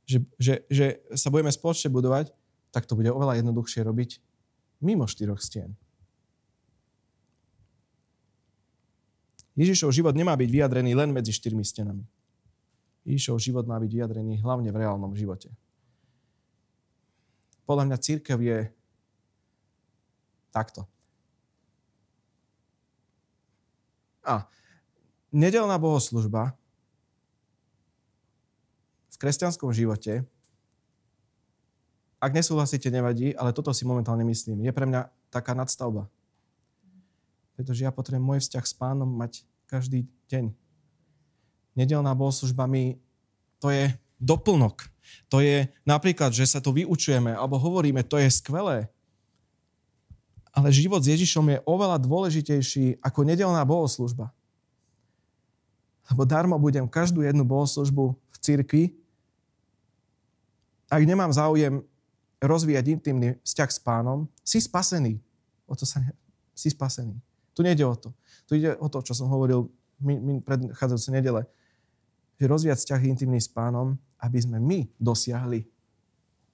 že, 0.06 0.22
že, 0.38 0.54
že 0.70 1.02
sa 1.14 1.28
budeme 1.30 1.50
spoločne 1.50 1.90
budovať, 1.90 2.30
tak 2.72 2.86
to 2.88 2.96
bude 2.96 3.10
oveľa 3.10 3.42
jednoduchšie 3.42 3.84
robiť 3.84 4.22
mimo 4.82 5.06
štyroch 5.06 5.42
stien. 5.42 5.76
Ježišov 9.52 9.92
život 9.92 10.16
nemá 10.16 10.32
byť 10.32 10.48
vyjadrený 10.48 10.96
len 10.96 11.12
medzi 11.12 11.28
štyrmi 11.36 11.60
stenami. 11.60 12.08
Ježišov 13.04 13.36
život 13.42 13.68
má 13.68 13.76
byť 13.76 13.90
vyjadrený 13.92 14.40
hlavne 14.40 14.72
v 14.72 14.80
reálnom 14.80 15.12
živote. 15.12 15.52
Podľa 17.68 17.84
mňa 17.92 17.98
církev 18.00 18.38
je 18.40 18.58
takto. 20.48 20.88
A 24.22 24.46
nedelná 25.34 25.78
bohoslužba 25.78 26.54
v 29.10 29.16
kresťanskom 29.18 29.70
živote, 29.74 30.26
ak 32.22 32.30
nesúhlasíte, 32.38 32.86
nevadí, 32.86 33.34
ale 33.34 33.50
toto 33.50 33.74
si 33.74 33.82
momentálne 33.82 34.22
myslím. 34.22 34.62
Je 34.62 34.70
pre 34.70 34.86
mňa 34.86 35.10
taká 35.26 35.58
nadstavba. 35.58 36.06
Pretože 37.58 37.82
ja 37.82 37.90
potrebujem 37.90 38.22
môj 38.22 38.40
vzťah 38.46 38.62
s 38.62 38.74
pánom 38.78 39.10
mať 39.10 39.42
každý 39.66 40.06
deň. 40.30 40.54
Nedelná 41.74 42.14
bohoslužba 42.14 42.70
mi, 42.70 43.02
to 43.58 43.74
je 43.74 43.90
doplnok. 44.22 44.86
To 45.34 45.42
je 45.42 45.66
napríklad, 45.82 46.30
že 46.30 46.46
sa 46.46 46.62
to 46.62 46.70
vyučujeme 46.70 47.34
alebo 47.34 47.58
hovoríme, 47.58 48.06
to 48.06 48.22
je 48.22 48.30
skvelé. 48.30 48.86
Ale 50.52 50.68
život 50.68 51.00
s 51.00 51.08
Ježišom 51.08 51.48
je 51.48 51.58
oveľa 51.64 51.96
dôležitejší 51.96 53.00
ako 53.00 53.20
nedelná 53.24 53.64
bohoslužba 53.64 54.30
lebo 56.10 56.28
darmo 56.28 56.58
budem 56.58 56.84
každú 56.84 57.22
jednu 57.22 57.40
bohoslužbu 57.46 58.12
v 58.12 58.36
cirkvi, 58.44 58.84
ak 60.92 61.02
nemám 61.08 61.32
záujem 61.32 61.80
rozvíjať 62.42 62.84
intimný 62.92 63.40
vzťah 63.40 63.70
s 63.72 63.80
pánom, 63.80 64.28
si 64.44 64.60
spasený. 64.60 65.16
O 65.64 65.72
to 65.72 65.88
sa 65.88 66.04
ne... 66.04 66.12
Si 66.52 66.68
spasený. 66.68 67.16
Tu 67.56 67.64
nejde 67.64 67.80
o 67.88 67.96
to. 67.96 68.12
Tu 68.44 68.60
ide 68.60 68.76
o 68.76 68.92
to, 68.92 69.00
čo 69.00 69.16
som 69.16 69.32
hovoril 69.32 69.72
my, 70.04 70.20
my 70.20 70.32
predchádzajúce 70.44 71.08
nedele. 71.16 71.48
Že 72.36 72.44
rozvíjať 72.44 72.78
vzťah 72.84 73.00
intimný 73.08 73.40
s 73.40 73.48
pánom, 73.48 73.96
aby 74.20 74.36
sme 74.36 74.60
my 74.60 74.84
dosiahli 75.00 75.64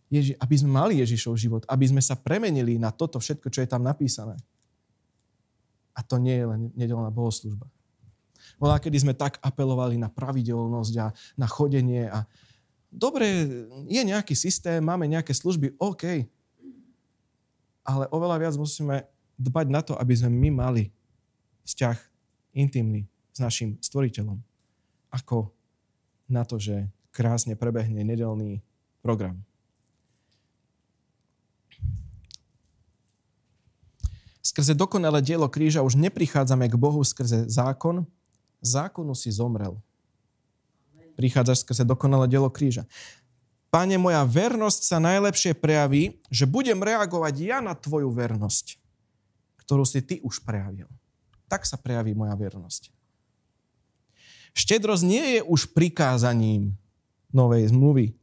Ježi, 0.08 0.32
aby 0.40 0.54
sme 0.56 0.72
mali 0.72 1.04
Ježišov 1.04 1.36
život, 1.36 1.62
aby 1.68 1.84
sme 1.84 2.00
sa 2.00 2.16
premenili 2.16 2.80
na 2.80 2.88
toto 2.88 3.20
všetko, 3.20 3.52
čo 3.52 3.60
je 3.60 3.68
tam 3.68 3.84
napísané. 3.84 4.40
A 5.92 6.00
to 6.00 6.16
nie 6.16 6.32
je 6.32 6.46
len 6.48 6.60
nedelná 6.72 7.12
bohoslužba. 7.12 7.68
Volá, 8.56 8.80
kedy 8.80 9.04
sme 9.04 9.14
tak 9.14 9.36
apelovali 9.44 10.00
na 10.00 10.08
pravidelnosť 10.08 10.94
a 10.98 11.06
na 11.36 11.46
chodenie 11.46 12.08
a 12.08 12.24
dobre, 12.88 13.26
je 13.84 14.02
nejaký 14.02 14.32
systém, 14.32 14.80
máme 14.80 15.04
nejaké 15.04 15.36
služby, 15.36 15.76
OK. 15.76 16.24
Ale 17.84 18.04
oveľa 18.08 18.36
viac 18.40 18.54
musíme 18.56 19.04
dbať 19.36 19.66
na 19.68 19.80
to, 19.84 19.92
aby 19.96 20.14
sme 20.16 20.32
my 20.32 20.50
mali 20.50 20.84
vzťah 21.68 21.96
intimný 22.56 23.04
s 23.32 23.38
našim 23.38 23.76
stvoriteľom. 23.78 24.40
Ako 25.12 25.52
na 26.28 26.44
to, 26.44 26.56
že 26.56 26.88
krásne 27.12 27.56
prebehne 27.56 28.04
nedelný 28.04 28.60
program. 29.00 29.47
Skrze 34.42 34.72
dokonalé 34.72 35.20
dielo 35.20 35.50
kríža 35.50 35.82
už 35.82 35.98
neprichádzame 35.98 36.70
k 36.70 36.76
Bohu 36.78 37.02
skrze 37.02 37.50
zákon, 37.50 38.06
zákonu 38.62 39.12
si 39.14 39.30
zomrel. 39.34 39.78
Prichádzaš 41.18 41.66
skrze 41.66 41.82
dokonalé 41.82 42.30
dielo 42.30 42.46
kríža. 42.46 42.86
Pane, 43.68 44.00
moja 44.00 44.24
vernosť 44.24 44.80
sa 44.80 44.96
najlepšie 44.96 45.52
prejaví, 45.52 46.16
že 46.32 46.48
budem 46.48 46.80
reagovať 46.80 47.34
ja 47.36 47.58
na 47.60 47.76
tvoju 47.76 48.08
vernosť, 48.08 48.80
ktorú 49.60 49.84
si 49.84 50.00
ty 50.00 50.22
už 50.24 50.40
prejavil. 50.40 50.88
Tak 51.50 51.68
sa 51.68 51.76
prejaví 51.76 52.16
moja 52.16 52.32
vernosť. 52.32 52.88
Štedrosť 54.56 55.04
nie 55.04 55.24
je 55.36 55.40
už 55.44 55.76
prikázaním 55.76 56.72
novej 57.28 57.68
zmluvy, 57.68 58.16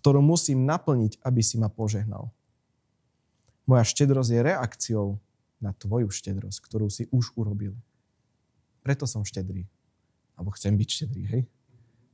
ktorú 0.00 0.24
musím 0.24 0.64
naplniť, 0.64 1.20
aby 1.20 1.42
si 1.44 1.60
ma 1.60 1.68
požehnal. 1.68 2.32
Moja 3.68 3.84
štedrosť 3.84 4.32
je 4.32 4.40
reakciou 4.48 5.20
na 5.60 5.76
tvoju 5.76 6.08
štedrosť, 6.08 6.64
ktorú 6.64 6.88
si 6.88 7.04
už 7.12 7.36
urobil. 7.36 7.76
Preto 8.80 9.04
som 9.04 9.28
štedrý. 9.28 9.68
Alebo 10.32 10.56
chcem 10.56 10.72
byť 10.72 10.88
štedrý, 10.88 11.22
hej? 11.28 11.42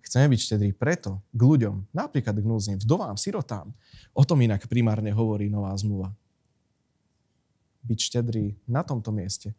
Chceme 0.03 0.27
byť 0.35 0.41
štedrí 0.41 0.71
preto 0.75 1.23
k 1.31 1.41
ľuďom, 1.41 1.95
napríklad 1.95 2.37
k 2.37 2.45
núznym, 2.45 2.83
vdovám, 2.83 3.15
sirotám. 3.15 3.71
O 4.13 4.27
tom 4.27 4.43
inak 4.43 4.67
primárne 4.67 5.15
hovorí 5.15 5.47
nová 5.47 5.71
zmluva. 5.79 6.11
Byť 7.87 7.99
štedrý 8.03 8.59
na 8.67 8.83
tomto 8.83 9.15
mieste. 9.15 9.55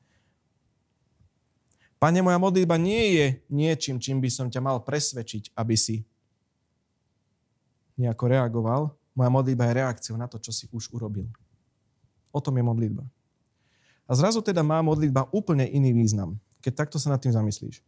Pane, 1.95 2.19
moja 2.19 2.37
modlitba 2.37 2.75
nie 2.75 3.17
je 3.17 3.25
niečím, 3.47 3.97
čím 3.97 4.19
by 4.19 4.29
som 4.29 4.51
ťa 4.51 4.59
mal 4.61 4.83
presvedčiť, 4.83 5.55
aby 5.55 5.73
si 5.79 6.03
nejako 7.95 8.27
reagoval. 8.27 8.81
Moja 9.15 9.31
modlitba 9.31 9.65
je 9.71 9.77
reakciou 9.79 10.15
na 10.19 10.27
to, 10.27 10.37
čo 10.37 10.51
si 10.51 10.67
už 10.69 10.91
urobil. 10.91 11.25
O 12.35 12.43
tom 12.43 12.59
je 12.59 12.63
modlitba. 12.67 13.07
A 14.05 14.11
zrazu 14.11 14.43
teda 14.43 14.59
má 14.59 14.83
modlitba 14.83 15.31
úplne 15.31 15.63
iný 15.71 15.95
význam, 15.95 16.35
keď 16.59 16.83
takto 16.83 16.99
sa 16.99 17.15
nad 17.15 17.23
tým 17.23 17.31
zamyslíš. 17.31 17.79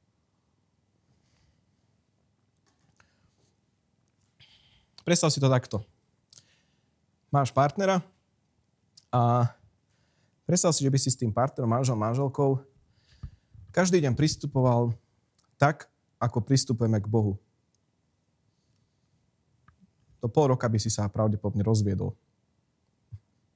Predstav 5.03 5.27
si 5.35 5.43
to 5.43 5.51
takto. 5.51 5.83
Máš 7.27 7.51
partnera 7.51 7.99
a 9.11 9.51
predstav 10.47 10.71
si, 10.71 10.87
že 10.87 10.91
by 10.91 10.99
si 10.99 11.11
s 11.11 11.19
tým 11.19 11.31
partnerom, 11.31 11.67
manželom, 11.67 11.99
manželkou 11.99 12.63
každý 13.77 14.01
deň 14.01 14.17
pristupoval 14.17 14.89
tak, 15.53 15.85
ako 16.17 16.41
pristupujeme 16.41 16.97
k 16.97 17.05
Bohu. 17.05 17.37
Do 20.17 20.25
pol 20.25 20.49
roka 20.49 20.65
by 20.65 20.81
si 20.81 20.89
sa 20.89 21.05
pravdepodobne 21.05 21.61
rozviedol. 21.61 22.17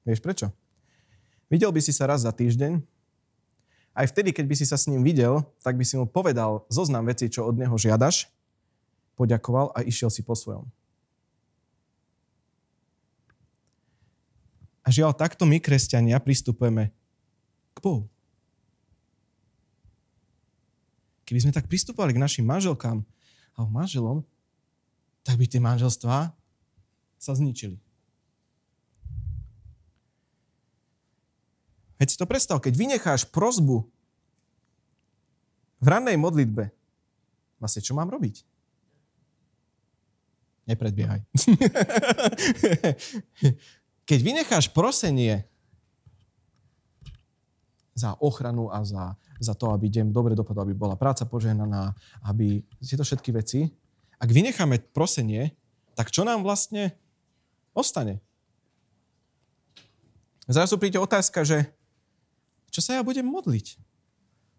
Vieš 0.06 0.22
prečo? 0.22 0.46
Videl 1.52 1.68
by 1.68 1.84
si 1.84 1.92
sa 1.92 2.08
raz 2.08 2.24
za 2.24 2.32
týždeň, 2.32 2.80
aj 3.92 4.08
vtedy, 4.08 4.32
keď 4.32 4.44
by 4.48 4.54
si 4.56 4.64
sa 4.64 4.80
s 4.80 4.88
ním 4.88 5.04
videl, 5.04 5.44
tak 5.60 5.76
by 5.76 5.84
si 5.84 6.00
mu 6.00 6.08
povedal 6.08 6.64
zoznam 6.72 7.04
veci, 7.04 7.28
čo 7.28 7.44
od 7.44 7.60
neho 7.60 7.76
žiadaš, 7.76 8.32
poďakoval 9.20 9.68
a 9.76 9.84
išiel 9.84 10.08
si 10.08 10.24
po 10.24 10.32
svojom. 10.32 10.64
A 14.82 14.88
žiaľ, 14.88 15.12
takto 15.12 15.44
my, 15.44 15.60
kresťania, 15.60 16.18
pristupujeme 16.24 16.90
k 17.76 17.78
Bohu. 17.84 18.08
Keby 21.28 21.38
sme 21.38 21.52
tak 21.54 21.68
pristupovali 21.68 22.16
k 22.16 22.22
našim 22.24 22.48
manželkám 22.48 23.04
a 23.54 23.58
manželom, 23.68 24.24
tak 25.22 25.38
by 25.38 25.46
tie 25.46 25.60
manželstvá 25.62 26.32
sa 27.20 27.32
zničili. 27.36 27.78
Veď 32.02 32.10
si 32.10 32.18
to 32.18 32.26
predstav, 32.26 32.58
keď 32.58 32.74
vynecháš 32.74 33.22
prozbu 33.30 33.86
v 35.78 35.86
rannej 35.86 36.18
modlitbe, 36.18 36.74
vlastne 37.62 37.78
čo 37.78 37.94
mám 37.94 38.10
robiť? 38.10 38.42
Nepredbiehaj. 40.66 41.22
Keď 44.10 44.18
vynecháš 44.18 44.66
prosenie 44.74 45.46
za 47.94 48.18
ochranu 48.18 48.66
a 48.66 48.82
za, 48.82 49.14
za 49.38 49.54
to, 49.54 49.70
aby 49.70 49.86
deň 49.86 50.10
dobre 50.10 50.34
dopadol, 50.34 50.66
aby 50.66 50.74
bola 50.74 50.98
práca 50.98 51.22
požehnaná, 51.22 51.94
aby 52.26 52.66
tieto 52.82 53.06
všetky 53.06 53.30
veci, 53.30 53.70
ak 54.18 54.26
vynecháme 54.26 54.90
prosenie, 54.90 55.54
tak 55.94 56.10
čo 56.10 56.26
nám 56.26 56.42
vlastne 56.42 56.98
ostane? 57.78 58.18
Zrazu 60.50 60.82
príde 60.82 60.98
otázka, 60.98 61.46
že 61.46 61.70
čo 62.72 62.80
sa 62.80 62.96
ja 62.96 63.04
budem 63.04 63.28
modliť? 63.28 63.76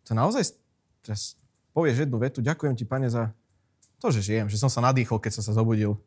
To 0.08 0.12
naozaj 0.14 0.54
teraz 1.02 1.34
povieš 1.74 2.06
jednu 2.06 2.22
vetu, 2.22 2.40
ďakujem 2.46 2.78
ti, 2.78 2.86
pane, 2.86 3.10
za 3.10 3.34
to, 3.98 4.14
že 4.14 4.22
žijem, 4.22 4.48
že 4.48 4.62
som 4.62 4.70
sa 4.70 4.86
nadýchol, 4.86 5.18
keď 5.18 5.42
som 5.42 5.44
sa 5.44 5.58
zobudil. 5.58 5.98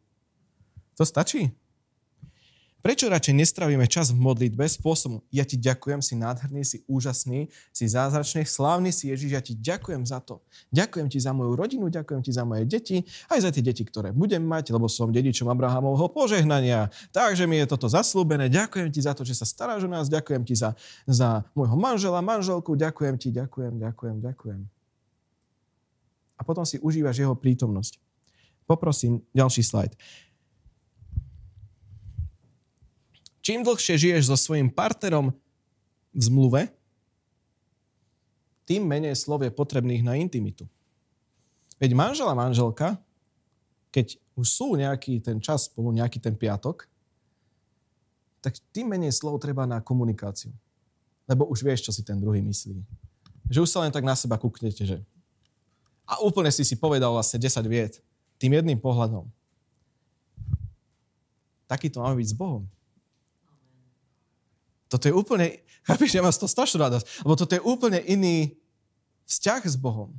To 0.97 1.03
stačí? 1.03 1.51
Prečo 2.87 3.11
radšej 3.11 3.35
nestravíme 3.35 3.83
čas 3.91 4.15
v 4.15 4.23
modlitbe 4.23 4.63
spôsobom, 4.63 5.19
ja 5.35 5.43
ti 5.43 5.59
ďakujem, 5.59 5.99
si 5.99 6.15
nádherný, 6.15 6.63
si 6.63 6.87
úžasný, 6.87 7.51
si 7.75 7.83
zázračný, 7.91 8.47
slávny 8.47 8.95
si 8.95 9.11
Ježiš, 9.11 9.31
ja 9.35 9.43
ti 9.43 9.59
ďakujem 9.59 10.07
za 10.07 10.23
to. 10.23 10.39
Ďakujem 10.71 11.11
ti 11.11 11.19
za 11.19 11.35
moju 11.35 11.59
rodinu, 11.59 11.91
ďakujem 11.91 12.23
ti 12.23 12.31
za 12.31 12.47
moje 12.47 12.63
deti, 12.63 13.03
aj 13.27 13.43
za 13.43 13.51
tie 13.51 13.59
deti, 13.59 13.83
ktoré 13.83 14.15
budem 14.15 14.39
mať, 14.39 14.71
lebo 14.71 14.87
som 14.87 15.11
dedičom 15.11 15.51
Abrahamovho 15.51 16.07
požehnania. 16.15 16.87
Takže 17.11 17.51
mi 17.51 17.59
je 17.59 17.67
toto 17.67 17.91
zaslúbené. 17.91 18.47
Ďakujem 18.47 18.95
ti 18.95 19.03
za 19.03 19.19
to, 19.19 19.27
že 19.27 19.35
sa 19.35 19.51
staráš 19.51 19.83
o 19.83 19.91
nás, 19.91 20.07
ďakujem 20.07 20.47
ti 20.47 20.55
za, 20.55 20.79
za 21.11 21.43
môjho 21.59 21.75
manžela, 21.75 22.23
manželku, 22.23 22.79
ďakujem 22.79 23.19
ti, 23.19 23.35
ďakujem, 23.35 23.83
ďakujem, 23.83 24.17
ďakujem. 24.23 24.61
A 26.39 26.41
potom 26.47 26.63
si 26.63 26.79
užívaš 26.79 27.19
jeho 27.19 27.35
prítomnosť. 27.35 27.99
Poprosím, 28.63 29.27
ďalší 29.35 29.67
slajd. 29.67 29.99
Čím 33.47 33.63
dlhšie 33.63 33.95
žiješ 33.95 34.27
so 34.27 34.35
svojím 34.35 34.67
partnerom 34.75 35.31
v 36.11 36.19
zmluve, 36.19 36.67
tým 38.67 38.83
menej 38.83 39.15
slov 39.15 39.47
je 39.47 39.55
potrebných 39.55 40.03
na 40.03 40.19
intimitu. 40.19 40.67
Veď 41.79 41.95
manžel 41.95 42.27
a 42.27 42.35
manželka, 42.35 42.99
keď 43.95 44.19
už 44.35 44.47
sú 44.51 44.75
nejaký 44.75 45.23
ten 45.23 45.39
čas 45.39 45.71
spolu, 45.71 45.95
nejaký 45.95 46.19
ten 46.19 46.35
piatok, 46.35 46.91
tak 48.43 48.59
tým 48.75 48.91
menej 48.91 49.15
slov 49.15 49.39
treba 49.39 49.63
na 49.63 49.79
komunikáciu. 49.79 50.51
Lebo 51.31 51.47
už 51.47 51.63
vieš, 51.63 51.87
čo 51.87 51.95
si 51.95 52.03
ten 52.03 52.19
druhý 52.19 52.43
myslí. 52.43 52.83
Že 53.47 53.63
už 53.63 53.71
sa 53.71 53.87
len 53.87 53.95
tak 53.95 54.03
na 54.03 54.19
seba 54.19 54.43
kúknete, 54.43 54.83
že... 54.83 54.99
A 56.03 56.19
úplne 56.19 56.51
si 56.51 56.67
si 56.67 56.75
povedal 56.75 57.15
vlastne 57.15 57.39
10 57.39 57.63
viet 57.71 58.03
tým 58.43 58.59
jedným 58.59 58.83
pohľadom. 58.83 59.31
Taký 61.71 61.95
to 61.95 62.03
máme 62.03 62.19
byť 62.19 62.35
s 62.35 62.35
Bohom. 62.35 62.67
Toto 64.97 65.13
je 65.13 65.13
úplne, 65.13 65.61
chápiš, 65.85 66.17
ja 66.17 66.25
mám 66.25 66.33
z 66.33 66.41
toho 66.41 66.49
strašnú 66.49 66.81
radosť, 66.81 67.29
lebo 67.29 67.37
toto 67.37 67.53
je 67.53 67.61
úplne 67.61 68.01
iný 68.09 68.57
vzťah 69.29 69.63
s 69.69 69.77
Bohom. 69.77 70.17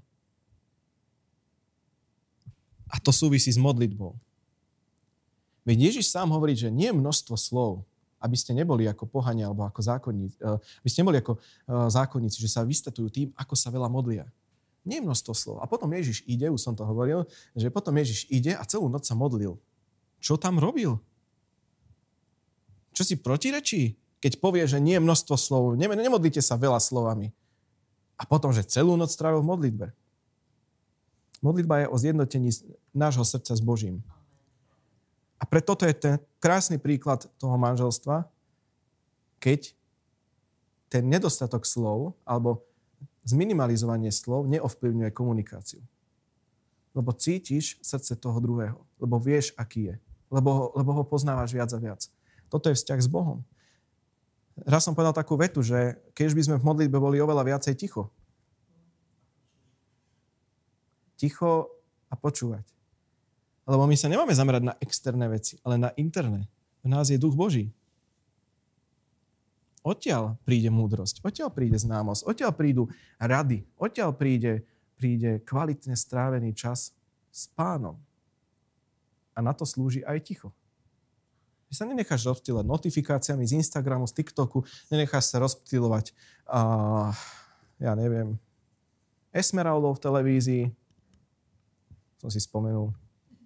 A 2.94 3.02
to 3.02 3.10
súvisí 3.10 3.50
s 3.50 3.58
modlitbou. 3.58 4.14
Veď 5.66 5.90
Ježiš 5.90 6.14
sám 6.14 6.30
hovorí, 6.30 6.54
že 6.54 6.70
nie 6.70 6.94
je 6.94 6.96
množstvo 6.96 7.34
slov, 7.42 7.82
aby 8.22 8.38
ste 8.38 8.54
neboli 8.54 8.86
ako 8.86 9.10
pohania 9.10 9.50
alebo 9.50 9.66
ako 9.66 9.82
zákonníci, 9.82 10.38
eh, 10.38 10.62
aby 10.62 10.90
ste 10.94 11.02
neboli 11.02 11.18
ako 11.26 11.42
eh, 11.42 11.42
zákonníci, 11.90 12.38
že 12.38 12.54
sa 12.54 12.62
vystatujú 12.62 13.10
tým, 13.10 13.28
ako 13.34 13.58
sa 13.58 13.74
veľa 13.74 13.90
modlia. 13.90 14.30
Nie 14.86 15.02
je 15.02 15.10
množstvo 15.10 15.34
slov. 15.34 15.58
A 15.60 15.66
potom 15.66 15.90
Ježiš 15.90 16.22
ide, 16.30 16.54
už 16.54 16.62
som 16.62 16.78
to 16.78 16.86
hovoril, 16.86 17.26
že 17.58 17.74
potom 17.74 17.98
Ježiš 17.98 18.30
ide 18.30 18.54
a 18.54 18.62
celú 18.62 18.88
noc 18.94 19.10
sa 19.10 19.18
modlil. 19.18 19.58
Čo 20.22 20.38
tam 20.38 20.62
robil? 20.62 21.02
Čo 22.94 23.04
si 23.04 23.18
protirečí? 23.20 24.00
Keď 24.18 24.41
povie, 24.41 24.65
že 24.65 24.82
nie 24.82 24.97
je 24.97 25.05
množstvo 25.05 25.36
slov, 25.38 25.78
nemodlite 25.78 26.41
sa 26.41 26.57
veľa 26.57 26.82
slovami. 26.82 27.30
A 28.18 28.26
potom, 28.26 28.49
že 28.49 28.65
celú 28.65 28.97
noc 28.97 29.13
strávil 29.13 29.45
v 29.45 29.49
modlitbe. 29.53 29.88
Modlitba 31.45 31.86
je 31.86 31.88
o 31.93 31.97
zjednotení 32.01 32.49
nášho 32.97 33.22
srdca 33.22 33.53
s 33.53 33.61
Božím. 33.61 34.01
A 35.38 35.45
preto 35.45 35.78
to 35.78 35.86
je 35.86 35.93
ten 35.93 36.15
krásny 36.41 36.82
príklad 36.82 37.30
toho 37.38 37.53
manželstva, 37.61 38.26
keď 39.38 39.78
ten 40.89 41.05
nedostatok 41.05 41.61
slov 41.61 42.18
alebo 42.26 42.65
zminimalizovanie 43.22 44.09
slov 44.09 44.49
neovplyvňuje 44.49 45.13
komunikáciu. 45.13 45.84
Lebo 46.97 47.13
cítiš 47.13 47.78
srdce 47.86 48.18
toho 48.18 48.41
druhého. 48.41 48.82
Lebo 48.97 49.22
vieš, 49.22 49.53
aký 49.53 49.93
je. 49.93 49.95
Lebo, 50.34 50.74
lebo 50.74 50.89
ho 50.97 51.03
poznávaš 51.05 51.53
viac 51.53 51.70
a 51.70 51.78
viac. 51.78 52.01
Toto 52.49 52.74
je 52.74 52.80
vzťah 52.80 52.99
s 53.03 53.11
Bohom. 53.11 53.45
Raz 54.66 54.82
som 54.82 54.97
povedal 54.97 55.14
takú 55.14 55.38
vetu, 55.38 55.62
že 55.62 56.01
keď 56.18 56.34
by 56.34 56.41
sme 56.41 56.55
v 56.58 56.66
modlitbe 56.66 56.97
boli 56.97 57.22
oveľa 57.22 57.45
viacej 57.45 57.78
ticho. 57.78 58.10
Ticho 61.18 61.70
a 62.10 62.16
počúvať. 62.18 62.66
Lebo 63.68 63.84
my 63.84 63.93
sa 63.99 64.08
nemáme 64.08 64.32
zamerať 64.32 64.64
na 64.64 64.74
externé 64.80 65.28
veci, 65.28 65.60
ale 65.62 65.76
na 65.78 65.91
interné. 65.99 66.47
V 66.82 66.88
nás 66.88 67.12
je 67.12 67.20
duch 67.20 67.36
Boží. 67.36 67.70
Odtiaľ 69.84 70.39
príde 70.43 70.68
múdrosť, 70.68 71.24
odtiaľ 71.24 71.51
príde 71.51 71.80
známosť, 71.80 72.28
odtiaľ 72.28 72.51
prídu 72.55 72.91
rady, 73.20 73.64
odtiaľ 73.80 74.16
príde, 74.16 74.68
príde 74.99 75.39
kvalitne 75.47 75.95
strávený 75.95 76.51
čas 76.51 76.91
s 77.32 77.47
pánom. 77.53 77.95
A 79.32 79.39
na 79.39 79.53
to 79.53 79.64
slúži 79.64 80.01
aj 80.03 80.28
ticho. 80.28 80.49
Ty 81.68 81.74
sa 81.76 81.84
nenecháš 81.84 82.24
rozptýlovať 82.24 82.63
notifikáciami 82.63 83.43
z 83.43 83.59
Instagramu, 83.59 84.07
z 84.07 84.24
TikToku, 84.24 84.63
nenecháš 84.88 85.36
sa 85.36 85.43
rozptýlovať, 85.43 86.15
uh, 86.47 87.11
ja 87.84 87.91
neviem, 87.91 88.39
Esmeraldou 89.36 89.91
v 89.93 90.01
televízii. 90.01 90.63
Som 92.18 92.32
si 92.32 92.39
spomenul. 92.39 92.95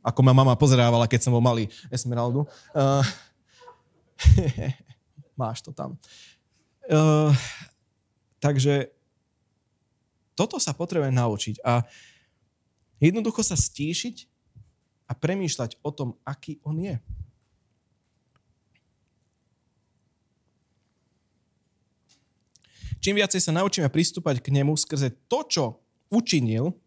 Ako 0.06 0.22
ma 0.24 0.32
mama 0.32 0.54
pozrávala, 0.56 1.10
keď 1.10 1.28
som 1.28 1.34
bol 1.34 1.44
malý 1.44 1.68
Esmeraldu. 1.90 2.46
Uh, 2.72 3.04
máš 5.42 5.66
to 5.66 5.74
tam. 5.74 5.98
Uh, 6.86 7.34
takže 8.38 8.94
toto 10.38 10.62
sa 10.62 10.78
potrebuje 10.78 11.10
naučiť. 11.10 11.56
A 11.66 11.86
jednoducho 13.02 13.42
sa 13.42 13.58
stíšiť 13.58 14.30
a 15.10 15.14
premýšľať 15.18 15.82
o 15.84 15.90
tom, 15.92 16.16
aký 16.24 16.62
on 16.64 16.80
je. 16.80 16.96
Čím 23.02 23.18
viacej 23.18 23.42
sa 23.42 23.52
naučíme 23.58 23.90
pristúpať 23.90 24.38
k 24.38 24.54
nemu 24.54 24.78
skrze 24.78 25.10
to, 25.26 25.42
čo 25.50 25.64
učinil 26.14 26.78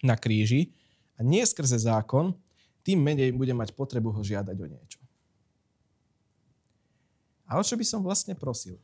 na 0.00 0.16
kríži 0.16 0.72
a 1.14 1.20
nie 1.20 1.44
skrze 1.44 1.84
zákon, 1.84 2.32
tým 2.80 2.96
menej 2.96 3.36
bude 3.36 3.52
mať 3.52 3.76
potrebu 3.76 4.08
ho 4.08 4.24
žiadať 4.24 4.56
o 4.56 4.66
niečo. 4.66 5.00
A 7.44 7.60
o 7.60 7.62
čo 7.62 7.76
by 7.76 7.84
som 7.84 8.00
vlastne 8.00 8.32
prosil? 8.32 8.80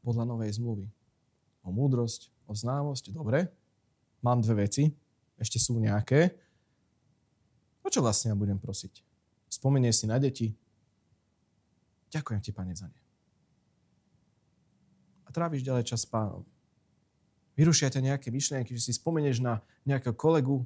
Podľa 0.00 0.24
novej 0.24 0.56
zmluvy. 0.56 0.88
O 1.60 1.68
múdrosť, 1.68 2.32
o 2.48 2.56
známosť, 2.56 3.12
dobre. 3.12 3.52
Mám 4.24 4.40
dve 4.40 4.64
veci, 4.64 4.88
ešte 5.36 5.60
sú 5.60 5.76
nejaké. 5.76 6.32
O 7.84 7.92
čo 7.92 8.00
vlastne 8.00 8.32
ja 8.32 8.36
budem 8.38 8.56
prosiť? 8.56 9.04
Spomenie 9.52 9.92
si 9.92 10.08
na 10.08 10.16
deti? 10.16 10.56
Ďakujem 12.08 12.40
ti, 12.40 12.56
pane, 12.56 12.72
za 12.72 12.88
ne 12.88 13.01
tráviš 15.32 15.64
ďalej 15.64 15.88
čas 15.88 16.04
s 16.04 16.08
pánom. 16.08 16.44
Vyrušia 17.56 17.92
ťa 17.92 18.00
nejaké 18.00 18.28
myšlienky, 18.32 18.72
že 18.76 18.88
si 18.88 18.92
spomenieš 18.96 19.40
na 19.40 19.60
nejakého 19.84 20.16
kolegu, 20.16 20.64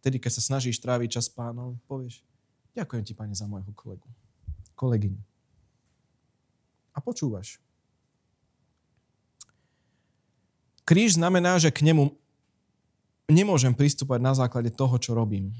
tedy 0.00 0.20
keď 0.20 0.36
sa 0.36 0.42
snažíš 0.44 0.80
tráviť 0.80 1.20
čas 1.20 1.28
s 1.28 1.32
pánom, 1.32 1.80
povieš, 1.88 2.20
ďakujem 2.76 3.04
ti, 3.04 3.12
pane, 3.16 3.32
za 3.32 3.48
môjho 3.48 3.72
kolegu, 3.72 4.08
kolegyňu. 4.76 5.20
A 6.94 6.98
počúvaš. 7.02 7.58
Kríž 10.84 11.16
znamená, 11.16 11.56
že 11.56 11.72
k 11.72 11.80
nemu 11.80 12.12
nemôžem 13.24 13.72
pristúpať 13.72 14.20
na 14.20 14.36
základe 14.36 14.68
toho, 14.68 14.94
čo 15.00 15.16
robím. 15.16 15.50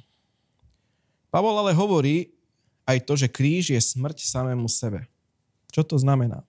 Pavol 1.32 1.56
ale 1.56 1.72
hovorí 1.72 2.30
aj 2.84 3.08
to, 3.08 3.16
že 3.16 3.32
kríž 3.32 3.72
je 3.72 3.80
smrť 3.80 4.22
samému 4.22 4.68
sebe. 4.68 5.08
Čo 5.72 5.82
to 5.82 5.96
znamená? 5.98 6.44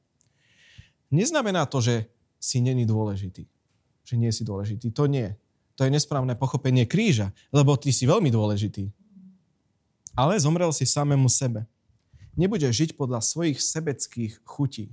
Neznamená 1.16 1.64
to, 1.66 1.80
že 1.80 2.12
si 2.36 2.60
není 2.60 2.84
dôležitý. 2.84 3.48
Že 4.04 4.16
nie 4.20 4.32
si 4.36 4.44
dôležitý. 4.44 4.92
To 4.92 5.08
nie. 5.08 5.34
To 5.80 5.88
je 5.88 5.92
nesprávne 5.92 6.36
pochopenie 6.36 6.84
kríža, 6.84 7.32
lebo 7.52 7.76
ty 7.80 7.96
si 7.96 8.04
veľmi 8.04 8.30
dôležitý. 8.32 8.92
Ale 10.16 10.40
zomrel 10.40 10.72
si 10.72 10.88
samému 10.88 11.28
sebe. 11.28 11.68
Nebudeš 12.36 12.72
žiť 12.72 12.90
podľa 13.00 13.24
svojich 13.24 13.60
sebeckých 13.60 14.44
chutí. 14.44 14.92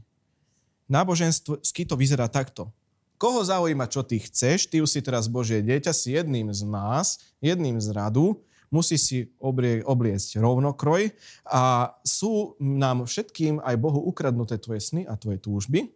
Nábožensky 0.91 1.87
to 1.87 1.95
vyzerá 1.95 2.27
takto. 2.27 2.71
Koho 3.19 3.39
zaujíma, 3.47 3.87
čo 3.87 4.03
ty 4.03 4.19
chceš, 4.19 4.67
ty 4.67 4.83
už 4.83 4.91
si 4.91 5.01
teraz 5.03 5.31
Božie 5.31 5.63
dieťa, 5.63 5.95
si 5.95 6.19
jedným 6.19 6.51
z 6.51 6.67
nás, 6.67 7.23
jedným 7.39 7.79
z 7.79 7.95
radu, 7.95 8.43
musí 8.67 8.99
si 8.99 9.31
obrie, 9.39 9.79
obliecť 9.87 10.43
rovnokroj 10.43 11.15
a 11.47 11.95
sú 12.03 12.59
nám 12.59 13.07
všetkým 13.07 13.63
aj 13.63 13.79
Bohu 13.79 14.03
ukradnuté 14.03 14.59
tvoje 14.59 14.83
sny 14.83 15.07
a 15.07 15.15
tvoje 15.15 15.39
túžby 15.39 15.95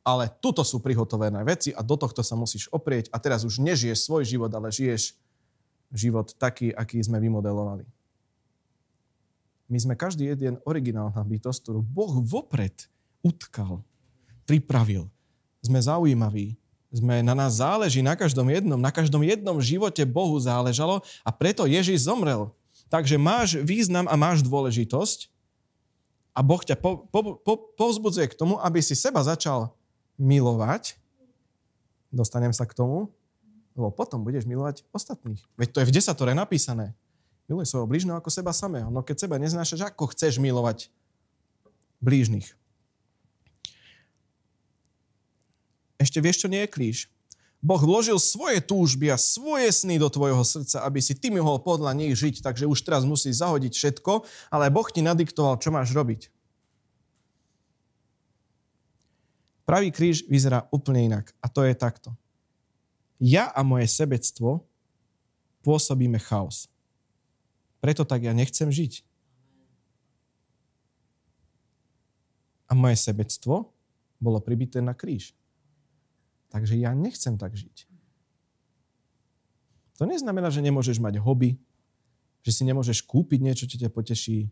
ale 0.00 0.32
tuto 0.40 0.64
sú 0.64 0.80
prihotovené 0.80 1.44
veci 1.44 1.70
a 1.76 1.84
do 1.84 1.96
tohto 1.96 2.24
sa 2.24 2.32
musíš 2.34 2.72
oprieť 2.72 3.12
a 3.12 3.20
teraz 3.20 3.44
už 3.44 3.60
nežiješ 3.60 4.08
svoj 4.08 4.24
život, 4.24 4.50
ale 4.52 4.72
žiješ 4.72 5.12
život 5.92 6.32
taký, 6.38 6.72
aký 6.72 7.02
sme 7.02 7.20
vymodelovali. 7.20 7.84
My 9.70 9.78
sme 9.78 9.94
každý 9.94 10.34
jeden 10.34 10.58
originálna 10.66 11.22
bytosť, 11.22 11.58
ktorú 11.62 11.80
Boh 11.84 12.18
vopred 12.26 12.90
utkal, 13.22 13.86
pripravil. 14.42 15.06
Sme 15.62 15.78
zaujímaví, 15.78 16.58
sme, 16.90 17.22
na 17.22 17.38
nás 17.38 17.62
záleží 17.62 18.02
na 18.02 18.18
každom 18.18 18.50
jednom, 18.50 18.80
na 18.80 18.90
každom 18.90 19.22
jednom 19.22 19.62
živote 19.62 20.02
Bohu 20.02 20.34
záležalo 20.42 21.06
a 21.22 21.30
preto 21.30 21.68
Ježiš 21.70 22.10
zomrel. 22.10 22.50
Takže 22.90 23.14
máš 23.14 23.54
význam 23.62 24.10
a 24.10 24.18
máš 24.18 24.42
dôležitosť 24.42 25.30
a 26.34 26.42
Boh 26.42 26.58
ťa 26.58 26.74
po, 26.74 27.06
po, 27.06 27.38
po, 27.38 27.54
povzbudzuje 27.78 28.26
k 28.34 28.38
tomu, 28.38 28.58
aby 28.58 28.82
si 28.82 28.98
seba 28.98 29.22
začal 29.22 29.70
milovať, 30.20 31.00
dostanem 32.12 32.52
sa 32.52 32.68
k 32.68 32.76
tomu, 32.76 33.08
lebo 33.72 33.88
potom 33.88 34.20
budeš 34.20 34.44
milovať 34.44 34.84
ostatných. 34.92 35.40
Veď 35.56 35.68
to 35.72 35.78
je 35.80 35.88
v 35.88 35.94
desatore 35.96 36.36
napísané. 36.36 36.92
Miluj 37.48 37.72
svojho 37.72 37.88
blížneho 37.88 38.20
ako 38.20 38.28
seba 38.28 38.52
samého. 38.52 38.92
No 38.92 39.00
keď 39.00 39.26
seba 39.26 39.40
neznášaš, 39.40 39.88
ako 39.88 40.12
chceš 40.12 40.36
milovať 40.36 40.92
blížnych? 41.98 42.52
Ešte 45.96 46.20
vieš, 46.20 46.44
čo 46.44 46.52
nie 46.52 46.62
je 46.64 46.70
kríž? 46.70 46.98
Boh 47.60 47.80
vložil 47.80 48.16
svoje 48.16 48.64
túžby 48.64 49.12
a 49.12 49.20
svoje 49.20 49.68
sny 49.68 50.00
do 50.00 50.08
tvojho 50.08 50.40
srdca, 50.40 50.80
aby 50.80 50.96
si 51.04 51.12
ty 51.12 51.28
mohol 51.28 51.60
podľa 51.60 51.92
nich 51.92 52.16
žiť, 52.16 52.40
takže 52.40 52.64
už 52.64 52.80
teraz 52.80 53.04
musíš 53.04 53.44
zahodiť 53.44 53.72
všetko, 53.76 54.24
ale 54.48 54.72
Boh 54.72 54.88
ti 54.88 55.04
nadiktoval, 55.04 55.60
čo 55.60 55.68
máš 55.68 55.92
robiť. 55.92 56.32
Pravý 59.70 59.94
kríž 59.94 60.26
vyzerá 60.26 60.66
úplne 60.74 61.06
inak. 61.06 61.30
A 61.38 61.46
to 61.46 61.62
je 61.62 61.78
takto. 61.78 62.10
Ja 63.22 63.54
a 63.54 63.62
moje 63.62 63.86
sebectvo 63.86 64.66
pôsobíme 65.62 66.18
chaos. 66.18 66.66
Preto 67.78 68.02
tak 68.02 68.26
ja 68.26 68.34
nechcem 68.34 68.66
žiť. 68.66 69.06
A 72.66 72.74
moje 72.74 72.98
sebectvo 72.98 73.70
bolo 74.18 74.42
pribité 74.42 74.82
na 74.82 74.90
kríž. 74.90 75.38
Takže 76.50 76.74
ja 76.74 76.90
nechcem 76.90 77.38
tak 77.38 77.54
žiť. 77.54 77.86
To 80.02 80.10
neznamená, 80.10 80.50
že 80.50 80.66
nemôžeš 80.66 80.98
mať 80.98 81.22
hobby, 81.22 81.62
že 82.42 82.58
si 82.58 82.66
nemôžeš 82.66 83.06
kúpiť 83.06 83.38
niečo, 83.38 83.70
čo 83.70 83.78
ťa 83.78 83.94
poteší. 83.94 84.50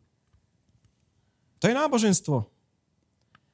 To 1.59 1.67
je 1.67 1.75
náboženstvo. 1.75 2.58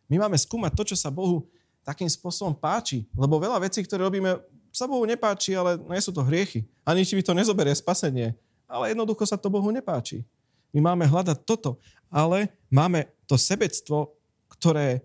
My 0.08 0.16
máme 0.20 0.36
skúmať 0.36 0.72
to, 0.76 0.82
čo 0.92 0.96
sa 0.98 1.08
Bohu 1.08 1.48
takým 1.84 2.08
spôsobom 2.08 2.56
páči. 2.56 3.04
Lebo 3.12 3.36
veľa 3.36 3.60
vecí, 3.60 3.84
ktoré 3.84 4.04
robíme, 4.04 4.40
sa 4.72 4.88
Bohu 4.88 5.04
nepáči, 5.04 5.54
ale 5.54 5.78
nie 5.78 6.00
sú 6.02 6.10
to 6.10 6.24
hriechy. 6.24 6.64
Ani 6.82 7.04
či 7.04 7.14
by 7.14 7.22
to 7.22 7.36
nezoberie 7.36 7.72
spasenie. 7.76 8.32
Ale 8.64 8.90
jednoducho 8.90 9.22
sa 9.28 9.38
to 9.38 9.52
Bohu 9.52 9.68
nepáči. 9.70 10.24
My 10.74 10.92
máme 10.92 11.06
hľadať 11.06 11.44
toto. 11.46 11.78
Ale 12.10 12.50
máme 12.72 13.06
to 13.28 13.38
sebectvo, 13.38 14.16
ktoré 14.50 15.04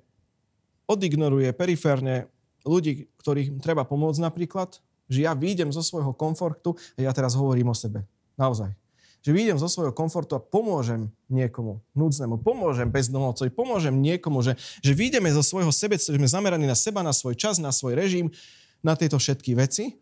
odignoruje 0.89 1.53
periférne 1.53 2.25
ľudí, 2.65 3.05
ktorých 3.21 3.61
treba 3.61 3.85
pomôcť 3.85 4.23
napríklad, 4.23 4.81
že 5.05 5.25
ja 5.25 5.37
výjdem 5.37 5.69
zo 5.69 5.85
svojho 5.85 6.13
komfortu 6.13 6.73
a 6.97 7.05
ja 7.05 7.11
teraz 7.13 7.37
hovorím 7.37 7.73
o 7.73 7.77
sebe. 7.77 8.05
Naozaj 8.37 8.78
že 9.19 9.35
vyjdem 9.35 9.59
zo 9.59 9.67
svojho 9.67 9.91
komfortu 9.91 10.39
a 10.39 10.41
pomôžem 10.41 11.11
niekomu 11.27 11.83
núdznemu, 11.91 12.39
pomôžem 12.39 12.87
bezdomovcovi, 12.87 13.51
pomôžem 13.51 13.91
niekomu, 13.91 14.39
že, 14.39 14.55
že 14.79 14.95
vyjdeme 14.95 15.27
zo 15.35 15.43
svojho 15.43 15.71
že 15.71 16.15
sme 16.15 16.27
zameraní 16.27 16.63
na 16.63 16.75
seba, 16.75 17.03
na 17.03 17.11
svoj 17.11 17.35
čas, 17.35 17.59
na 17.59 17.75
svoj 17.75 17.99
režim, 17.99 18.31
na 18.79 18.95
tieto 18.95 19.19
všetky 19.19 19.59
veci, 19.59 19.99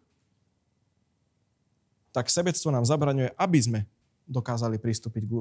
tak 2.13 2.30
sebectvo 2.30 2.70
nám 2.70 2.86
zabraňuje, 2.86 3.34
aby 3.38 3.59
sme 3.61 3.80
dokázali 4.30 4.78
pristúpiť 4.78 5.24
k, 5.26 5.32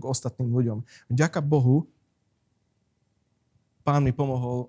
k 0.00 0.02
ostatným 0.04 0.48
ľuďom. 0.52 0.78
Vďaka 1.08 1.40
Bohu 1.40 1.88
pán 3.84 4.04
mi 4.04 4.12
pomohol 4.12 4.68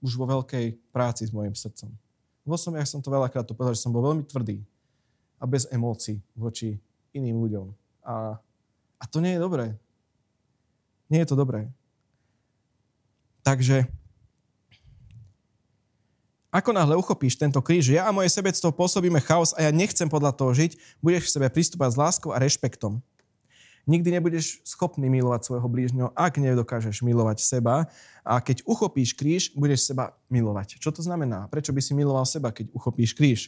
už 0.00 0.16
vo 0.16 0.24
veľkej 0.24 0.76
práci 0.92 1.28
s 1.28 1.32
mojim 1.32 1.52
srdcom. 1.52 1.92
Vo 2.44 2.56
som, 2.56 2.72
ja 2.72 2.84
som 2.88 3.04
to 3.04 3.12
veľakrát 3.12 3.44
to 3.44 3.52
povedal, 3.52 3.76
že 3.76 3.84
som 3.84 3.92
bol 3.92 4.04
veľmi 4.04 4.24
tvrdý 4.24 4.64
a 5.36 5.44
bez 5.44 5.68
emócií 5.68 6.20
voči 6.32 6.80
iným 7.14 7.42
ľuďom. 7.42 7.66
A, 8.04 8.38
a 8.98 9.04
to 9.08 9.22
nie 9.22 9.36
je 9.36 9.40
dobré. 9.40 9.74
Nie 11.10 11.26
je 11.26 11.30
to 11.30 11.36
dobré. 11.36 11.66
Takže 13.42 13.88
ako 16.50 16.74
náhle 16.74 16.98
uchopíš 16.98 17.38
tento 17.38 17.62
kríž, 17.62 17.94
ja 17.94 18.10
a 18.10 18.14
moje 18.14 18.26
sebectvo 18.26 18.74
pôsobíme 18.74 19.22
chaos 19.22 19.54
a 19.54 19.62
ja 19.62 19.70
nechcem 19.70 20.10
podľa 20.10 20.34
toho 20.34 20.50
žiť, 20.50 20.98
budeš 20.98 21.30
v 21.30 21.34
sebe 21.38 21.46
pristúpať 21.46 21.94
s 21.94 22.00
láskou 22.00 22.34
a 22.34 22.42
rešpektom. 22.42 22.98
Nikdy 23.86 24.18
nebudeš 24.18 24.58
schopný 24.66 25.06
milovať 25.06 25.46
svojho 25.46 25.68
blížneho, 25.70 26.08
ak 26.12 26.42
nedokážeš 26.42 27.06
milovať 27.06 27.38
seba. 27.40 27.88
A 28.26 28.42
keď 28.42 28.66
uchopíš 28.66 29.16
kríž, 29.16 29.54
budeš 29.56 29.88
seba 29.88 30.12
milovať. 30.28 30.82
Čo 30.82 30.90
to 30.92 31.00
znamená? 31.00 31.48
Prečo 31.48 31.72
by 31.72 31.80
si 31.80 31.96
miloval 31.96 32.26
seba, 32.28 32.52
keď 32.52 32.70
uchopíš 32.76 33.16
kríž? 33.16 33.40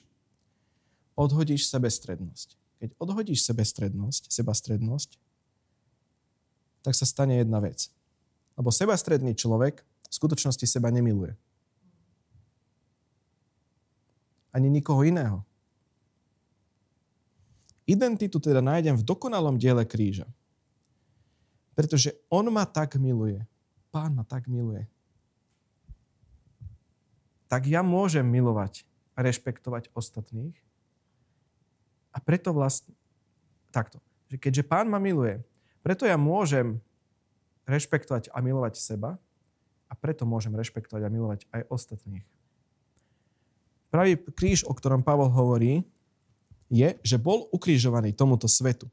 Odhodíš 1.19 1.69
sebestrednosť. 1.69 2.62
Keď 2.83 2.99
odhodíš 2.99 3.47
sebestrednosť, 3.47 4.35
sebastrednosť, 4.35 5.15
tak 6.83 6.99
sa 6.99 7.07
stane 7.07 7.39
jedna 7.39 7.63
vec. 7.63 7.95
Lebo 8.59 8.75
sebastredný 8.75 9.39
človek 9.39 9.87
v 9.87 10.11
skutočnosti 10.11 10.67
seba 10.67 10.91
nemiluje. 10.91 11.39
Ani 14.51 14.67
nikoho 14.67 15.07
iného. 15.07 15.47
Identitu 17.87 18.43
teda 18.43 18.59
nájdem 18.59 18.99
v 18.99 19.07
dokonalom 19.07 19.63
diele 19.63 19.87
kríža. 19.87 20.27
Pretože 21.79 22.19
on 22.27 22.51
ma 22.51 22.67
tak 22.67 22.99
miluje. 22.99 23.47
Pán 23.95 24.11
ma 24.19 24.27
tak 24.27 24.51
miluje. 24.51 24.91
Tak 27.47 27.63
ja 27.71 27.87
môžem 27.87 28.27
milovať 28.27 28.83
a 29.15 29.23
rešpektovať 29.23 29.95
ostatných. 29.95 30.59
A 32.13 32.21
preto 32.21 32.53
vlastne, 32.53 32.93
takto, 33.73 33.99
že 34.29 34.37
keďže 34.37 34.69
pán 34.69 34.87
ma 34.87 35.01
miluje, 35.01 35.41
preto 35.81 36.05
ja 36.05 36.21
môžem 36.21 36.79
rešpektovať 37.67 38.31
a 38.31 38.39
milovať 38.45 38.79
seba 38.79 39.17
a 39.89 39.93
preto 39.97 40.29
môžem 40.29 40.53
rešpektovať 40.53 41.03
a 41.05 41.13
milovať 41.13 41.41
aj 41.51 41.63
ostatných. 41.73 42.27
Pravý 43.93 44.17
kríž, 44.17 44.65
o 44.65 44.73
ktorom 44.73 45.05
Pavol 45.05 45.29
hovorí, 45.29 45.85
je, 46.73 46.97
že 47.05 47.21
bol 47.21 47.53
ukrižovaný 47.53 48.17
tomuto 48.17 48.49
svetu. 48.49 48.89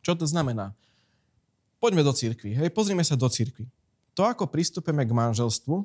Čo 0.00 0.16
to 0.16 0.24
znamená? 0.24 0.72
Poďme 1.76 2.00
do 2.00 2.16
církvy. 2.16 2.56
Hej, 2.56 2.72
pozrime 2.72 3.04
sa 3.04 3.12
do 3.12 3.28
církvy. 3.28 3.68
To, 4.16 4.24
ako 4.24 4.48
pristúpeme 4.48 5.04
k 5.04 5.12
manželstvu, 5.12 5.84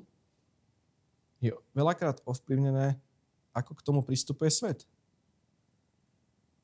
je 1.44 1.52
veľakrát 1.76 2.24
ovplyvnené, 2.24 2.96
ako 3.52 3.76
k 3.76 3.84
tomu 3.84 4.00
pristupuje 4.00 4.48
svet. 4.48 4.88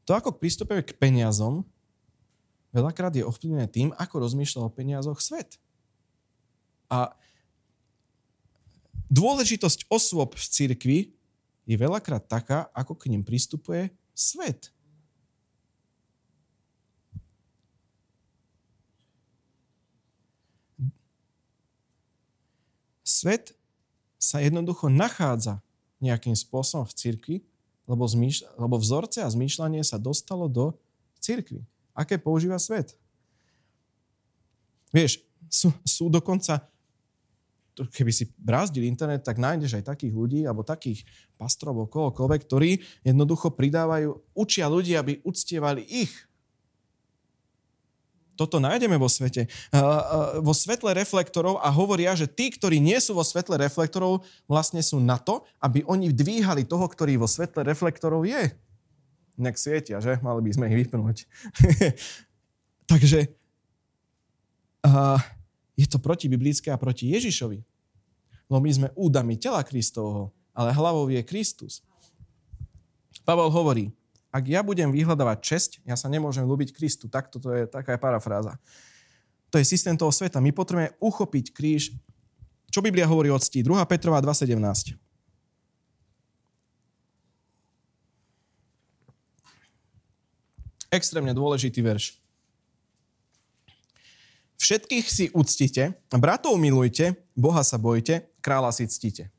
To, 0.06 0.14
ako 0.14 0.38
pristupujeme 0.38 0.86
k 0.86 0.94
peniazom, 0.98 1.66
veľakrát 2.70 3.14
je 3.18 3.26
ovplyvnené 3.26 3.66
tým, 3.66 3.90
ako 3.98 4.22
rozmýšľa 4.22 4.70
o 4.70 4.74
peniazoch 4.74 5.18
svet. 5.18 5.58
A 6.94 7.18
dôležitosť 9.10 9.90
osôb 9.90 10.38
v 10.38 10.46
cirkvi 10.46 11.00
je 11.66 11.76
veľakrát 11.76 12.22
taká, 12.30 12.70
ako 12.78 12.94
k 12.94 13.10
ním 13.10 13.26
pristupuje 13.26 13.90
svet. 14.14 14.70
Svet 23.06 23.58
sa 24.22 24.42
jednoducho 24.42 24.90
nachádza 24.90 25.62
nejakým 26.02 26.38
spôsobom 26.38 26.86
v 26.86 26.94
cirkvi, 26.94 27.38
lebo, 27.86 28.04
zmýšľa, 28.06 28.48
lebo 28.58 28.76
vzorce 28.82 29.22
a 29.22 29.30
zmýšľanie 29.30 29.82
sa 29.86 30.02
dostalo 30.02 30.50
do 30.50 30.74
cirkvi. 31.22 31.62
Aké 31.94 32.18
používa 32.20 32.58
svet? 32.60 32.98
Vieš, 34.90 35.22
sú, 35.50 35.70
sú 35.86 36.10
dokonca 36.10 36.66
keby 37.76 38.12
si 38.16 38.32
brázdil 38.40 38.88
internet, 38.88 39.28
tak 39.28 39.36
nájdeš 39.36 39.76
aj 39.76 39.92
takých 39.96 40.16
ľudí, 40.16 40.48
alebo 40.48 40.64
takých 40.64 41.04
pastrov, 41.36 41.92
kohokoľvek, 41.92 42.42
ktorí 42.48 42.80
jednoducho 43.04 43.52
pridávajú, 43.52 44.16
učia 44.32 44.72
ľudí, 44.72 44.96
aby 44.96 45.20
uctievali 45.28 45.84
ich. 45.84 46.14
Toto 48.36 48.60
nájdeme 48.60 49.00
vo 49.00 49.08
svete. 49.08 49.48
Vo 50.44 50.52
svetle 50.52 50.92
reflektorov 50.92 51.64
a 51.64 51.72
hovoria, 51.72 52.12
že 52.14 52.28
tí, 52.28 52.52
ktorí 52.52 52.84
nie 52.84 53.00
sú 53.00 53.16
vo 53.16 53.24
svetle 53.24 53.56
reflektorov, 53.56 54.28
vlastne 54.46 54.84
sú 54.84 55.00
na 55.00 55.16
to, 55.16 55.48
aby 55.64 55.88
oni 55.88 56.12
dvíhali 56.12 56.68
toho, 56.68 56.84
ktorý 56.84 57.16
vo 57.16 57.32
svetle 57.32 57.64
reflektorov 57.64 58.28
je. 58.28 58.52
Nek 59.40 59.56
svietia, 59.56 60.04
že? 60.04 60.20
Mali 60.20 60.44
by 60.44 60.52
sme 60.52 60.68
ich 60.72 60.88
vypnúť. 60.88 61.28
Takže 62.92 63.32
je 65.76 65.88
to 65.88 65.98
protibiblické 66.00 66.72
a 66.72 66.80
proti 66.80 67.12
Ježišovi. 67.12 67.60
Lebo 68.46 68.60
my 68.62 68.72
sme 68.72 68.88
údami 68.94 69.36
tela 69.42 69.66
Kristovho, 69.66 70.30
ale 70.54 70.72
hlavou 70.72 71.10
je 71.10 71.20
Kristus. 71.26 71.82
Pavel 73.26 73.50
hovorí, 73.50 73.90
ak 74.36 74.44
ja 74.52 74.60
budem 74.60 74.92
vyhľadávať 74.92 75.40
česť, 75.40 75.72
ja 75.88 75.96
sa 75.96 76.12
nemôžem 76.12 76.44
ľúbiť 76.44 76.76
Kristu. 76.76 77.08
Tak 77.08 77.32
toto 77.32 77.56
je 77.56 77.64
taká 77.64 77.96
je 77.96 78.04
parafráza. 78.04 78.60
To 79.48 79.56
je 79.56 79.64
systém 79.64 79.96
toho 79.96 80.12
sveta. 80.12 80.44
My 80.44 80.52
potrebujeme 80.52 80.92
uchopiť 81.00 81.56
kríž. 81.56 81.96
Čo 82.68 82.84
Biblia 82.84 83.08
hovorí 83.08 83.32
o 83.32 83.40
cti? 83.40 83.64
2. 83.64 83.80
Petrova 83.88 84.20
2.17. 84.20 85.00
Extrémne 90.92 91.32
dôležitý 91.32 91.80
verš. 91.80 92.20
Všetkých 94.60 95.06
si 95.08 95.26
uctite, 95.32 95.96
bratov 96.12 96.60
milujte, 96.60 97.16
Boha 97.36 97.64
sa 97.64 97.76
bojte, 97.76 98.32
kráľa 98.40 98.72
si 98.76 98.88
ctite. 98.88 99.35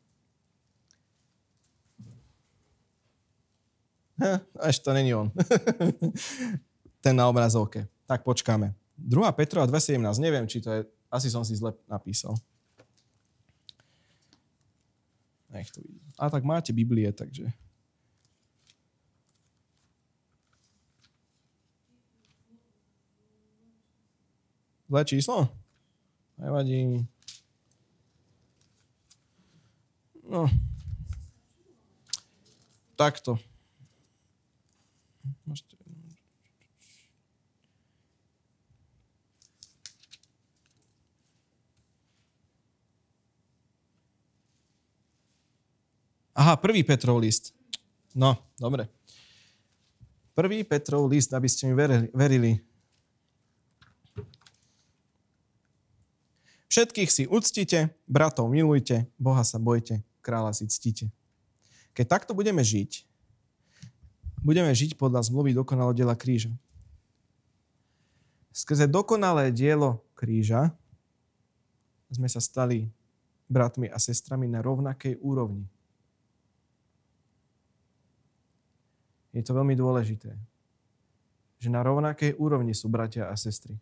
Až 4.60 4.78
to 4.78 4.92
není 4.92 5.14
on. 5.14 5.32
Ten 7.00 7.16
na 7.16 7.28
obrazovke. 7.28 7.88
Tak 8.06 8.22
počkáme. 8.22 8.74
2. 8.98 9.32
Petrova 9.32 9.66
2.17. 9.66 10.20
Neviem, 10.20 10.48
či 10.48 10.60
to 10.60 10.70
je... 10.72 10.80
Asi 11.10 11.30
som 11.30 11.44
si 11.44 11.54
zle 11.56 11.72
napísal. 11.86 12.34
Nech 15.50 15.70
to 15.70 15.80
vidím. 15.80 16.02
A 16.18 16.30
tak 16.30 16.44
máte 16.44 16.72
Biblie, 16.72 17.12
takže... 17.12 17.52
Zlé 24.88 25.04
číslo? 25.04 25.48
Nevadí. 26.38 27.06
No. 30.30 30.46
Takto. 32.96 33.38
Prvý 46.66 46.82
Petrov 46.82 47.22
list. 47.22 47.54
No, 48.10 48.34
dobre. 48.58 48.90
Prvý 50.34 50.66
Petrov 50.66 51.06
list, 51.06 51.30
aby 51.30 51.46
ste 51.46 51.70
mi 51.70 51.78
verili. 52.10 52.58
Všetkých 56.66 57.06
si 57.06 57.22
uctite, 57.30 57.94
bratov 58.10 58.50
milujte, 58.50 59.06
Boha 59.14 59.46
sa 59.46 59.62
bojte, 59.62 60.02
kráľa 60.18 60.58
si 60.58 60.66
ctite. 60.66 61.06
Keď 61.94 62.04
takto 62.10 62.34
budeme 62.34 62.66
žiť, 62.66 63.06
budeme 64.42 64.74
žiť 64.74 64.98
podľa 64.98 65.22
zmluvy 65.22 65.54
dokonalo 65.54 65.94
diela 65.94 66.18
kríža. 66.18 66.50
Skrze 68.50 68.90
dokonalé 68.90 69.54
dielo 69.54 70.02
kríža 70.18 70.74
sme 72.10 72.26
sa 72.26 72.42
stali 72.42 72.90
bratmi 73.46 73.86
a 73.86 74.02
sestrami 74.02 74.50
na 74.50 74.58
rovnakej 74.66 75.22
úrovni. 75.22 75.70
Je 79.36 79.44
to 79.44 79.52
veľmi 79.52 79.76
dôležité, 79.76 80.32
že 81.60 81.68
na 81.68 81.84
rovnakej 81.84 82.40
úrovni 82.40 82.72
sú 82.72 82.88
bratia 82.88 83.28
a 83.28 83.36
sestry 83.36 83.76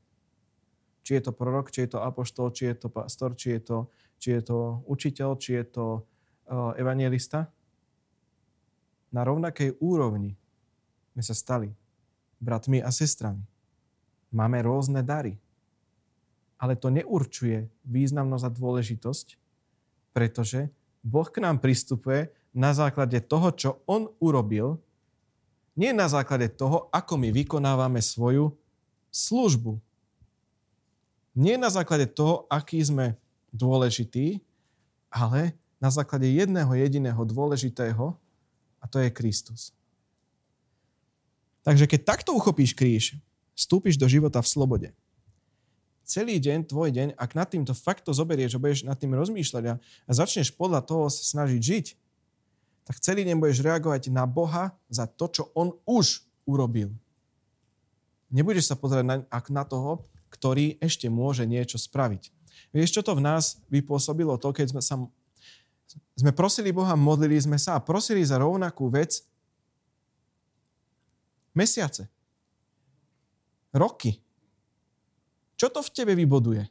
či 1.05 1.21
je 1.21 1.23
to 1.29 1.37
prorok, 1.37 1.69
či 1.69 1.85
je 1.85 1.95
to 1.95 1.99
apoštol, 2.01 2.49
či 2.51 2.73
je 2.73 2.75
to 2.81 2.89
pastor, 2.89 3.37
či 3.37 3.55
je 3.55 3.61
to, 3.61 3.79
či 4.17 4.29
je 4.33 4.41
to 4.41 4.59
učiteľ, 4.89 5.37
či 5.37 5.61
je 5.61 5.65
to 5.69 5.87
uh, 6.01 6.73
evangelista. 6.81 7.53
Na 9.13 9.23
rovnakej 9.23 9.77
úrovni 9.85 10.33
sme 11.13 11.23
sa 11.23 11.37
stali 11.37 11.69
bratmi 12.41 12.81
a 12.81 12.89
sestrami. 12.89 13.45
Máme 14.33 14.65
rôzne 14.65 15.05
dary. 15.05 15.39
Ale 16.59 16.81
to 16.81 16.89
neurčuje 16.89 17.69
významnosť 17.85 18.45
a 18.49 18.51
dôležitosť, 18.51 19.27
pretože 20.17 20.73
Boh 21.05 21.29
k 21.29 21.45
nám 21.45 21.61
pristupuje 21.61 22.33
na 22.57 22.73
základe 22.73 23.21
toho, 23.21 23.53
čo 23.53 23.71
On 23.85 24.09
urobil, 24.19 24.81
nie 25.75 25.91
na 25.91 26.07
základe 26.07 26.51
toho, 26.55 26.87
ako 26.95 27.18
my 27.18 27.35
vykonávame 27.35 27.99
svoju 27.99 28.55
službu. 29.11 29.79
Nie 31.35 31.59
na 31.59 31.70
základe 31.70 32.07
toho, 32.07 32.47
aký 32.47 32.79
sme 32.79 33.18
dôležití, 33.51 34.43
ale 35.11 35.59
na 35.83 35.91
základe 35.91 36.31
jedného 36.31 36.70
jediného 36.75 37.18
dôležitého 37.22 38.14
a 38.79 38.85
to 38.87 39.03
je 39.03 39.11
Kristus. 39.11 39.75
Takže 41.66 41.91
keď 41.91 42.01
takto 42.05 42.31
uchopíš 42.37 42.77
kríž, 42.77 43.18
vstúpiš 43.57 43.99
do 43.99 44.07
života 44.07 44.39
v 44.43 44.51
slobode. 44.51 44.89
Celý 46.05 46.37
deň, 46.37 46.68
tvoj 46.68 46.93
deň, 46.93 47.09
ak 47.16 47.33
nad 47.33 47.49
týmto 47.49 47.72
fakto 47.72 48.12
zoberieš 48.12 48.61
a 48.61 48.62
budeš 48.62 48.85
nad 48.85 49.01
tým 49.01 49.16
rozmýšľať 49.16 49.64
a, 49.72 49.75
začneš 50.12 50.53
podľa 50.53 50.85
toho 50.85 51.09
snažiť 51.09 51.61
žiť, 51.64 51.87
tak 52.85 53.01
celý 53.01 53.24
deň 53.24 53.41
budeš 53.41 53.64
reagovať 53.64 54.12
na 54.12 54.28
Boha 54.28 54.76
za 54.93 55.09
to, 55.09 55.28
čo 55.28 55.43
On 55.57 55.72
už 55.89 56.20
urobil. 56.45 56.93
Nebudeš 58.28 58.68
sa 58.68 58.76
pozerať 58.76 59.05
na, 59.05 59.16
na 59.30 59.64
toho, 59.64 60.05
ktorý 60.28 60.76
ešte 60.82 61.09
môže 61.09 61.49
niečo 61.49 61.80
spraviť. 61.80 62.28
Vieš, 62.74 63.01
čo 63.01 63.03
to 63.07 63.16
v 63.16 63.24
nás 63.24 63.62
vypôsobilo? 63.72 64.37
To, 64.37 64.53
keď 64.53 64.74
sme 64.74 64.82
sa 64.82 64.95
sme 66.14 66.30
prosili 66.30 66.70
Boha, 66.70 66.95
modlili 66.95 67.39
sme 67.39 67.59
sa 67.59 67.78
a 67.78 67.85
prosili 67.85 68.22
za 68.22 68.39
rovnakú 68.39 68.87
vec 68.91 69.22
mesiace. 71.55 72.07
Roky. 73.74 74.22
Čo 75.55 75.70
to 75.70 75.82
v 75.82 75.93
tebe 75.95 76.12
vyboduje? 76.14 76.66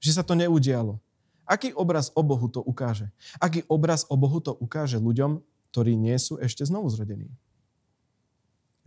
Že 0.00 0.10
sa 0.12 0.22
to 0.24 0.36
neudialo. 0.36 1.00
Aký 1.46 1.72
obraz 1.76 2.10
o 2.16 2.24
Bohu 2.24 2.48
to 2.48 2.60
ukáže? 2.64 3.08
Aký 3.38 3.62
obraz 3.68 4.04
o 4.08 4.16
Bohu 4.16 4.40
to 4.40 4.56
ukáže 4.56 4.98
ľuďom, 4.98 5.40
ktorí 5.76 5.92
nie 5.92 6.16
sú 6.16 6.40
ešte 6.40 6.64
znovu 6.64 6.88
zrodení? 6.88 7.28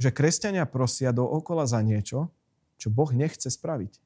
Že 0.02 0.10
kresťania 0.10 0.66
prosia 0.66 1.14
do 1.14 1.22
okola 1.22 1.70
za 1.70 1.78
niečo, 1.86 2.34
čo 2.82 2.90
Boh 2.90 3.14
nechce 3.14 3.46
spraviť. 3.46 4.02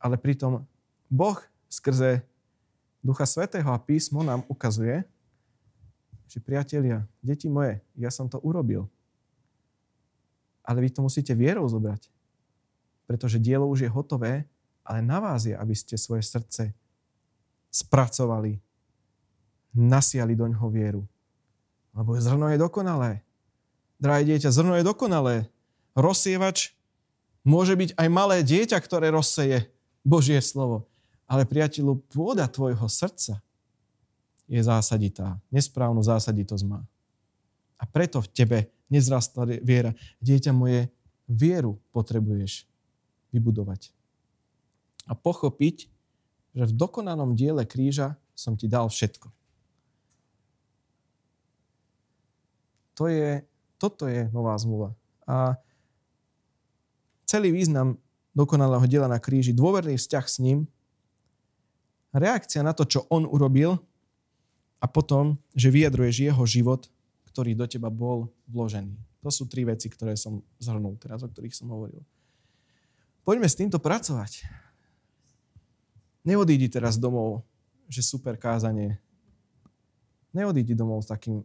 Ale 0.00 0.16
pritom 0.16 0.64
Boh 1.12 1.36
skrze 1.68 2.24
Ducha 3.04 3.28
Svetého 3.28 3.68
a 3.68 3.76
písmo 3.76 4.24
nám 4.24 4.48
ukazuje, 4.48 5.04
že 6.24 6.40
priatelia, 6.40 7.04
deti 7.20 7.52
moje, 7.52 7.84
ja 8.00 8.08
som 8.08 8.32
to 8.32 8.40
urobil. 8.40 8.88
Ale 10.64 10.80
vy 10.80 10.88
to 10.88 11.04
musíte 11.04 11.36
vierou 11.36 11.68
zobrať. 11.68 12.08
Pretože 13.04 13.36
dielo 13.36 13.68
už 13.68 13.84
je 13.84 13.92
hotové, 13.92 14.48
ale 14.80 15.04
na 15.04 15.20
vás 15.20 15.44
je, 15.44 15.52
aby 15.52 15.76
ste 15.76 16.00
svoje 16.00 16.24
srdce 16.24 16.72
spracovali, 17.68 18.56
nasiali 19.76 20.32
do 20.32 20.48
ňoho 20.48 20.72
vieru. 20.72 21.04
Lebo 21.96 22.12
zrno 22.20 22.52
je 22.52 22.60
dokonalé. 22.60 23.24
Drahé 23.96 24.28
dieťa, 24.28 24.52
zrno 24.52 24.76
je 24.76 24.84
dokonalé. 24.84 25.48
Rozsievač 25.96 26.76
môže 27.40 27.72
byť 27.72 27.96
aj 27.96 28.08
malé 28.12 28.44
dieťa, 28.44 28.76
ktoré 28.84 29.08
rozseje 29.08 29.72
Božie 30.04 30.36
slovo. 30.44 30.84
Ale 31.24 31.48
priateľu, 31.48 32.04
pôda 32.12 32.44
tvojho 32.46 32.84
srdca 32.86 33.40
je 34.46 34.60
zásaditá. 34.60 35.40
Nesprávnu 35.48 36.04
zásaditosť 36.04 36.64
má. 36.68 36.84
A 37.80 37.88
preto 37.88 38.20
v 38.20 38.28
tebe 38.30 38.58
nezrastla 38.92 39.48
viera. 39.64 39.96
Dieťa 40.20 40.52
moje, 40.52 40.92
vieru 41.26 41.80
potrebuješ 41.90 42.68
vybudovať. 43.34 43.90
A 45.08 45.16
pochopiť, 45.16 45.90
že 46.56 46.64
v 46.68 46.72
dokonanom 46.72 47.34
diele 47.34 47.66
kríža 47.66 48.14
som 48.36 48.54
ti 48.54 48.70
dal 48.70 48.86
všetko. 48.88 49.32
To 52.96 53.12
je, 53.12 53.44
toto 53.76 54.08
je 54.08 54.28
nová 54.32 54.56
zmluva. 54.56 54.96
A 55.28 55.60
celý 57.28 57.52
význam 57.52 58.00
dokonalého 58.32 58.84
diela 58.88 59.08
na 59.08 59.20
kríži, 59.20 59.52
dôverný 59.52 60.00
vzťah 60.00 60.26
s 60.28 60.36
ním, 60.40 60.58
reakcia 62.16 62.64
na 62.64 62.72
to, 62.72 62.88
čo 62.88 63.04
on 63.12 63.28
urobil 63.28 63.76
a 64.80 64.86
potom, 64.88 65.36
že 65.52 65.72
vyjadruješ 65.72 66.32
jeho 66.32 66.44
život, 66.48 66.88
ktorý 67.32 67.52
do 67.52 67.68
teba 67.68 67.92
bol 67.92 68.32
vložený. 68.48 68.96
To 69.20 69.28
sú 69.28 69.44
tri 69.50 69.66
veci, 69.66 69.90
ktoré 69.92 70.16
som 70.16 70.40
zhrnul 70.56 70.96
teraz, 70.96 71.20
o 71.20 71.28
ktorých 71.28 71.52
som 71.52 71.68
hovoril. 71.68 72.00
Poďme 73.26 73.50
s 73.50 73.58
týmto 73.58 73.82
pracovať. 73.82 74.46
Neodídi 76.22 76.70
teraz 76.70 76.94
domov, 76.94 77.42
že 77.90 78.06
super 78.06 78.38
kázanie. 78.38 79.02
Neodídi 80.30 80.78
domov 80.78 81.02
s 81.02 81.10
takým, 81.10 81.42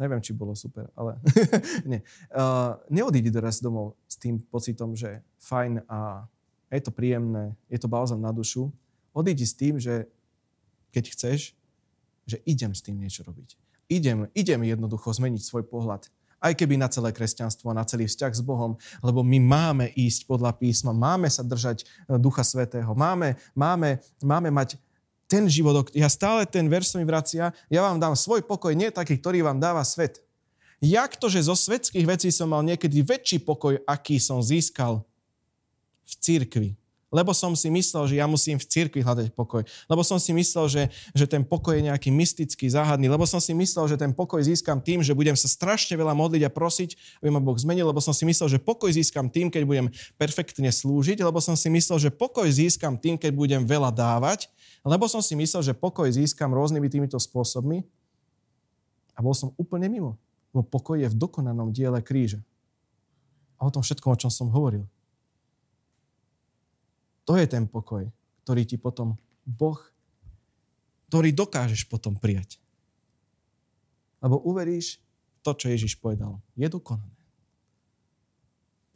neviem, 0.00 0.24
či 0.24 0.32
bolo 0.32 0.56
super, 0.56 0.88
ale 0.96 1.20
nie. 1.90 2.00
Uh, 2.32 2.80
neodídi 2.88 3.28
teraz 3.28 3.60
domov 3.60 4.00
s 4.08 4.16
tým 4.16 4.40
pocitom, 4.48 4.96
že 4.96 5.20
fajn 5.44 5.84
a 5.84 6.24
je 6.72 6.80
to 6.80 6.94
príjemné, 6.94 7.52
je 7.68 7.76
to 7.76 7.90
balzam 7.90 8.24
na 8.24 8.32
dušu, 8.32 8.72
Odídi 9.10 9.42
s 9.42 9.58
tým, 9.58 9.78
že 9.82 10.06
keď 10.94 11.04
chceš, 11.14 11.54
že 12.26 12.38
idem 12.46 12.70
s 12.70 12.82
tým 12.82 12.98
niečo 12.98 13.26
robiť. 13.26 13.58
Idem, 13.90 14.30
idem 14.38 14.62
jednoducho 14.62 15.10
zmeniť 15.10 15.42
svoj 15.42 15.66
pohľad. 15.66 16.06
Aj 16.40 16.54
keby 16.56 16.78
na 16.78 16.88
celé 16.88 17.10
kresťanstvo, 17.12 17.74
na 17.74 17.84
celý 17.84 18.06
vzťah 18.06 18.32
s 18.32 18.40
Bohom, 18.40 18.78
lebo 19.04 19.20
my 19.20 19.38
máme 19.42 19.86
ísť 19.92 20.24
podľa 20.24 20.56
písma, 20.56 20.94
máme 20.94 21.28
sa 21.28 21.44
držať 21.44 21.84
e, 21.84 22.16
Ducha 22.16 22.46
Svetého, 22.46 22.96
máme, 22.96 23.36
máme, 23.52 24.00
máme 24.24 24.48
mať 24.48 24.80
ten 25.30 25.46
život, 25.46 25.94
ja 25.94 26.10
stále 26.10 26.42
ten 26.42 26.66
verš 26.66 26.98
mi 26.98 27.06
vracia, 27.06 27.54
ja 27.70 27.80
vám 27.86 28.02
dám 28.02 28.18
svoj 28.18 28.42
pokoj, 28.42 28.74
nie 28.74 28.90
taký, 28.90 29.14
ktorý 29.22 29.46
vám 29.46 29.62
dáva 29.62 29.86
svet. 29.86 30.18
Jak 30.82 31.14
to, 31.14 31.30
že 31.30 31.46
zo 31.46 31.54
svetských 31.54 32.08
vecí 32.08 32.34
som 32.34 32.50
mal 32.50 32.66
niekedy 32.66 33.06
väčší 33.06 33.38
pokoj, 33.46 33.78
aký 33.86 34.18
som 34.18 34.42
získal 34.42 35.06
v 36.02 36.12
církvi, 36.18 36.68
lebo 37.10 37.34
som 37.34 37.58
si 37.58 37.66
myslel, 37.74 38.06
že 38.06 38.14
ja 38.22 38.26
musím 38.30 38.54
v 38.54 38.66
cirkvi 38.70 39.02
hľadať 39.02 39.34
pokoj. 39.34 39.66
Lebo 39.90 40.06
som 40.06 40.22
si 40.22 40.30
myslel, 40.30 40.70
že, 40.70 40.82
že 41.10 41.26
ten 41.26 41.42
pokoj 41.42 41.74
je 41.74 41.90
nejaký 41.90 42.14
mystický, 42.14 42.70
záhadný. 42.70 43.10
Lebo 43.10 43.26
som 43.26 43.42
si 43.42 43.50
myslel, 43.50 43.90
že 43.90 43.98
ten 43.98 44.14
pokoj 44.14 44.38
získam 44.38 44.78
tým, 44.78 45.02
že 45.02 45.10
budem 45.10 45.34
sa 45.34 45.50
strašne 45.50 45.98
veľa 45.98 46.14
modliť 46.14 46.46
a 46.46 46.50
prosiť, 46.54 47.18
aby 47.18 47.34
ma 47.34 47.42
Boh 47.42 47.58
zmenil. 47.58 47.90
Lebo 47.90 47.98
som 47.98 48.14
si 48.14 48.22
myslel, 48.22 48.54
že 48.54 48.58
pokoj 48.62 48.94
získam 48.94 49.26
tým, 49.26 49.50
keď 49.50 49.62
budem 49.66 49.86
perfektne 50.14 50.70
slúžiť. 50.70 51.18
Lebo 51.26 51.42
som 51.42 51.58
si 51.58 51.66
myslel, 51.66 51.98
že 51.98 52.10
pokoj 52.14 52.46
získam 52.46 52.94
tým, 52.94 53.18
keď 53.18 53.34
budem 53.34 53.62
veľa 53.66 53.90
dávať. 53.90 54.46
Lebo 54.86 55.10
som 55.10 55.18
si 55.18 55.34
myslel, 55.34 55.66
že 55.66 55.74
pokoj 55.74 56.06
získam 56.06 56.54
rôznymi 56.54 56.86
týmito 56.86 57.18
spôsobmi. 57.18 57.82
A 59.18 59.18
bol 59.18 59.34
som 59.34 59.50
úplne 59.58 59.90
mimo. 59.90 60.14
Lebo 60.54 60.62
pokoj 60.62 60.94
je 60.94 61.10
v 61.10 61.18
dokonanom 61.18 61.74
diele 61.74 61.98
kríža. 62.06 62.38
A 63.58 63.66
o 63.66 63.70
tom 63.74 63.82
všetkom, 63.82 64.14
o 64.14 64.20
čom 64.20 64.30
som 64.30 64.46
hovoril. 64.46 64.86
To 67.30 67.38
je 67.38 67.46
ten 67.46 67.62
pokoj, 67.62 68.10
ktorý 68.42 68.66
ti 68.66 68.74
potom 68.74 69.14
Boh, 69.46 69.78
ktorý 71.06 71.30
dokážeš 71.30 71.86
potom 71.86 72.18
prijať. 72.18 72.58
Lebo 74.18 74.42
uveríš 74.42 74.98
to, 75.46 75.54
čo 75.54 75.70
Ježiš 75.70 75.94
povedal. 76.02 76.42
Je 76.58 76.66
dokonané. 76.66 77.14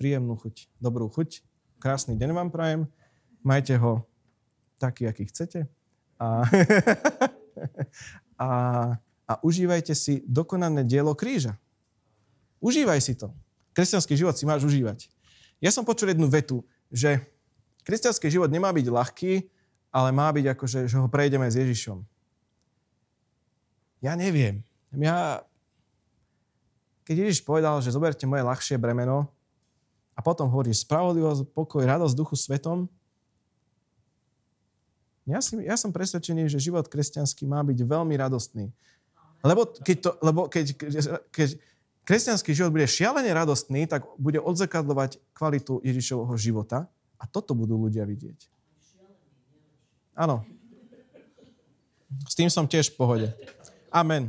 Príjemnú 0.03 0.35
chuť, 0.35 0.67
dobrú 0.83 1.07
chuť. 1.15 1.47
Krásny 1.79 2.19
deň 2.19 2.35
vám 2.35 2.51
prajem. 2.51 2.91
Majte 3.47 3.79
ho 3.79 4.03
taký, 4.83 5.07
aký 5.07 5.31
chcete. 5.31 5.71
A, 6.19 6.43
a, 8.35 8.49
a 9.31 9.33
užívajte 9.47 9.95
si 9.95 10.27
dokonané 10.27 10.83
dielo 10.83 11.15
kríža. 11.15 11.55
Užívaj 12.59 12.99
si 12.99 13.15
to. 13.15 13.31
Kresťanský 13.79 14.19
život 14.19 14.35
si 14.35 14.43
máš 14.43 14.67
užívať. 14.67 15.07
Ja 15.63 15.71
som 15.71 15.87
počul 15.87 16.11
jednu 16.11 16.27
vetu, 16.27 16.67
že 16.91 17.34
Kresťanský 17.85 18.33
život 18.33 18.49
nemá 18.49 18.73
byť 18.73 18.87
ľahký, 18.89 19.33
ale 19.95 20.09
má 20.11 20.33
byť 20.33 20.57
ako, 20.57 20.65
že, 20.67 20.81
že 20.91 20.97
ho 20.99 21.07
prejdeme 21.07 21.47
s 21.47 21.55
Ježišom. 21.55 22.03
Ja 24.03 24.17
neviem. 24.19 24.65
Ja, 24.97 25.45
keď 27.05 27.29
Ježiš 27.29 27.45
povedal, 27.45 27.79
že 27.85 27.95
zoberte 27.95 28.25
moje 28.25 28.43
ľahšie 28.43 28.81
bremeno 28.81 29.29
a 30.17 30.21
potom 30.25 30.49
hovorí 30.49 30.73
spravodlivosť, 30.73 31.53
pokoj, 31.53 31.85
radosť 31.85 32.15
duchu 32.17 32.35
svetom, 32.35 32.89
ja, 35.25 35.41
si, 35.41 35.57
ja 35.65 35.77
som 35.81 35.89
presvedčený, 35.89 36.53
že 36.53 36.61
život 36.61 36.85
kresťanský 36.85 37.49
má 37.49 37.65
byť 37.65 37.81
veľmi 37.81 38.13
radostný. 38.13 38.69
Lebo 39.41 39.69
keď, 39.69 39.97
to, 40.05 40.11
lebo 40.21 40.49
keď, 40.53 40.77
keď 41.33 41.49
kresťanský 42.05 42.53
život 42.53 42.73
bude 42.73 42.85
šialene 42.85 43.33
radostný, 43.33 43.89
tak 43.89 44.05
bude 44.21 44.41
odzrkadlovať 44.41 45.21
kvalitu 45.33 45.81
Ježišovho 45.81 46.37
života 46.37 46.89
a 47.25 47.29
toto 47.33 47.57
budú 47.57 47.81
ľudia 47.81 48.05
vidieť. 48.05 48.37
Áno. 50.13 50.45
S 52.29 52.37
tým 52.37 52.53
som 52.53 52.69
tiež 52.69 52.93
v 52.93 52.97
pohode. 53.01 53.29
Amen. 53.89 54.29